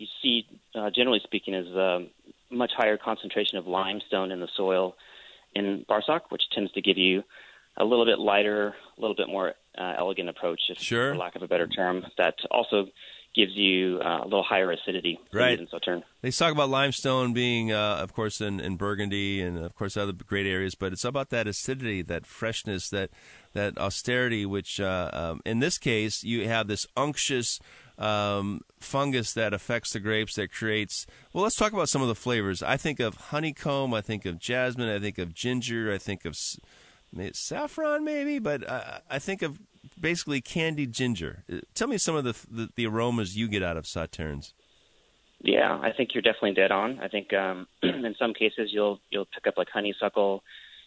you 0.00 0.06
see, 0.20 0.34
uh, 0.74 0.90
generally 0.98 1.20
speaking, 1.24 1.54
is 1.54 1.68
um, 1.76 2.10
much 2.50 2.72
higher 2.76 2.98
concentration 2.98 3.56
of 3.58 3.66
limestone 3.66 4.30
in 4.34 4.40
the 4.40 4.48
soil 4.56 4.94
in 5.54 5.86
Barsac, 5.88 6.22
which 6.28 6.42
tends 6.54 6.70
to 6.72 6.82
give 6.82 6.98
you 6.98 7.22
a 7.78 7.84
little 7.84 8.04
bit 8.04 8.18
lighter, 8.18 8.74
a 8.96 9.00
little 9.00 9.16
bit 9.16 9.28
more 9.28 9.54
uh, 9.78 9.94
elegant 9.98 10.28
approach, 10.28 10.60
if, 10.68 10.78
Sure. 10.78 11.12
for 11.12 11.18
lack 11.18 11.34
of 11.36 11.42
a 11.42 11.48
better 11.48 11.66
term. 11.66 12.04
That 12.18 12.34
also 12.50 12.78
gives 13.34 13.52
you 13.54 14.00
uh, 14.02 14.20
a 14.22 14.24
little 14.24 14.42
higher 14.42 14.70
acidity 14.72 15.18
Right. 15.32 15.58
in 15.60 15.66
Sauternes. 15.66 16.04
They 16.22 16.30
talk 16.30 16.52
about 16.52 16.70
limestone 16.70 17.34
being, 17.34 17.70
uh, 17.70 17.98
of 18.04 18.14
course, 18.14 18.40
in, 18.40 18.60
in 18.60 18.76
Burgundy 18.76 19.42
and 19.42 19.58
of 19.58 19.74
course 19.74 19.94
other 19.96 20.12
great 20.12 20.46
areas, 20.46 20.74
but 20.74 20.92
it's 20.94 21.04
about 21.04 21.28
that 21.30 21.46
acidity, 21.46 22.00
that 22.02 22.26
freshness, 22.26 22.88
that 22.90 23.10
that 23.52 23.76
austerity. 23.78 24.46
Which 24.46 24.80
uh, 24.80 25.10
um, 25.12 25.40
in 25.44 25.58
this 25.60 25.76
case, 25.76 26.24
you 26.24 26.48
have 26.48 26.66
this 26.66 26.86
unctuous 26.96 27.60
um, 27.98 28.60
fungus 28.78 29.32
that 29.32 29.54
affects 29.54 29.92
the 29.92 30.00
grapes 30.00 30.34
that 30.36 30.52
creates. 30.52 31.06
Well, 31.32 31.44
let's 31.44 31.56
talk 31.56 31.72
about 31.72 31.88
some 31.88 32.02
of 32.02 32.08
the 32.08 32.14
flavors. 32.14 32.62
I 32.62 32.76
think 32.76 33.00
of 33.00 33.16
honeycomb. 33.16 33.94
I 33.94 34.00
think 34.00 34.26
of 34.26 34.38
jasmine. 34.38 34.88
I 34.88 34.98
think 34.98 35.18
of 35.18 35.34
ginger. 35.34 35.92
I 35.92 35.98
think 35.98 36.24
of 36.24 36.32
s- 36.32 36.58
may- 37.12 37.32
saffron, 37.32 38.04
maybe, 38.04 38.38
but 38.38 38.68
uh, 38.68 38.98
I 39.10 39.18
think 39.18 39.42
of 39.42 39.58
basically 39.98 40.40
candied 40.40 40.92
ginger. 40.92 41.44
Uh, 41.50 41.60
Tell 41.74 41.88
me 41.88 41.98
some 41.98 42.16
of 42.16 42.24
the 42.24 42.34
the, 42.50 42.68
the 42.74 42.86
aromas 42.86 43.36
you 43.36 43.48
get 43.48 43.62
out 43.62 43.76
of 43.76 43.84
sauternes. 43.84 44.52
Yeah, 45.40 45.78
I 45.82 45.92
think 45.92 46.10
you're 46.14 46.22
definitely 46.22 46.54
dead 46.54 46.72
on. 46.72 46.98
I 47.00 47.08
think 47.08 47.32
um, 47.32 47.66
in 47.82 48.14
some 48.18 48.34
cases 48.34 48.70
you'll 48.72 49.00
you'll 49.10 49.26
pick 49.26 49.46
up 49.46 49.54
like 49.56 49.68
honeysuckle. 49.72 50.42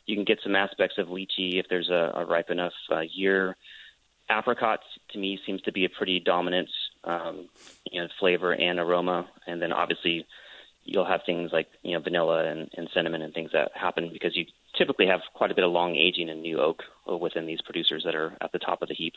You 0.06 0.15
can 0.15 0.26
get 0.26 0.39
some 0.43 0.56
aspects 0.56 0.98
of 0.98 1.08
lychee 1.08 1.60
if 1.60 1.67
there's 1.69 1.89
a, 1.89 2.12
a 2.15 2.26
ripe 2.26 2.50
enough 2.50 2.74
uh, 2.91 3.02
year. 3.02 3.56
Apricot 4.30 4.80
to 5.12 5.19
me 5.19 5.39
seems 5.45 5.62
to 5.63 5.72
be 5.72 5.86
a 5.86 5.89
pretty 5.89 6.19
dominant 6.19 6.69
um, 7.04 7.50
you 7.92 8.02
know 8.02 8.08
flavor 8.20 8.54
and 8.54 8.80
aroma, 8.80 9.28
and 9.48 9.62
then 9.62 9.72
obviously 9.72 10.26
you'll 10.84 11.06
have 11.06 11.22
things 11.26 11.52
like 11.52 11.68
you 11.84 11.94
know 11.94 12.00
vanilla 12.00 12.46
and, 12.46 12.70
and 12.76 12.90
cinnamon 12.94 13.22
and 13.22 13.34
things 13.34 13.52
that 13.54 13.72
happen 13.74 14.10
because 14.12 14.36
you 14.36 14.46
typically 14.78 15.08
have 15.08 15.22
quite 15.34 15.52
a 15.52 15.56
bit 15.56 15.64
of 15.64 15.72
long 15.72 15.96
aging 15.96 16.30
in 16.30 16.42
new 16.42 16.60
oak 16.60 16.84
within 17.20 17.46
these 17.46 17.62
producers 17.62 18.04
that 18.06 18.16
are 18.16 18.36
at 18.42 18.52
the 18.52 18.60
top 18.60 18.82
of 18.82 18.88
the 18.88 18.96
heap. 18.96 19.14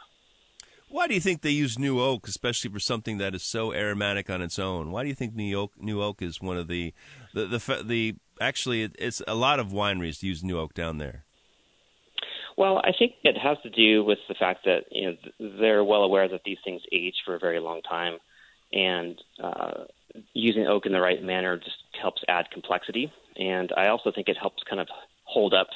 Why 0.89 1.07
do 1.07 1.15
you 1.15 1.21
think 1.21 1.41
they 1.41 1.51
use 1.51 1.79
new 1.79 2.01
oak, 2.01 2.29
especially 2.29 2.71
for 2.71 2.79
something 2.79 3.17
that 3.17 3.35
is 3.35 3.43
so 3.43 3.73
aromatic 3.73 4.29
on 4.29 4.43
its 4.43 4.59
own? 4.59 4.91
Why 4.91 5.03
do 5.03 5.09
you 5.09 5.15
think 5.15 5.35
new 5.35 5.59
oak, 5.59 5.73
new 5.81 6.03
oak 6.03 6.21
is 6.21 6.43
one 6.43 6.59
of 6.59 6.69
the 6.69 6.93
the 7.33 7.47
the, 7.47 7.83
the 7.83 8.17
actually 8.41 8.83
it, 8.83 8.97
it's 8.99 9.23
a 9.27 9.35
lot 9.35 9.59
of 9.59 9.69
wineries 9.69 10.23
use 10.23 10.45
new 10.45 10.59
oak 10.59 10.75
down 10.75 10.99
there. 10.99 11.25
Well, 12.57 12.79
I 12.79 12.93
think 12.97 13.15
it 13.25 13.39
has 13.39 13.57
to 13.63 13.71
do 13.71 14.05
with 14.05 14.19
the 14.29 14.35
fact 14.35 14.65
that 14.65 14.85
you 14.91 15.11
know 15.11 15.17
they're 15.61 15.85
well 15.85 16.03
aware 16.03 16.29
that 16.29 16.43
these 16.45 16.59
things 16.65 16.83
age 16.93 17.15
for 17.25 17.35
a 17.35 17.39
very 17.39 17.61
long 17.61 17.83
time, 17.83 18.19
and 18.73 19.21
uh, 19.43 19.85
using 20.35 20.67
oak 20.67 20.87
in 20.87 20.93
the 20.93 21.01
right 21.01 21.23
manner 21.23 21.57
just 21.57 21.77
helps 22.01 22.23
add 22.29 22.51
complexity. 22.51 23.13
And 23.37 23.73
I 23.77 23.89
also 23.89 24.13
think 24.13 24.29
it 24.29 24.37
helps 24.37 24.63
kind 24.69 24.81
of 24.81 24.89
hold 25.25 25.55
up 25.55 25.69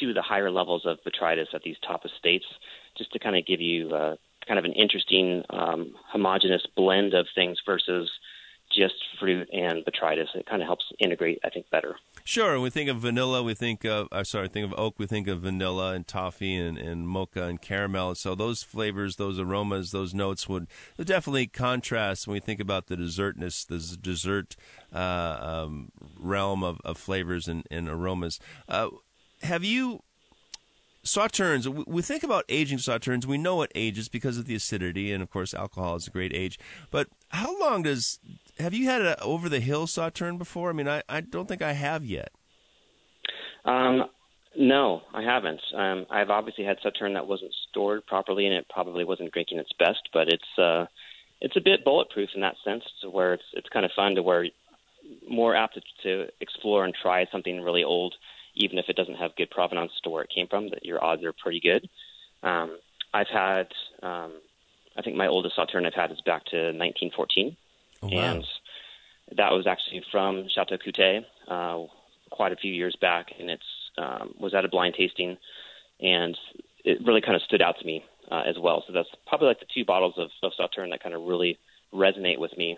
to 0.00 0.12
the 0.12 0.22
higher 0.22 0.50
levels 0.50 0.84
of 0.84 0.98
botrytis 1.06 1.54
at 1.54 1.62
these 1.62 1.76
top 1.86 2.04
estates, 2.04 2.46
just 2.98 3.12
to 3.12 3.18
kind 3.18 3.36
of 3.36 3.46
give 3.46 3.60
you 3.60 3.94
uh, 3.94 4.16
kind 4.46 4.58
of 4.58 4.64
an 4.64 4.72
interesting 4.72 5.42
um, 5.50 5.94
homogeneous 6.12 6.66
blend 6.76 7.14
of 7.14 7.26
things 7.34 7.58
versus 7.64 8.10
just 8.76 8.94
fruit 9.18 9.48
and 9.52 9.84
botrytis. 9.84 10.34
It 10.34 10.46
kind 10.46 10.62
of 10.62 10.66
helps 10.66 10.84
integrate, 10.98 11.38
I 11.44 11.50
think, 11.50 11.70
better. 11.70 11.96
Sure, 12.24 12.60
we 12.60 12.70
think 12.70 12.90
of 12.90 12.98
vanilla, 12.98 13.42
we 13.42 13.54
think 13.54 13.84
of 13.84 14.08
uh, 14.10 14.24
sorry, 14.24 14.48
think 14.48 14.64
of 14.70 14.78
oak, 14.78 14.98
we 14.98 15.06
think 15.06 15.28
of 15.28 15.40
vanilla 15.40 15.92
and 15.92 16.06
toffee 16.06 16.54
and, 16.54 16.78
and 16.78 17.08
mocha 17.08 17.44
and 17.44 17.60
caramel. 17.60 18.14
So 18.14 18.34
those 18.34 18.62
flavors, 18.62 19.16
those 19.16 19.38
aromas, 19.38 19.90
those 19.90 20.14
notes 20.14 20.48
would 20.48 20.66
definitely 21.02 21.46
contrast 21.46 22.26
when 22.26 22.34
we 22.34 22.40
think 22.40 22.60
about 22.60 22.86
the 22.86 22.96
dessertness, 22.96 23.66
the 23.66 23.96
dessert 23.96 24.56
uh, 24.92 25.64
um, 25.64 25.90
realm 26.18 26.62
of, 26.62 26.80
of 26.84 26.98
flavors 26.98 27.48
and, 27.48 27.66
and 27.70 27.88
aromas. 27.88 28.40
Uh, 28.68 28.88
have 29.42 29.64
you 29.64 30.02
Sauternes, 31.04 31.86
we 31.86 32.00
think 32.00 32.22
about 32.22 32.46
aging 32.48 32.78
Sauternes. 32.78 33.26
We 33.26 33.36
know 33.36 33.60
it 33.62 33.70
ages 33.74 34.08
because 34.08 34.38
of 34.38 34.46
the 34.46 34.54
acidity, 34.54 35.12
and 35.12 35.22
of 35.22 35.30
course, 35.30 35.52
alcohol 35.52 35.96
is 35.96 36.06
a 36.06 36.10
great 36.10 36.32
age. 36.34 36.58
But 36.90 37.08
how 37.28 37.58
long 37.60 37.82
does 37.82 38.18
have 38.58 38.74
you 38.74 38.86
had 38.86 39.02
an 39.02 39.16
over 39.20 39.48
the 39.48 39.60
hill 39.60 39.86
Sauternes 39.86 40.38
before? 40.38 40.70
I 40.70 40.72
mean, 40.72 40.88
I, 40.88 41.02
I 41.08 41.20
don't 41.20 41.48
think 41.48 41.62
I 41.62 41.72
have 41.72 42.04
yet. 42.04 42.30
Um, 43.64 44.04
no, 44.56 45.02
I 45.12 45.22
haven't. 45.22 45.60
Um, 45.74 46.06
I've 46.10 46.30
obviously 46.30 46.64
had 46.64 46.78
Sauternes 46.78 47.14
that 47.14 47.26
wasn't 47.26 47.52
stored 47.70 48.06
properly, 48.06 48.46
and 48.46 48.54
it 48.54 48.66
probably 48.68 49.04
wasn't 49.04 49.32
drinking 49.32 49.58
its 49.58 49.72
best. 49.78 50.08
But 50.12 50.28
it's 50.28 50.58
uh, 50.58 50.86
it's 51.40 51.56
a 51.56 51.60
bit 51.60 51.84
bulletproof 51.84 52.30
in 52.34 52.40
that 52.42 52.56
sense, 52.64 52.84
to 53.02 53.10
where 53.10 53.34
it's 53.34 53.44
it's 53.54 53.68
kind 53.68 53.84
of 53.84 53.90
fun 53.96 54.14
to 54.14 54.22
where 54.22 54.46
more 55.28 55.54
apt 55.54 55.74
to, 55.74 55.80
to 56.02 56.32
explore 56.40 56.84
and 56.84 56.94
try 56.94 57.26
something 57.30 57.60
really 57.60 57.84
old, 57.84 58.14
even 58.54 58.78
if 58.78 58.86
it 58.88 58.96
doesn't 58.96 59.16
have 59.16 59.36
good 59.36 59.50
provenance 59.50 59.92
to 60.02 60.10
where 60.10 60.22
it 60.22 60.30
came 60.34 60.46
from. 60.46 60.70
That 60.70 60.84
your 60.84 61.02
odds 61.02 61.24
are 61.24 61.32
pretty 61.32 61.60
good. 61.60 61.88
Um, 62.42 62.78
I've 63.12 63.28
had, 63.32 63.68
um, 64.02 64.32
I 64.96 65.02
think 65.02 65.16
my 65.16 65.26
oldest 65.26 65.56
Sauternes 65.56 65.86
I've 65.86 65.94
had 65.94 66.12
is 66.12 66.20
back 66.26 66.44
to 66.46 66.56
1914 66.56 67.56
Oh, 68.04 68.16
wow. 68.16 68.34
and 68.34 68.44
that 69.36 69.52
was 69.52 69.66
actually 69.66 70.02
from 70.10 70.46
Chateau 70.54 70.76
Coutet 70.76 71.24
uh, 71.48 71.84
quite 72.30 72.52
a 72.52 72.56
few 72.56 72.72
years 72.72 72.96
back, 73.00 73.32
and 73.38 73.50
it's 73.50 73.62
um, 73.98 74.34
was 74.38 74.54
at 74.54 74.64
a 74.64 74.68
blind 74.68 74.94
tasting, 74.96 75.36
and 76.00 76.36
it 76.84 76.98
really 77.06 77.20
kind 77.20 77.36
of 77.36 77.42
stood 77.42 77.62
out 77.62 77.76
to 77.78 77.86
me 77.86 78.04
uh, 78.30 78.42
as 78.46 78.56
well. 78.58 78.84
So 78.86 78.92
that's 78.92 79.08
probably 79.26 79.48
like 79.48 79.60
the 79.60 79.66
two 79.72 79.84
bottles 79.84 80.14
of, 80.18 80.30
of 80.42 80.52
Sauternes 80.58 80.90
that 80.90 81.02
kind 81.02 81.14
of 81.14 81.22
really 81.22 81.58
resonate 81.92 82.38
with 82.38 82.56
me 82.56 82.76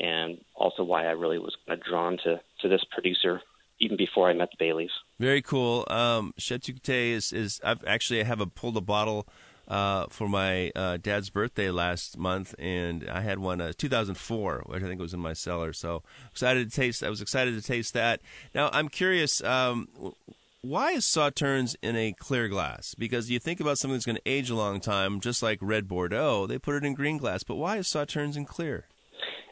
and 0.00 0.38
also 0.54 0.82
why 0.84 1.06
I 1.06 1.12
really 1.12 1.38
was 1.38 1.56
kind 1.66 1.78
of 1.78 1.84
drawn 1.84 2.18
to 2.24 2.40
to 2.60 2.68
this 2.68 2.84
producer 2.90 3.40
even 3.80 3.96
before 3.96 4.28
I 4.28 4.32
met 4.32 4.50
the 4.56 4.64
Balys. 4.64 4.90
Very 5.20 5.40
cool. 5.40 5.84
Um, 5.88 6.34
Chateau 6.36 6.72
Coutet 6.72 7.12
is 7.12 7.32
is 7.32 7.60
I've 7.64 7.84
actually 7.86 8.20
I 8.20 8.24
have 8.24 8.40
a 8.40 8.46
pulled 8.46 8.76
a 8.76 8.80
bottle. 8.80 9.26
Uh, 9.68 10.06
for 10.08 10.30
my 10.30 10.72
uh, 10.74 10.96
dad's 10.96 11.28
birthday 11.28 11.70
last 11.70 12.16
month, 12.16 12.54
and 12.58 13.06
I 13.06 13.20
had 13.20 13.38
one 13.38 13.60
uh, 13.60 13.74
2004, 13.76 14.62
which 14.64 14.82
I 14.82 14.86
think 14.86 14.98
was 14.98 15.12
in 15.12 15.20
my 15.20 15.34
cellar. 15.34 15.74
So 15.74 16.02
excited 16.30 16.70
to 16.70 16.74
taste. 16.74 17.04
I 17.04 17.10
was 17.10 17.20
excited 17.20 17.54
to 17.54 17.60
taste 17.60 17.92
that. 17.92 18.22
Now 18.54 18.70
I'm 18.72 18.88
curious. 18.88 19.44
Um, 19.44 20.14
why 20.62 20.92
is 20.92 21.04
Sauternes 21.04 21.76
in 21.82 21.96
a 21.96 22.12
clear 22.12 22.48
glass? 22.48 22.94
Because 22.94 23.30
you 23.30 23.38
think 23.38 23.60
about 23.60 23.78
something 23.78 23.94
that's 23.94 24.06
going 24.06 24.16
to 24.16 24.28
age 24.28 24.50
a 24.50 24.56
long 24.56 24.80
time, 24.80 25.20
just 25.20 25.42
like 25.42 25.58
red 25.60 25.86
Bordeaux, 25.86 26.46
they 26.46 26.58
put 26.58 26.74
it 26.74 26.84
in 26.84 26.94
green 26.94 27.16
glass. 27.16 27.42
But 27.42 27.56
why 27.56 27.76
is 27.76 27.86
Sauternes 27.86 28.36
in 28.36 28.44
clear? 28.44 28.86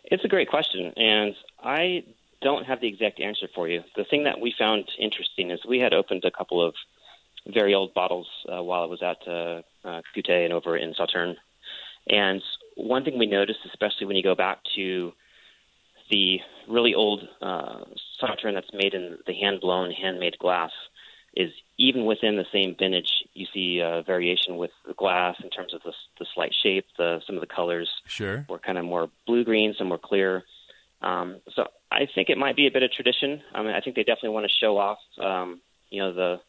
It's 0.04 0.24
a 0.24 0.28
great 0.28 0.48
question, 0.48 0.92
and 0.96 1.34
I 1.62 2.04
don't 2.42 2.64
have 2.64 2.80
the 2.80 2.88
exact 2.88 3.20
answer 3.20 3.48
for 3.54 3.68
you. 3.68 3.82
The 3.96 4.04
thing 4.04 4.24
that 4.24 4.40
we 4.40 4.54
found 4.56 4.84
interesting 4.98 5.50
is 5.50 5.60
we 5.66 5.78
had 5.78 5.92
opened 5.92 6.24
a 6.24 6.30
couple 6.30 6.64
of 6.64 6.74
very 7.52 7.74
old 7.74 7.94
bottles 7.94 8.26
uh, 8.48 8.62
while 8.62 8.82
I 8.82 8.86
was 8.86 9.02
at 9.02 9.18
uh, 9.28 9.62
uh, 9.84 10.02
Coutet 10.14 10.44
and 10.44 10.52
over 10.52 10.76
in 10.76 10.94
Sauternes. 10.94 11.36
And 12.08 12.42
one 12.76 13.04
thing 13.04 13.18
we 13.18 13.26
noticed, 13.26 13.60
especially 13.66 14.06
when 14.06 14.16
you 14.16 14.22
go 14.22 14.34
back 14.34 14.58
to 14.76 15.12
the 16.10 16.38
really 16.68 16.94
old 16.94 17.26
uh, 17.42 17.80
Sauternes 18.20 18.54
that's 18.54 18.72
made 18.72 18.94
in 18.94 19.18
the 19.26 19.34
hand 19.34 19.60
blown, 19.60 19.90
handmade 19.90 20.38
glass, 20.38 20.70
is 21.34 21.50
even 21.78 22.06
within 22.06 22.36
the 22.36 22.46
same 22.50 22.74
vintage, 22.78 23.10
you 23.34 23.46
see 23.52 23.82
uh, 23.82 24.02
variation 24.02 24.56
with 24.56 24.70
the 24.86 24.94
glass 24.94 25.36
in 25.42 25.50
terms 25.50 25.74
of 25.74 25.82
the, 25.82 25.92
the 26.18 26.26
slight 26.34 26.54
shape, 26.62 26.86
the 26.96 27.20
some 27.26 27.36
of 27.36 27.42
the 27.42 27.46
colors. 27.46 27.90
Sure. 28.06 28.46
Were 28.48 28.58
kind 28.58 28.78
of 28.78 28.84
more 28.84 29.10
blue 29.26 29.44
green, 29.44 29.74
some 29.76 29.88
more 29.88 29.98
clear. 29.98 30.44
Um, 31.02 31.40
so 31.54 31.66
I 31.90 32.06
think 32.14 32.30
it 32.30 32.38
might 32.38 32.56
be 32.56 32.66
a 32.66 32.70
bit 32.70 32.82
of 32.82 32.90
tradition. 32.90 33.42
I 33.54 33.62
mean, 33.62 33.74
I 33.74 33.80
think 33.80 33.96
they 33.96 34.02
definitely 34.02 34.30
want 34.30 34.46
to 34.46 34.56
show 34.58 34.78
off, 34.78 34.98
um, 35.20 35.60
you 35.90 36.00
know, 36.00 36.14
the 36.14 36.40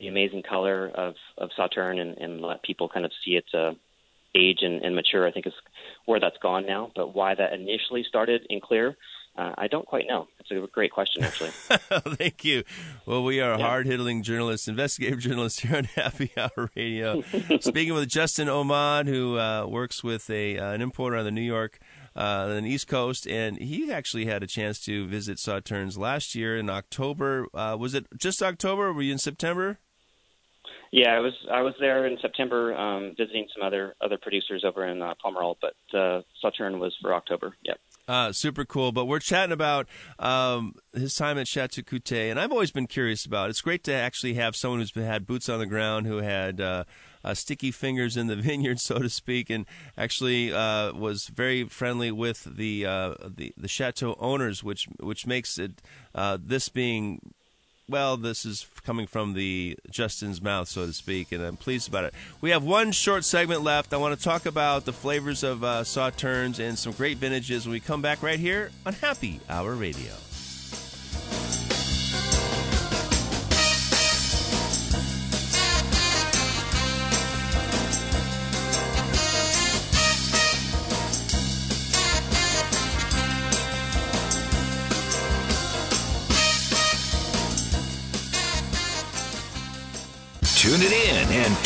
the 0.00 0.08
amazing 0.08 0.42
color 0.42 0.88
of 0.88 1.14
of 1.38 1.50
Sauternes 1.58 2.00
and, 2.00 2.18
and 2.18 2.40
let 2.40 2.62
people 2.62 2.88
kind 2.88 3.04
of 3.04 3.12
see 3.24 3.32
its 3.32 3.52
uh, 3.54 3.72
age 4.34 4.58
and, 4.62 4.82
and 4.82 4.94
mature. 4.94 5.26
I 5.26 5.32
think 5.32 5.46
is 5.46 5.52
where 6.06 6.20
that's 6.20 6.38
gone 6.38 6.66
now. 6.66 6.90
But 6.94 7.14
why 7.14 7.34
that 7.34 7.52
initially 7.52 8.04
started 8.08 8.46
in 8.48 8.60
clear, 8.60 8.96
uh, 9.36 9.52
I 9.56 9.66
don't 9.68 9.86
quite 9.86 10.06
know. 10.06 10.28
It's 10.40 10.50
a 10.50 10.66
great 10.70 10.92
question, 10.92 11.24
actually. 11.24 11.50
Thank 12.16 12.44
you. 12.44 12.64
Well, 13.06 13.24
we 13.24 13.40
are 13.40 13.58
yeah. 13.58 13.66
hard 13.66 13.86
hitting 13.86 14.22
journalists, 14.22 14.68
investigative 14.68 15.18
journalists 15.20 15.60
here 15.60 15.76
on 15.76 15.84
Happy 15.84 16.30
Hour 16.36 16.70
Radio. 16.76 17.22
Speaking 17.60 17.94
with 17.94 18.08
Justin 18.08 18.48
Omand, 18.48 19.06
who 19.06 19.38
uh, 19.38 19.66
works 19.66 20.04
with 20.04 20.28
a 20.28 20.58
uh, 20.58 20.72
an 20.72 20.82
importer 20.82 21.16
on 21.16 21.24
the 21.24 21.30
New 21.30 21.40
York 21.40 21.78
uh, 22.16 22.54
on 22.56 22.64
the 22.64 22.70
East 22.70 22.88
Coast, 22.88 23.26
and 23.26 23.58
he 23.58 23.92
actually 23.92 24.26
had 24.26 24.42
a 24.42 24.46
chance 24.46 24.78
to 24.80 25.06
visit 25.06 25.38
Sauternes 25.38 25.98
last 25.98 26.34
year 26.34 26.56
in 26.56 26.68
October. 26.68 27.46
Uh, 27.54 27.76
was 27.78 27.94
it 27.94 28.06
just 28.16 28.42
October? 28.42 28.88
or 28.88 28.92
were 28.92 29.02
you 29.02 29.12
in 29.12 29.18
September? 29.18 29.78
Yeah, 30.90 31.14
I 31.14 31.20
was 31.20 31.32
I 31.50 31.62
was 31.62 31.74
there 31.80 32.06
in 32.06 32.18
September 32.20 32.76
um, 32.76 33.14
visiting 33.16 33.48
some 33.54 33.66
other 33.66 33.94
other 34.02 34.18
producers 34.18 34.62
over 34.62 34.86
in 34.86 35.00
uh, 35.00 35.14
Pomerol, 35.24 35.56
but 35.60 35.74
uh, 35.98 36.20
Sauternes 36.44 36.78
was 36.78 36.94
for 37.00 37.14
October. 37.14 37.56
Yep. 37.64 37.80
Uh, 38.06 38.32
super 38.32 38.66
cool. 38.66 38.92
But 38.92 39.06
we're 39.06 39.18
chatting 39.18 39.52
about 39.52 39.88
um, 40.18 40.74
his 40.92 41.14
time 41.14 41.38
at 41.38 41.48
Chateau 41.48 41.80
Coutet, 41.80 42.30
and 42.30 42.38
I've 42.38 42.52
always 42.52 42.72
been 42.72 42.86
curious 42.86 43.24
about. 43.24 43.46
It. 43.46 43.50
It's 43.50 43.62
great 43.62 43.84
to 43.84 43.94
actually 43.94 44.34
have 44.34 44.54
someone 44.54 44.80
who's 44.80 44.92
had 44.94 45.26
boots 45.26 45.48
on 45.48 45.60
the 45.60 45.66
ground, 45.66 46.06
who 46.06 46.18
had 46.18 46.60
uh, 46.60 46.84
uh, 47.24 47.34
sticky 47.34 47.70
fingers 47.70 48.16
in 48.16 48.26
the 48.26 48.36
vineyard, 48.48 48.80
so 48.80 48.98
to 48.98 49.08
speak, 49.08 49.50
and 49.50 49.66
actually 49.96 50.52
uh, 50.52 50.92
was 50.92 51.26
very 51.28 51.64
friendly 51.64 52.10
with 52.10 52.44
the 52.44 52.86
uh, 52.86 53.14
the 53.24 53.52
the 53.56 53.68
chateau 53.68 54.16
owners, 54.18 54.62
which 54.62 54.88
which 55.00 55.26
makes 55.26 55.58
it 55.58 55.82
uh, 56.14 56.38
this 56.40 56.68
being 56.68 57.34
well, 57.88 58.16
this 58.16 58.46
is 58.46 58.66
coming 58.84 59.06
from 59.06 59.34
the 59.34 59.76
Justin's 59.90 60.40
mouth, 60.40 60.68
so 60.68 60.86
to 60.86 60.92
speak, 60.92 61.32
and 61.32 61.42
I'm 61.42 61.56
pleased 61.56 61.88
about 61.88 62.04
it. 62.04 62.14
We 62.40 62.50
have 62.50 62.64
one 62.64 62.92
short 62.92 63.24
segment 63.24 63.62
left. 63.62 63.92
I 63.92 63.98
want 63.98 64.16
to 64.16 64.24
talk 64.24 64.46
about 64.46 64.84
the 64.84 64.92
flavors 64.92 65.42
of 65.42 65.62
uh, 65.62 65.82
Sauternes 65.82 66.58
and 66.58 66.78
some 66.78 66.92
great 66.92 67.18
vintages 67.18 67.66
when 67.66 67.72
we 67.72 67.80
come 67.80 68.00
back 68.00 68.22
right 68.22 68.40
here 68.40 68.70
on 68.86 68.94
Happy 68.94 69.40
Hour 69.48 69.74
Radio. 69.74 70.12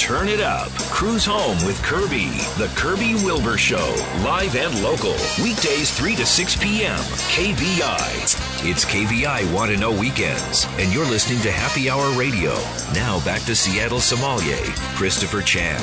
Turn 0.07 0.28
it 0.28 0.38
up. 0.38 0.70
Cruise 0.94 1.24
home 1.26 1.57
with 1.66 1.82
Kirby. 1.82 2.28
The 2.59 2.72
Kirby 2.76 3.16
Wilbur 3.24 3.59
Show. 3.59 3.92
Live 4.22 4.54
and 4.54 4.80
local. 4.80 5.16
Weekdays 5.42 5.90
3 5.98 6.14
to 6.14 6.24
6 6.24 6.57
p.m. 6.62 6.96
KVI. 7.34 8.70
It's 8.70 8.84
KVI 8.84 9.52
Want 9.52 9.72
to 9.72 9.76
Know 9.76 9.90
Weekends. 9.90 10.68
And 10.78 10.94
you're 10.94 11.11
listening 11.11 11.40
to 11.40 11.50
Happy 11.50 11.90
Hour 11.90 12.16
Radio. 12.16 12.52
Now 12.94 13.20
back 13.24 13.42
to 13.46 13.57
Seattle 13.57 13.98
sommelier, 13.98 14.62
Christopher 14.94 15.42
Chan. 15.42 15.80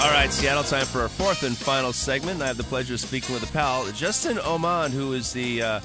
All 0.00 0.10
right, 0.10 0.32
Seattle, 0.32 0.64
time 0.64 0.86
for 0.86 1.02
our 1.02 1.08
fourth 1.08 1.44
and 1.44 1.56
final 1.56 1.92
segment. 1.92 2.42
I 2.42 2.48
have 2.48 2.56
the 2.56 2.64
pleasure 2.64 2.94
of 2.94 3.00
speaking 3.00 3.32
with 3.32 3.48
a 3.48 3.52
pal, 3.52 3.86
Justin 3.92 4.40
Oman, 4.40 4.90
who 4.90 5.12
is 5.12 5.32
the. 5.32 5.62
Uh, 5.62 5.80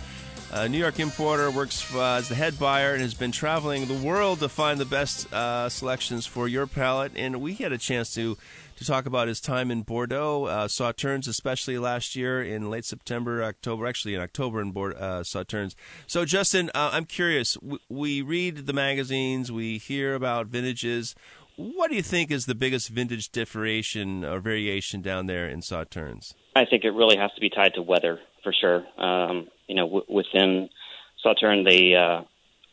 a 0.52 0.70
New 0.70 0.78
York 0.78 1.00
importer, 1.00 1.52
works 1.52 1.94
uh, 1.94 2.16
as 2.16 2.30
the 2.30 2.36
head 2.36 2.58
buyer, 2.60 2.94
and 2.94 3.02
has 3.02 3.14
been 3.14 3.32
traveling 3.32 3.86
the 3.88 4.06
world 4.06 4.40
to 4.40 4.50
find 4.50 4.80
the 4.80 4.86
best 4.86 5.32
uh, 5.34 5.70
selections 5.70 6.26
for 6.26 6.48
your 6.48 6.68
palate. 6.68 7.12
And 7.16 7.42
we 7.42 7.56
had 7.56 7.72
a 7.72 7.78
chance 7.78 8.14
to 8.16 8.38
to 8.78 8.86
talk 8.86 9.06
about 9.06 9.28
his 9.28 9.40
time 9.40 9.72
in 9.72 9.84
Bordeaux, 9.84 10.46
uh, 10.46 10.68
Sauternes, 10.68 11.28
especially 11.28 11.78
last 11.78 12.16
year 12.16 12.44
in 12.44 12.70
late 12.70 12.86
September, 12.86 13.44
October, 13.44 13.88
actually 13.88 14.16
in 14.16 14.22
October 14.22 14.62
in 14.62 14.72
Bordeaux, 14.72 14.98
uh, 14.98 15.24
Sauternes. 15.24 15.76
So, 16.08 16.26
Justin, 16.26 16.70
uh, 16.76 16.90
I'm 16.92 17.06
curious. 17.06 17.58
We, 17.62 17.78
we 17.88 18.22
read 18.22 18.66
the 18.66 18.74
magazines, 18.74 19.52
we 19.52 19.78
hear 19.78 20.14
about 20.14 20.48
vintages. 20.48 21.16
What 21.56 21.90
do 21.90 21.96
you 21.96 22.02
think 22.02 22.32
is 22.32 22.48
the 22.48 22.56
biggest 22.56 22.90
vintage 22.90 23.30
differentiation 23.30 24.26
or 24.26 24.42
variation 24.42 25.02
down 25.02 25.28
there 25.28 25.48
in 25.48 25.62
Sauternes? 25.62 26.34
I 26.54 26.66
think 26.66 26.84
it 26.84 26.92
really 26.92 27.16
has 27.16 27.32
to 27.36 27.42
be 27.42 27.50
tied 27.50 27.76
to 27.76 27.82
weather 27.82 28.20
for 28.44 28.54
sure. 28.54 28.86
Um, 28.98 29.48
w- 29.48 29.50
within 30.16 30.70
Sauternes, 31.24 31.66
they 31.66 31.94
uh, 31.94 32.22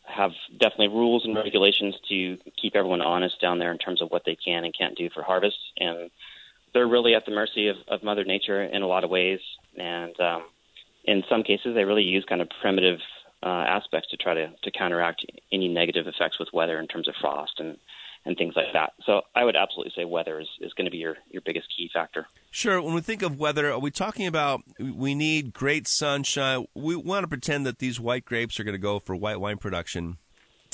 have 0.05 0.31
definitely 0.57 0.87
rules 0.87 1.25
and 1.25 1.35
regulations 1.35 1.95
to 2.09 2.37
keep 2.59 2.75
everyone 2.75 3.01
honest 3.01 3.39
down 3.41 3.59
there 3.59 3.71
in 3.71 3.77
terms 3.77 4.01
of 4.01 4.09
what 4.09 4.23
they 4.25 4.35
can 4.35 4.63
and 4.63 4.75
can't 4.77 4.97
do 4.97 5.09
for 5.13 5.21
harvest, 5.21 5.57
and 5.77 6.09
they're 6.73 6.87
really 6.87 7.13
at 7.13 7.25
the 7.25 7.31
mercy 7.31 7.67
of, 7.67 7.77
of 7.87 8.03
Mother 8.03 8.23
Nature 8.23 8.63
in 8.63 8.81
a 8.81 8.87
lot 8.87 9.03
of 9.03 9.09
ways. 9.09 9.39
And 9.77 10.19
um, 10.19 10.43
in 11.03 11.23
some 11.29 11.43
cases, 11.43 11.75
they 11.75 11.83
really 11.83 12.03
use 12.03 12.25
kind 12.27 12.41
of 12.41 12.49
primitive 12.61 12.99
uh, 13.43 13.65
aspects 13.77 14.09
to 14.09 14.17
try 14.17 14.33
to, 14.33 14.51
to 14.63 14.71
counteract 14.71 15.25
any 15.51 15.67
negative 15.67 16.07
effects 16.07 16.39
with 16.39 16.47
weather 16.53 16.79
in 16.79 16.87
terms 16.87 17.07
of 17.07 17.15
frost 17.21 17.59
and 17.59 17.77
and 18.25 18.37
things 18.37 18.55
like 18.55 18.71
that. 18.73 18.93
So 19.05 19.21
I 19.35 19.43
would 19.43 19.55
absolutely 19.55 19.93
say 19.95 20.05
weather 20.05 20.39
is, 20.39 20.47
is 20.61 20.73
going 20.73 20.85
to 20.85 20.91
be 20.91 20.97
your, 20.97 21.17
your 21.29 21.41
biggest 21.45 21.67
key 21.75 21.89
factor. 21.93 22.27
Sure. 22.51 22.81
When 22.81 22.93
we 22.93 23.01
think 23.01 23.21
of 23.21 23.39
weather, 23.39 23.71
are 23.71 23.79
we 23.79 23.91
talking 23.91 24.27
about 24.27 24.61
we 24.79 25.13
need 25.13 25.53
great 25.53 25.87
sunshine? 25.87 26.67
We 26.73 26.95
want 26.95 27.23
to 27.23 27.27
pretend 27.27 27.65
that 27.65 27.79
these 27.79 27.99
white 27.99 28.25
grapes 28.25 28.59
are 28.59 28.63
going 28.63 28.73
to 28.73 28.79
go 28.79 28.99
for 28.99 29.15
white 29.15 29.39
wine 29.39 29.57
production 29.57 30.17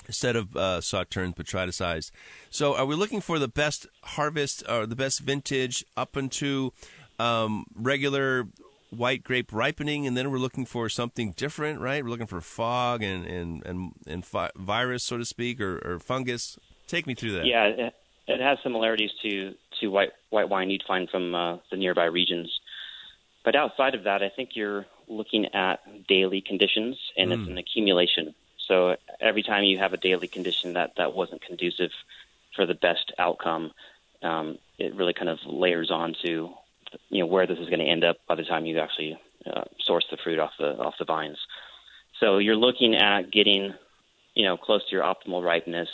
instead 0.05 0.35
of 0.35 0.55
uh, 0.55 0.79
Sauternes 0.79 1.35
botryticized. 1.35 2.11
So 2.49 2.75
are 2.75 2.85
we 2.85 2.95
looking 2.95 3.21
for 3.21 3.39
the 3.39 3.47
best 3.47 3.87
harvest 4.03 4.63
or 4.67 4.85
the 4.85 4.95
best 4.95 5.19
vintage 5.19 5.85
up 5.95 6.17
into 6.17 6.73
um, 7.19 7.65
regular 7.75 8.47
white 8.89 9.23
grape 9.23 9.53
ripening, 9.53 10.07
and 10.07 10.17
then 10.17 10.31
we're 10.31 10.39
looking 10.39 10.65
for 10.65 10.89
something 10.89 11.33
different, 11.33 11.79
right? 11.79 12.03
We're 12.03 12.09
looking 12.09 12.27
for 12.27 12.41
fog 12.41 13.03
and 13.03 13.25
and 13.25 13.65
and, 13.65 13.91
and 14.07 14.25
fi- 14.25 14.51
virus, 14.55 15.03
so 15.03 15.17
to 15.17 15.25
speak, 15.25 15.61
or, 15.61 15.77
or 15.85 15.99
fungus. 15.99 16.57
Take 16.89 17.05
me 17.05 17.13
through 17.13 17.33
that. 17.33 17.45
Yeah, 17.45 17.65
it, 17.65 17.93
it 18.27 18.41
has 18.41 18.57
similarities 18.63 19.11
to 19.21 19.53
to 19.79 19.87
white 19.87 20.11
white 20.31 20.49
wine 20.49 20.71
you'd 20.71 20.83
find 20.87 21.07
from 21.07 21.35
uh, 21.35 21.57
the 21.69 21.77
nearby 21.77 22.05
regions. 22.05 22.59
But 23.45 23.55
outside 23.55 23.93
of 23.93 24.03
that, 24.03 24.23
I 24.23 24.29
think 24.29 24.55
you're 24.55 24.87
looking 25.07 25.45
at 25.53 25.79
daily 26.07 26.41
conditions, 26.41 26.97
and 27.15 27.29
mm. 27.29 27.39
it's 27.39 27.47
an 27.47 27.59
accumulation. 27.59 28.33
So 28.67 28.95
every 29.21 29.43
time 29.43 29.63
you 29.63 29.77
have 29.77 29.93
a 29.93 29.97
daily 29.97 30.27
condition 30.27 30.73
that 30.73 30.93
that 30.97 31.13
wasn't 31.13 31.43
conducive 31.43 31.91
for 32.55 32.65
the 32.65 32.73
best 32.73 33.13
outcome, 33.19 33.71
um, 34.23 34.57
it 34.79 34.95
really 34.95 35.13
kind 35.13 35.29
of 35.29 35.37
layers 35.45 35.91
on 35.91 36.15
to 36.23 36.51
you 37.09 37.19
know 37.19 37.27
where 37.27 37.45
this 37.45 37.59
is 37.59 37.67
going 37.67 37.79
to 37.79 37.85
end 37.85 38.03
up 38.03 38.17
by 38.27 38.33
the 38.33 38.43
time 38.43 38.65
you 38.65 38.79
actually 38.79 39.15
uh, 39.45 39.65
source 39.79 40.05
the 40.09 40.17
fruit 40.17 40.39
off 40.39 40.53
the 40.57 40.75
off 40.79 40.95
the 40.97 41.05
vines. 41.05 41.37
So 42.19 42.39
you're 42.39 42.55
looking 42.55 42.95
at 42.95 43.31
getting 43.31 43.75
you 44.33 44.45
know 44.45 44.57
close 44.57 44.83
to 44.89 44.91
your 44.95 45.03
optimal 45.03 45.45
ripeness 45.45 45.89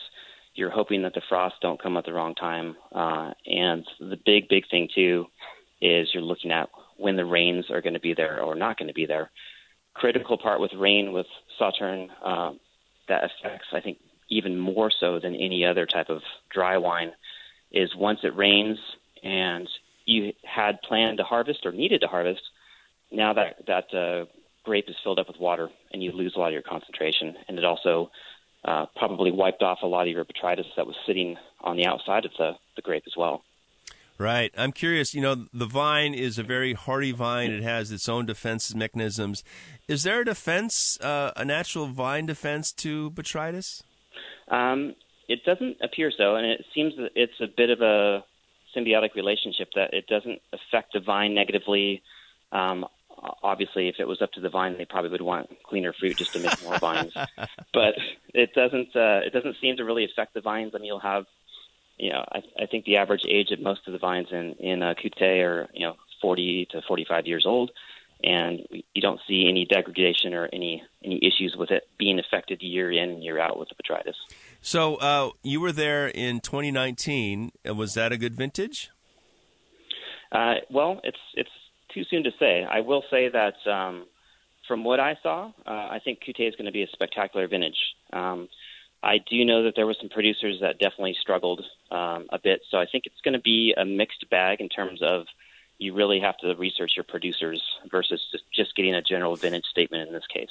you're 0.56 0.72
hoping 0.72 1.04
that 1.04 1.14
the 1.14 1.22
frosts 1.28 1.60
don't 1.62 1.82
come 1.82 1.98
at 1.98 2.06
the 2.06 2.14
wrong 2.14 2.34
time. 2.34 2.76
Uh, 2.94 3.32
and 3.46 3.86
the 4.00 4.18
big, 4.26 4.48
big 4.48 4.64
thing 4.72 4.88
too 4.94 5.26
is 5.82 6.08
you're 6.14 6.24
looking 6.24 6.52
at 6.52 6.70
when 6.98 7.18
the 7.18 7.26
rains 7.26 7.66
are 7.70 7.82
going 7.82 7.94
to 7.94 8.00
be 8.00 8.14
there 8.14 8.42
or 8.42 8.56
not 8.56 8.78
going 8.78 8.88
to 8.88 8.94
be 8.94 9.06
there. 9.06 9.30
critical 9.96 10.38
part 10.38 10.60
with 10.60 10.72
rain 10.78 11.12
with 11.12 11.26
Sauternes 11.60 12.10
uh, 12.24 12.52
that 13.08 13.24
affects, 13.24 13.68
I 13.74 13.80
think, 13.82 13.98
even 14.30 14.58
more 14.60 14.92
so 15.00 15.20
than 15.20 15.36
any 15.36 15.66
other 15.66 15.86
type 15.86 16.10
of 16.10 16.22
dry 16.54 16.78
wine 16.78 17.12
is 17.72 17.96
once 17.96 18.20
it 18.24 18.36
rains 18.36 18.78
and 19.24 19.68
you 20.06 20.34
had 20.44 20.82
planned 20.82 21.18
to 21.18 21.24
harvest 21.24 21.66
or 21.66 21.72
needed 21.72 22.02
to 22.02 22.08
harvest, 22.08 22.42
now 23.12 23.34
that 23.34 23.66
that 23.68 23.94
uh, 23.98 24.26
grape 24.64 24.86
is 24.88 24.96
filled 25.04 25.20
up 25.20 25.28
with 25.28 25.40
water 25.40 25.70
and 25.92 26.04
you 26.04 26.12
lose 26.12 26.34
a 26.36 26.40
lot 26.40 26.48
of 26.48 26.54
your 26.54 26.62
concentration, 26.62 27.36
and 27.48 27.58
it 27.58 27.66
also 27.66 28.12
uh, 28.66 28.86
probably 28.96 29.32
wiped 29.32 29.62
off 29.62 29.80
a 29.84 29.88
lot 29.88 30.08
of 30.08 30.14
your 30.14 30.26
botrytis 30.26 30.66
that 30.76 30.88
was 30.88 30.96
sitting 31.06 31.38
on 31.62 31.78
the 31.78 31.86
outside 31.86 32.26
of 32.26 32.32
the, 32.38 32.54
the 32.76 32.82
grape 32.82 33.04
as 33.06 33.14
well. 33.16 33.44
Right. 34.18 34.52
I'm 34.58 34.72
curious. 34.72 35.14
You 35.14 35.22
know, 35.22 35.36
the 35.54 35.66
vine 35.66 36.14
is 36.14 36.38
a 36.40 36.44
very 36.44 36.74
hardy 36.74 37.12
vine. 37.12 37.52
It 37.52 37.64
has 37.64 37.92
its 37.92 38.08
own 38.08 38.26
defense 38.26 38.74
mechanisms. 38.74 39.44
Is 39.88 40.04
there 40.04 40.22
a 40.22 40.26
defense, 40.26 40.98
uh, 41.02 41.32
a 41.36 41.44
natural 41.44 41.88
vine 41.88 42.26
defense 42.26 42.72
to 42.74 43.12
botrytis? 43.12 43.84
Um, 44.48 44.96
it 45.28 45.44
doesn't 45.46 45.78
appear 45.82 46.12
so, 46.16 46.36
and 46.36 46.46
it 46.46 46.66
seems 46.74 46.96
that 46.96 47.10
it's 47.16 47.40
a 47.42 47.48
bit 47.48 47.70
of 47.70 47.82
a 47.82 48.24
symbiotic 48.76 49.16
relationship 49.16 49.70
that 49.76 49.94
it 49.94 50.08
doesn't 50.08 50.40
affect 50.54 50.94
the 50.94 51.02
vine 51.02 51.34
negatively. 51.34 52.02
Um, 52.52 52.86
obviously, 53.44 53.88
if 53.88 53.96
it 54.00 54.08
was 54.08 54.22
up 54.22 54.32
to 54.34 54.42
the 54.42 54.50
vine, 54.50 54.78
they 54.78 54.86
probably 54.86 55.12
would 55.12 55.22
want 55.22 55.50
cleaner 55.64 55.94
fruit 55.94 56.18
just 56.18 56.34
to 56.34 56.40
make 56.40 56.64
more 56.64 56.78
vines. 56.78 57.14
But 57.74 57.96
it 58.34 58.54
doesn't. 58.54 58.96
Uh, 58.96 59.20
it 59.26 59.34
doesn't 59.34 59.58
seem 59.60 59.76
to 59.78 59.84
really 59.84 60.06
affect 60.06 60.34
the 60.34 60.40
vines. 60.40 60.72
I 60.74 60.78
mean, 60.78 60.88
you'll 60.88 61.00
have, 61.00 61.26
you 61.98 62.10
know, 62.10 62.24
I, 62.32 62.42
I 62.58 62.66
think 62.68 62.86
the 62.86 62.96
average 62.96 63.24
age 63.28 63.52
of 63.52 63.60
most 63.60 63.82
of 63.86 63.92
the 63.92 64.00
vines 64.00 64.28
in 64.32 64.54
in 64.60 64.82
uh, 64.82 64.94
are 65.22 65.68
you 65.74 65.86
know 65.86 65.96
40 66.22 66.68
to 66.72 66.82
45 66.88 67.28
years 67.28 67.46
old, 67.46 67.72
and 68.24 68.62
you 68.94 69.02
don't 69.02 69.20
see 69.28 69.48
any 69.50 69.66
degradation 69.66 70.34
or 70.34 70.50
any 70.54 70.82
any 71.04 71.18
issues 71.18 71.56
with 71.58 71.72
it 71.72 71.84
being 71.98 72.18
affected 72.18 72.62
year 72.62 72.92
in 72.92 73.10
and 73.10 73.24
year 73.24 73.40
out 73.40 73.60
with 73.60 73.68
the 73.70 73.76
botrytis. 73.76 74.16
So 74.62 74.96
uh, 74.96 75.32
you 75.44 75.60
were 75.60 75.74
there 75.74 76.08
in 76.08 76.40
2019. 76.40 77.52
Was 77.66 77.94
that 77.96 78.12
a 78.12 78.18
good 78.18 78.36
vintage? 78.36 78.90
Uh, 80.32 80.56
well, 80.70 81.02
it's 81.04 81.20
it's 81.36 81.50
too 81.96 82.04
soon 82.04 82.24
to 82.26 82.32
say. 82.40 82.64
I 82.70 82.82
will 82.82 83.04
say 83.10 83.30
that 83.30 83.56
um, 83.66 84.06
from 84.68 84.84
what 84.84 85.00
I 85.00 85.18
saw, 85.24 85.52
uh, 85.66 85.70
I 85.70 86.00
think 86.04 86.20
Coutet 86.20 86.50
is 86.50 86.56
going 86.56 86.66
to 86.66 86.72
be 86.72 86.84
a 86.84 86.88
spectacular 86.88 87.48
vintage. 87.48 87.96
Um, 88.14 88.50
I 89.02 89.20
do 89.20 89.46
know 89.46 89.64
that 89.64 89.74
there 89.76 89.86
were 89.86 89.96
some 90.00 90.10
producers 90.10 90.60
that 90.62 90.80
definitely 90.80 91.16
struggled 91.20 91.64
um, 91.92 92.28
a 92.30 92.40
bit, 92.44 92.62
so 92.70 92.78
I 92.78 92.86
think 92.92 93.06
it's 93.06 93.22
going 93.24 93.34
to 93.34 93.42
be 93.42 93.74
a 93.78 93.86
mixed 93.86 94.30
bag 94.30 94.62
in 94.62 94.70
terms 94.70 95.02
of 95.02 95.26
you 95.78 95.94
really 95.94 96.20
have 96.20 96.38
to 96.40 96.56
research 96.56 96.94
your 96.96 97.04
producers 97.04 97.62
versus 97.90 98.22
just 98.54 98.76
getting 98.76 98.96
a 98.96 99.02
general 99.02 99.36
vintage 99.36 99.66
statement 99.66 100.08
in 100.08 100.14
this 100.14 100.28
case. 100.28 100.50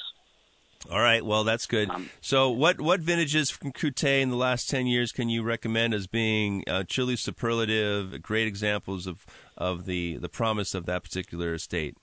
All 0.90 1.00
right, 1.00 1.24
well 1.24 1.44
that's 1.44 1.66
good. 1.66 1.88
Um, 1.90 2.10
so, 2.20 2.50
what 2.50 2.80
what 2.80 3.00
vintages 3.00 3.50
from 3.50 3.72
Coutet 3.72 4.20
in 4.20 4.30
the 4.30 4.36
last 4.36 4.68
ten 4.68 4.86
years 4.86 5.12
can 5.12 5.28
you 5.28 5.42
recommend 5.42 5.94
as 5.94 6.06
being 6.06 6.64
uh, 6.66 6.84
truly 6.86 7.16
superlative, 7.16 8.20
great 8.22 8.46
examples 8.46 9.06
of 9.06 9.24
of 9.56 9.86
the 9.86 10.16
the 10.16 10.28
promise 10.28 10.74
of 10.74 10.86
that 10.86 11.02
particular 11.02 11.54
estate? 11.54 11.96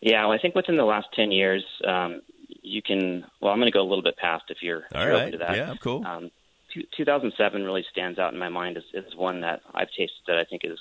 Yeah, 0.00 0.24
well, 0.26 0.32
I 0.32 0.38
think 0.38 0.54
within 0.54 0.76
the 0.76 0.84
last 0.84 1.08
ten 1.14 1.32
years, 1.32 1.64
um, 1.86 2.22
you 2.62 2.82
can. 2.82 3.24
Well, 3.40 3.52
I'm 3.52 3.58
going 3.58 3.70
to 3.70 3.76
go 3.76 3.82
a 3.82 3.88
little 3.88 4.04
bit 4.04 4.16
past 4.16 4.44
if 4.48 4.58
you're, 4.62 4.84
All 4.94 5.06
right. 5.06 5.14
open 5.14 5.32
to 5.32 5.38
that. 5.38 5.56
Yeah, 5.56 5.74
cool. 5.80 6.06
Um, 6.06 6.30
2007 6.96 7.64
really 7.64 7.84
stands 7.90 8.18
out 8.18 8.32
in 8.32 8.38
my 8.38 8.48
mind 8.48 8.76
as, 8.76 8.84
as 8.94 9.14
one 9.16 9.40
that 9.40 9.62
I've 9.74 9.88
tasted 9.88 10.22
that 10.26 10.38
I 10.38 10.44
think 10.44 10.62
is 10.64 10.78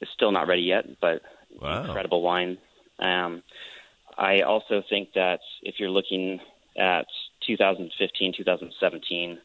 is 0.00 0.08
still 0.14 0.32
not 0.32 0.48
ready 0.48 0.62
yet, 0.62 0.84
but 1.00 1.22
wow. 1.60 1.84
incredible 1.84 2.22
wine. 2.22 2.58
Um, 2.98 3.42
I 4.16 4.40
also 4.40 4.82
think 4.88 5.10
that 5.14 5.40
if 5.62 5.76
you're 5.78 5.90
looking 5.90 6.40
at 6.78 7.06
2015, 7.46 8.34
2017, 8.36 9.38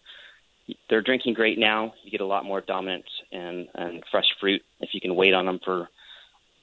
they're 0.89 1.01
drinking 1.01 1.34
great 1.34 1.57
now. 1.57 1.93
You 2.03 2.11
get 2.11 2.22
a 2.22 2.26
lot 2.26 2.45
more 2.45 2.61
dominant 2.61 3.05
and, 3.32 3.68
and 3.74 4.03
fresh 4.11 4.28
fruit. 4.39 4.61
If 4.80 4.89
you 4.93 5.01
can 5.01 5.15
wait 5.15 5.34
on 5.34 5.45
them 5.45 5.59
for 5.63 5.88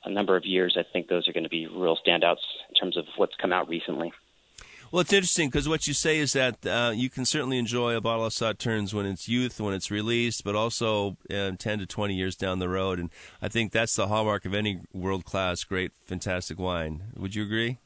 a 0.04 0.10
number 0.10 0.36
of 0.36 0.44
years, 0.44 0.76
I 0.78 0.84
think 0.92 1.08
those 1.08 1.28
are 1.28 1.32
going 1.32 1.44
to 1.44 1.50
be 1.50 1.66
real 1.66 1.98
standouts 2.06 2.44
in 2.68 2.74
terms 2.78 2.96
of 2.96 3.04
what's 3.16 3.34
come 3.40 3.52
out 3.52 3.68
recently. 3.68 4.12
Well, 4.92 5.00
it's 5.00 5.12
interesting 5.12 5.48
because 5.48 5.68
what 5.68 5.88
you 5.88 5.94
say 5.94 6.18
is 6.18 6.34
that 6.34 6.64
uh, 6.64 6.92
you 6.94 7.10
can 7.10 7.24
certainly 7.24 7.58
enjoy 7.58 7.96
a 7.96 8.00
bottle 8.00 8.26
of 8.26 8.32
Sauternes 8.32 8.94
when 8.94 9.06
it's 9.06 9.28
youth, 9.28 9.60
when 9.60 9.74
it's 9.74 9.90
released, 9.90 10.44
but 10.44 10.54
also 10.54 11.16
uh, 11.32 11.50
10 11.58 11.78
to 11.80 11.86
20 11.86 12.14
years 12.14 12.36
down 12.36 12.60
the 12.60 12.68
road. 12.68 13.00
And 13.00 13.10
I 13.42 13.48
think 13.48 13.72
that's 13.72 13.96
the 13.96 14.06
hallmark 14.06 14.44
of 14.44 14.54
any 14.54 14.82
world 14.92 15.24
class, 15.24 15.64
great, 15.64 15.90
fantastic 16.04 16.60
wine. 16.60 17.02
Would 17.16 17.34
you 17.34 17.42
agree? 17.42 17.78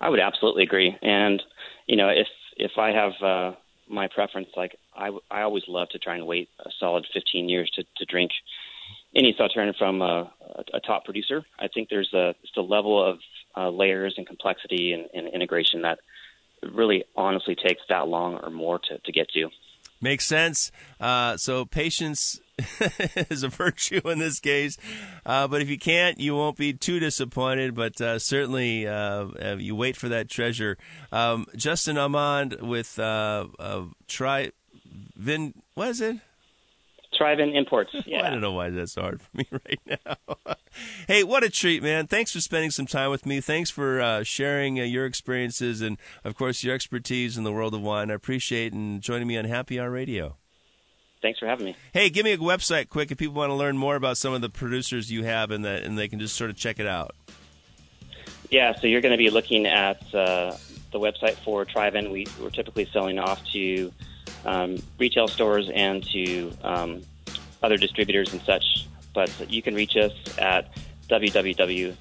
I 0.00 0.08
would 0.08 0.20
absolutely 0.20 0.62
agree. 0.62 0.96
And, 1.02 1.42
you 1.86 1.96
know, 1.96 2.08
if, 2.08 2.28
if 2.56 2.72
I 2.78 2.90
have 2.92 3.12
uh, 3.22 3.56
my 3.88 4.08
preference, 4.08 4.48
like 4.56 4.76
I, 4.94 5.10
I 5.30 5.42
always 5.42 5.64
love 5.68 5.88
to 5.90 5.98
try 5.98 6.16
and 6.16 6.26
wait 6.26 6.48
a 6.64 6.70
solid 6.78 7.06
15 7.12 7.48
years 7.48 7.70
to, 7.74 7.84
to 7.96 8.04
drink 8.04 8.30
any 9.14 9.34
Sauternes 9.38 9.76
from 9.76 10.02
a, 10.02 10.32
a, 10.72 10.80
top 10.80 11.04
producer. 11.04 11.44
I 11.58 11.68
think 11.68 11.88
there's 11.88 12.12
a, 12.14 12.34
just 12.42 12.56
a 12.56 12.62
level 12.62 13.02
of 13.02 13.18
uh, 13.56 13.70
layers 13.70 14.14
and 14.16 14.26
complexity 14.26 14.92
and, 14.92 15.06
and 15.12 15.32
integration 15.34 15.82
that 15.82 15.98
really 16.62 17.04
honestly 17.16 17.56
takes 17.56 17.82
that 17.88 18.06
long 18.06 18.38
or 18.42 18.50
more 18.50 18.78
to, 18.78 18.98
to 18.98 19.12
get 19.12 19.28
to. 19.30 19.48
Makes 20.00 20.26
sense. 20.26 20.72
Uh, 20.98 21.36
so 21.36 21.66
patience 21.66 22.40
is 23.30 23.42
a 23.42 23.48
virtue 23.48 24.00
in 24.06 24.18
this 24.18 24.40
case, 24.40 24.78
uh, 25.26 25.46
but 25.46 25.60
if 25.60 25.68
you 25.68 25.78
can't, 25.78 26.18
you 26.18 26.34
won't 26.34 26.56
be 26.56 26.72
too 26.72 26.98
disappointed. 27.00 27.74
But 27.74 28.00
uh, 28.00 28.18
certainly, 28.18 28.86
uh, 28.86 28.92
uh, 29.42 29.56
you 29.58 29.76
wait 29.76 29.96
for 29.96 30.08
that 30.08 30.30
treasure. 30.30 30.78
Um, 31.12 31.46
Justin 31.54 31.96
Amand 31.96 32.60
with 32.62 32.98
uh, 32.98 33.46
try 34.08 34.52
Vin. 35.16 35.54
What 35.74 35.88
is 35.88 36.00
it? 36.00 36.16
Tryvin 37.20 37.54
Imports. 37.54 37.94
Yeah. 38.06 38.26
I 38.26 38.30
don't 38.30 38.40
know 38.40 38.52
why 38.52 38.70
that's 38.70 38.94
hard 38.94 39.20
for 39.20 39.36
me 39.36 39.46
right 39.52 39.80
now. 39.86 40.54
hey, 41.06 41.22
what 41.22 41.44
a 41.44 41.50
treat, 41.50 41.82
man! 41.82 42.06
Thanks 42.06 42.32
for 42.32 42.40
spending 42.40 42.70
some 42.70 42.86
time 42.86 43.10
with 43.10 43.26
me. 43.26 43.40
Thanks 43.40 43.70
for 43.70 44.00
uh, 44.00 44.24
sharing 44.24 44.80
uh, 44.80 44.84
your 44.84 45.04
experiences 45.04 45.80
and, 45.80 45.98
of 46.24 46.34
course, 46.34 46.64
your 46.64 46.74
expertise 46.74 47.36
in 47.36 47.44
the 47.44 47.52
world 47.52 47.74
of 47.74 47.82
wine. 47.82 48.10
I 48.10 48.14
appreciate 48.14 48.72
and 48.72 49.00
joining 49.00 49.28
me 49.28 49.36
on 49.36 49.44
Happy 49.44 49.78
Hour 49.78 49.90
Radio. 49.90 50.36
Thanks 51.22 51.38
for 51.38 51.46
having 51.46 51.66
me. 51.66 51.76
Hey, 51.92 52.08
give 52.10 52.24
me 52.24 52.32
a 52.32 52.38
website 52.38 52.88
quick 52.88 53.12
if 53.12 53.18
people 53.18 53.34
want 53.34 53.50
to 53.50 53.54
learn 53.54 53.76
more 53.76 53.94
about 53.94 54.16
some 54.16 54.32
of 54.32 54.40
the 54.40 54.48
producers 54.48 55.12
you 55.12 55.22
have, 55.24 55.50
and 55.50 55.64
that 55.64 55.84
and 55.84 55.96
they 55.96 56.08
can 56.08 56.18
just 56.18 56.34
sort 56.34 56.50
of 56.50 56.56
check 56.56 56.80
it 56.80 56.86
out. 56.86 57.14
Yeah, 58.50 58.74
so 58.74 58.88
you're 58.88 59.02
going 59.02 59.12
to 59.12 59.18
be 59.18 59.30
looking 59.30 59.66
at 59.66 60.02
uh, 60.12 60.56
the 60.90 60.98
website 60.98 61.34
for 61.44 61.64
Triven. 61.64 62.10
We, 62.10 62.26
we're 62.40 62.50
typically 62.50 62.88
selling 62.92 63.18
off 63.18 63.44
to 63.52 63.92
um, 64.44 64.78
retail 64.98 65.28
stores 65.28 65.70
and 65.74 66.04
to 66.08 66.52
um, 66.62 67.02
other 67.62 67.76
distributors 67.76 68.32
and 68.32 68.40
such. 68.42 68.86
But 69.12 69.50
you 69.50 69.62
can 69.62 69.74
reach 69.74 69.96
us 69.96 70.12
at 70.38 70.68
www.tri-vin.com. 71.08 71.98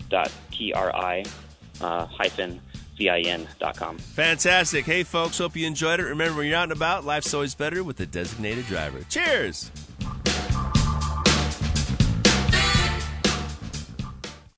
Fantastic. 3.97 4.85
Hey, 4.85 5.03
folks, 5.03 5.37
hope 5.37 5.55
you 5.55 5.65
enjoyed 5.65 5.99
it. 5.99 6.03
Remember, 6.03 6.37
when 6.37 6.47
you're 6.47 6.57
out 6.57 6.63
and 6.63 6.71
about, 6.71 7.05
life's 7.05 7.33
always 7.33 7.55
better 7.55 7.83
with 7.83 7.99
a 7.99 8.05
designated 8.05 8.65
driver. 8.67 9.03
Cheers! 9.09 9.71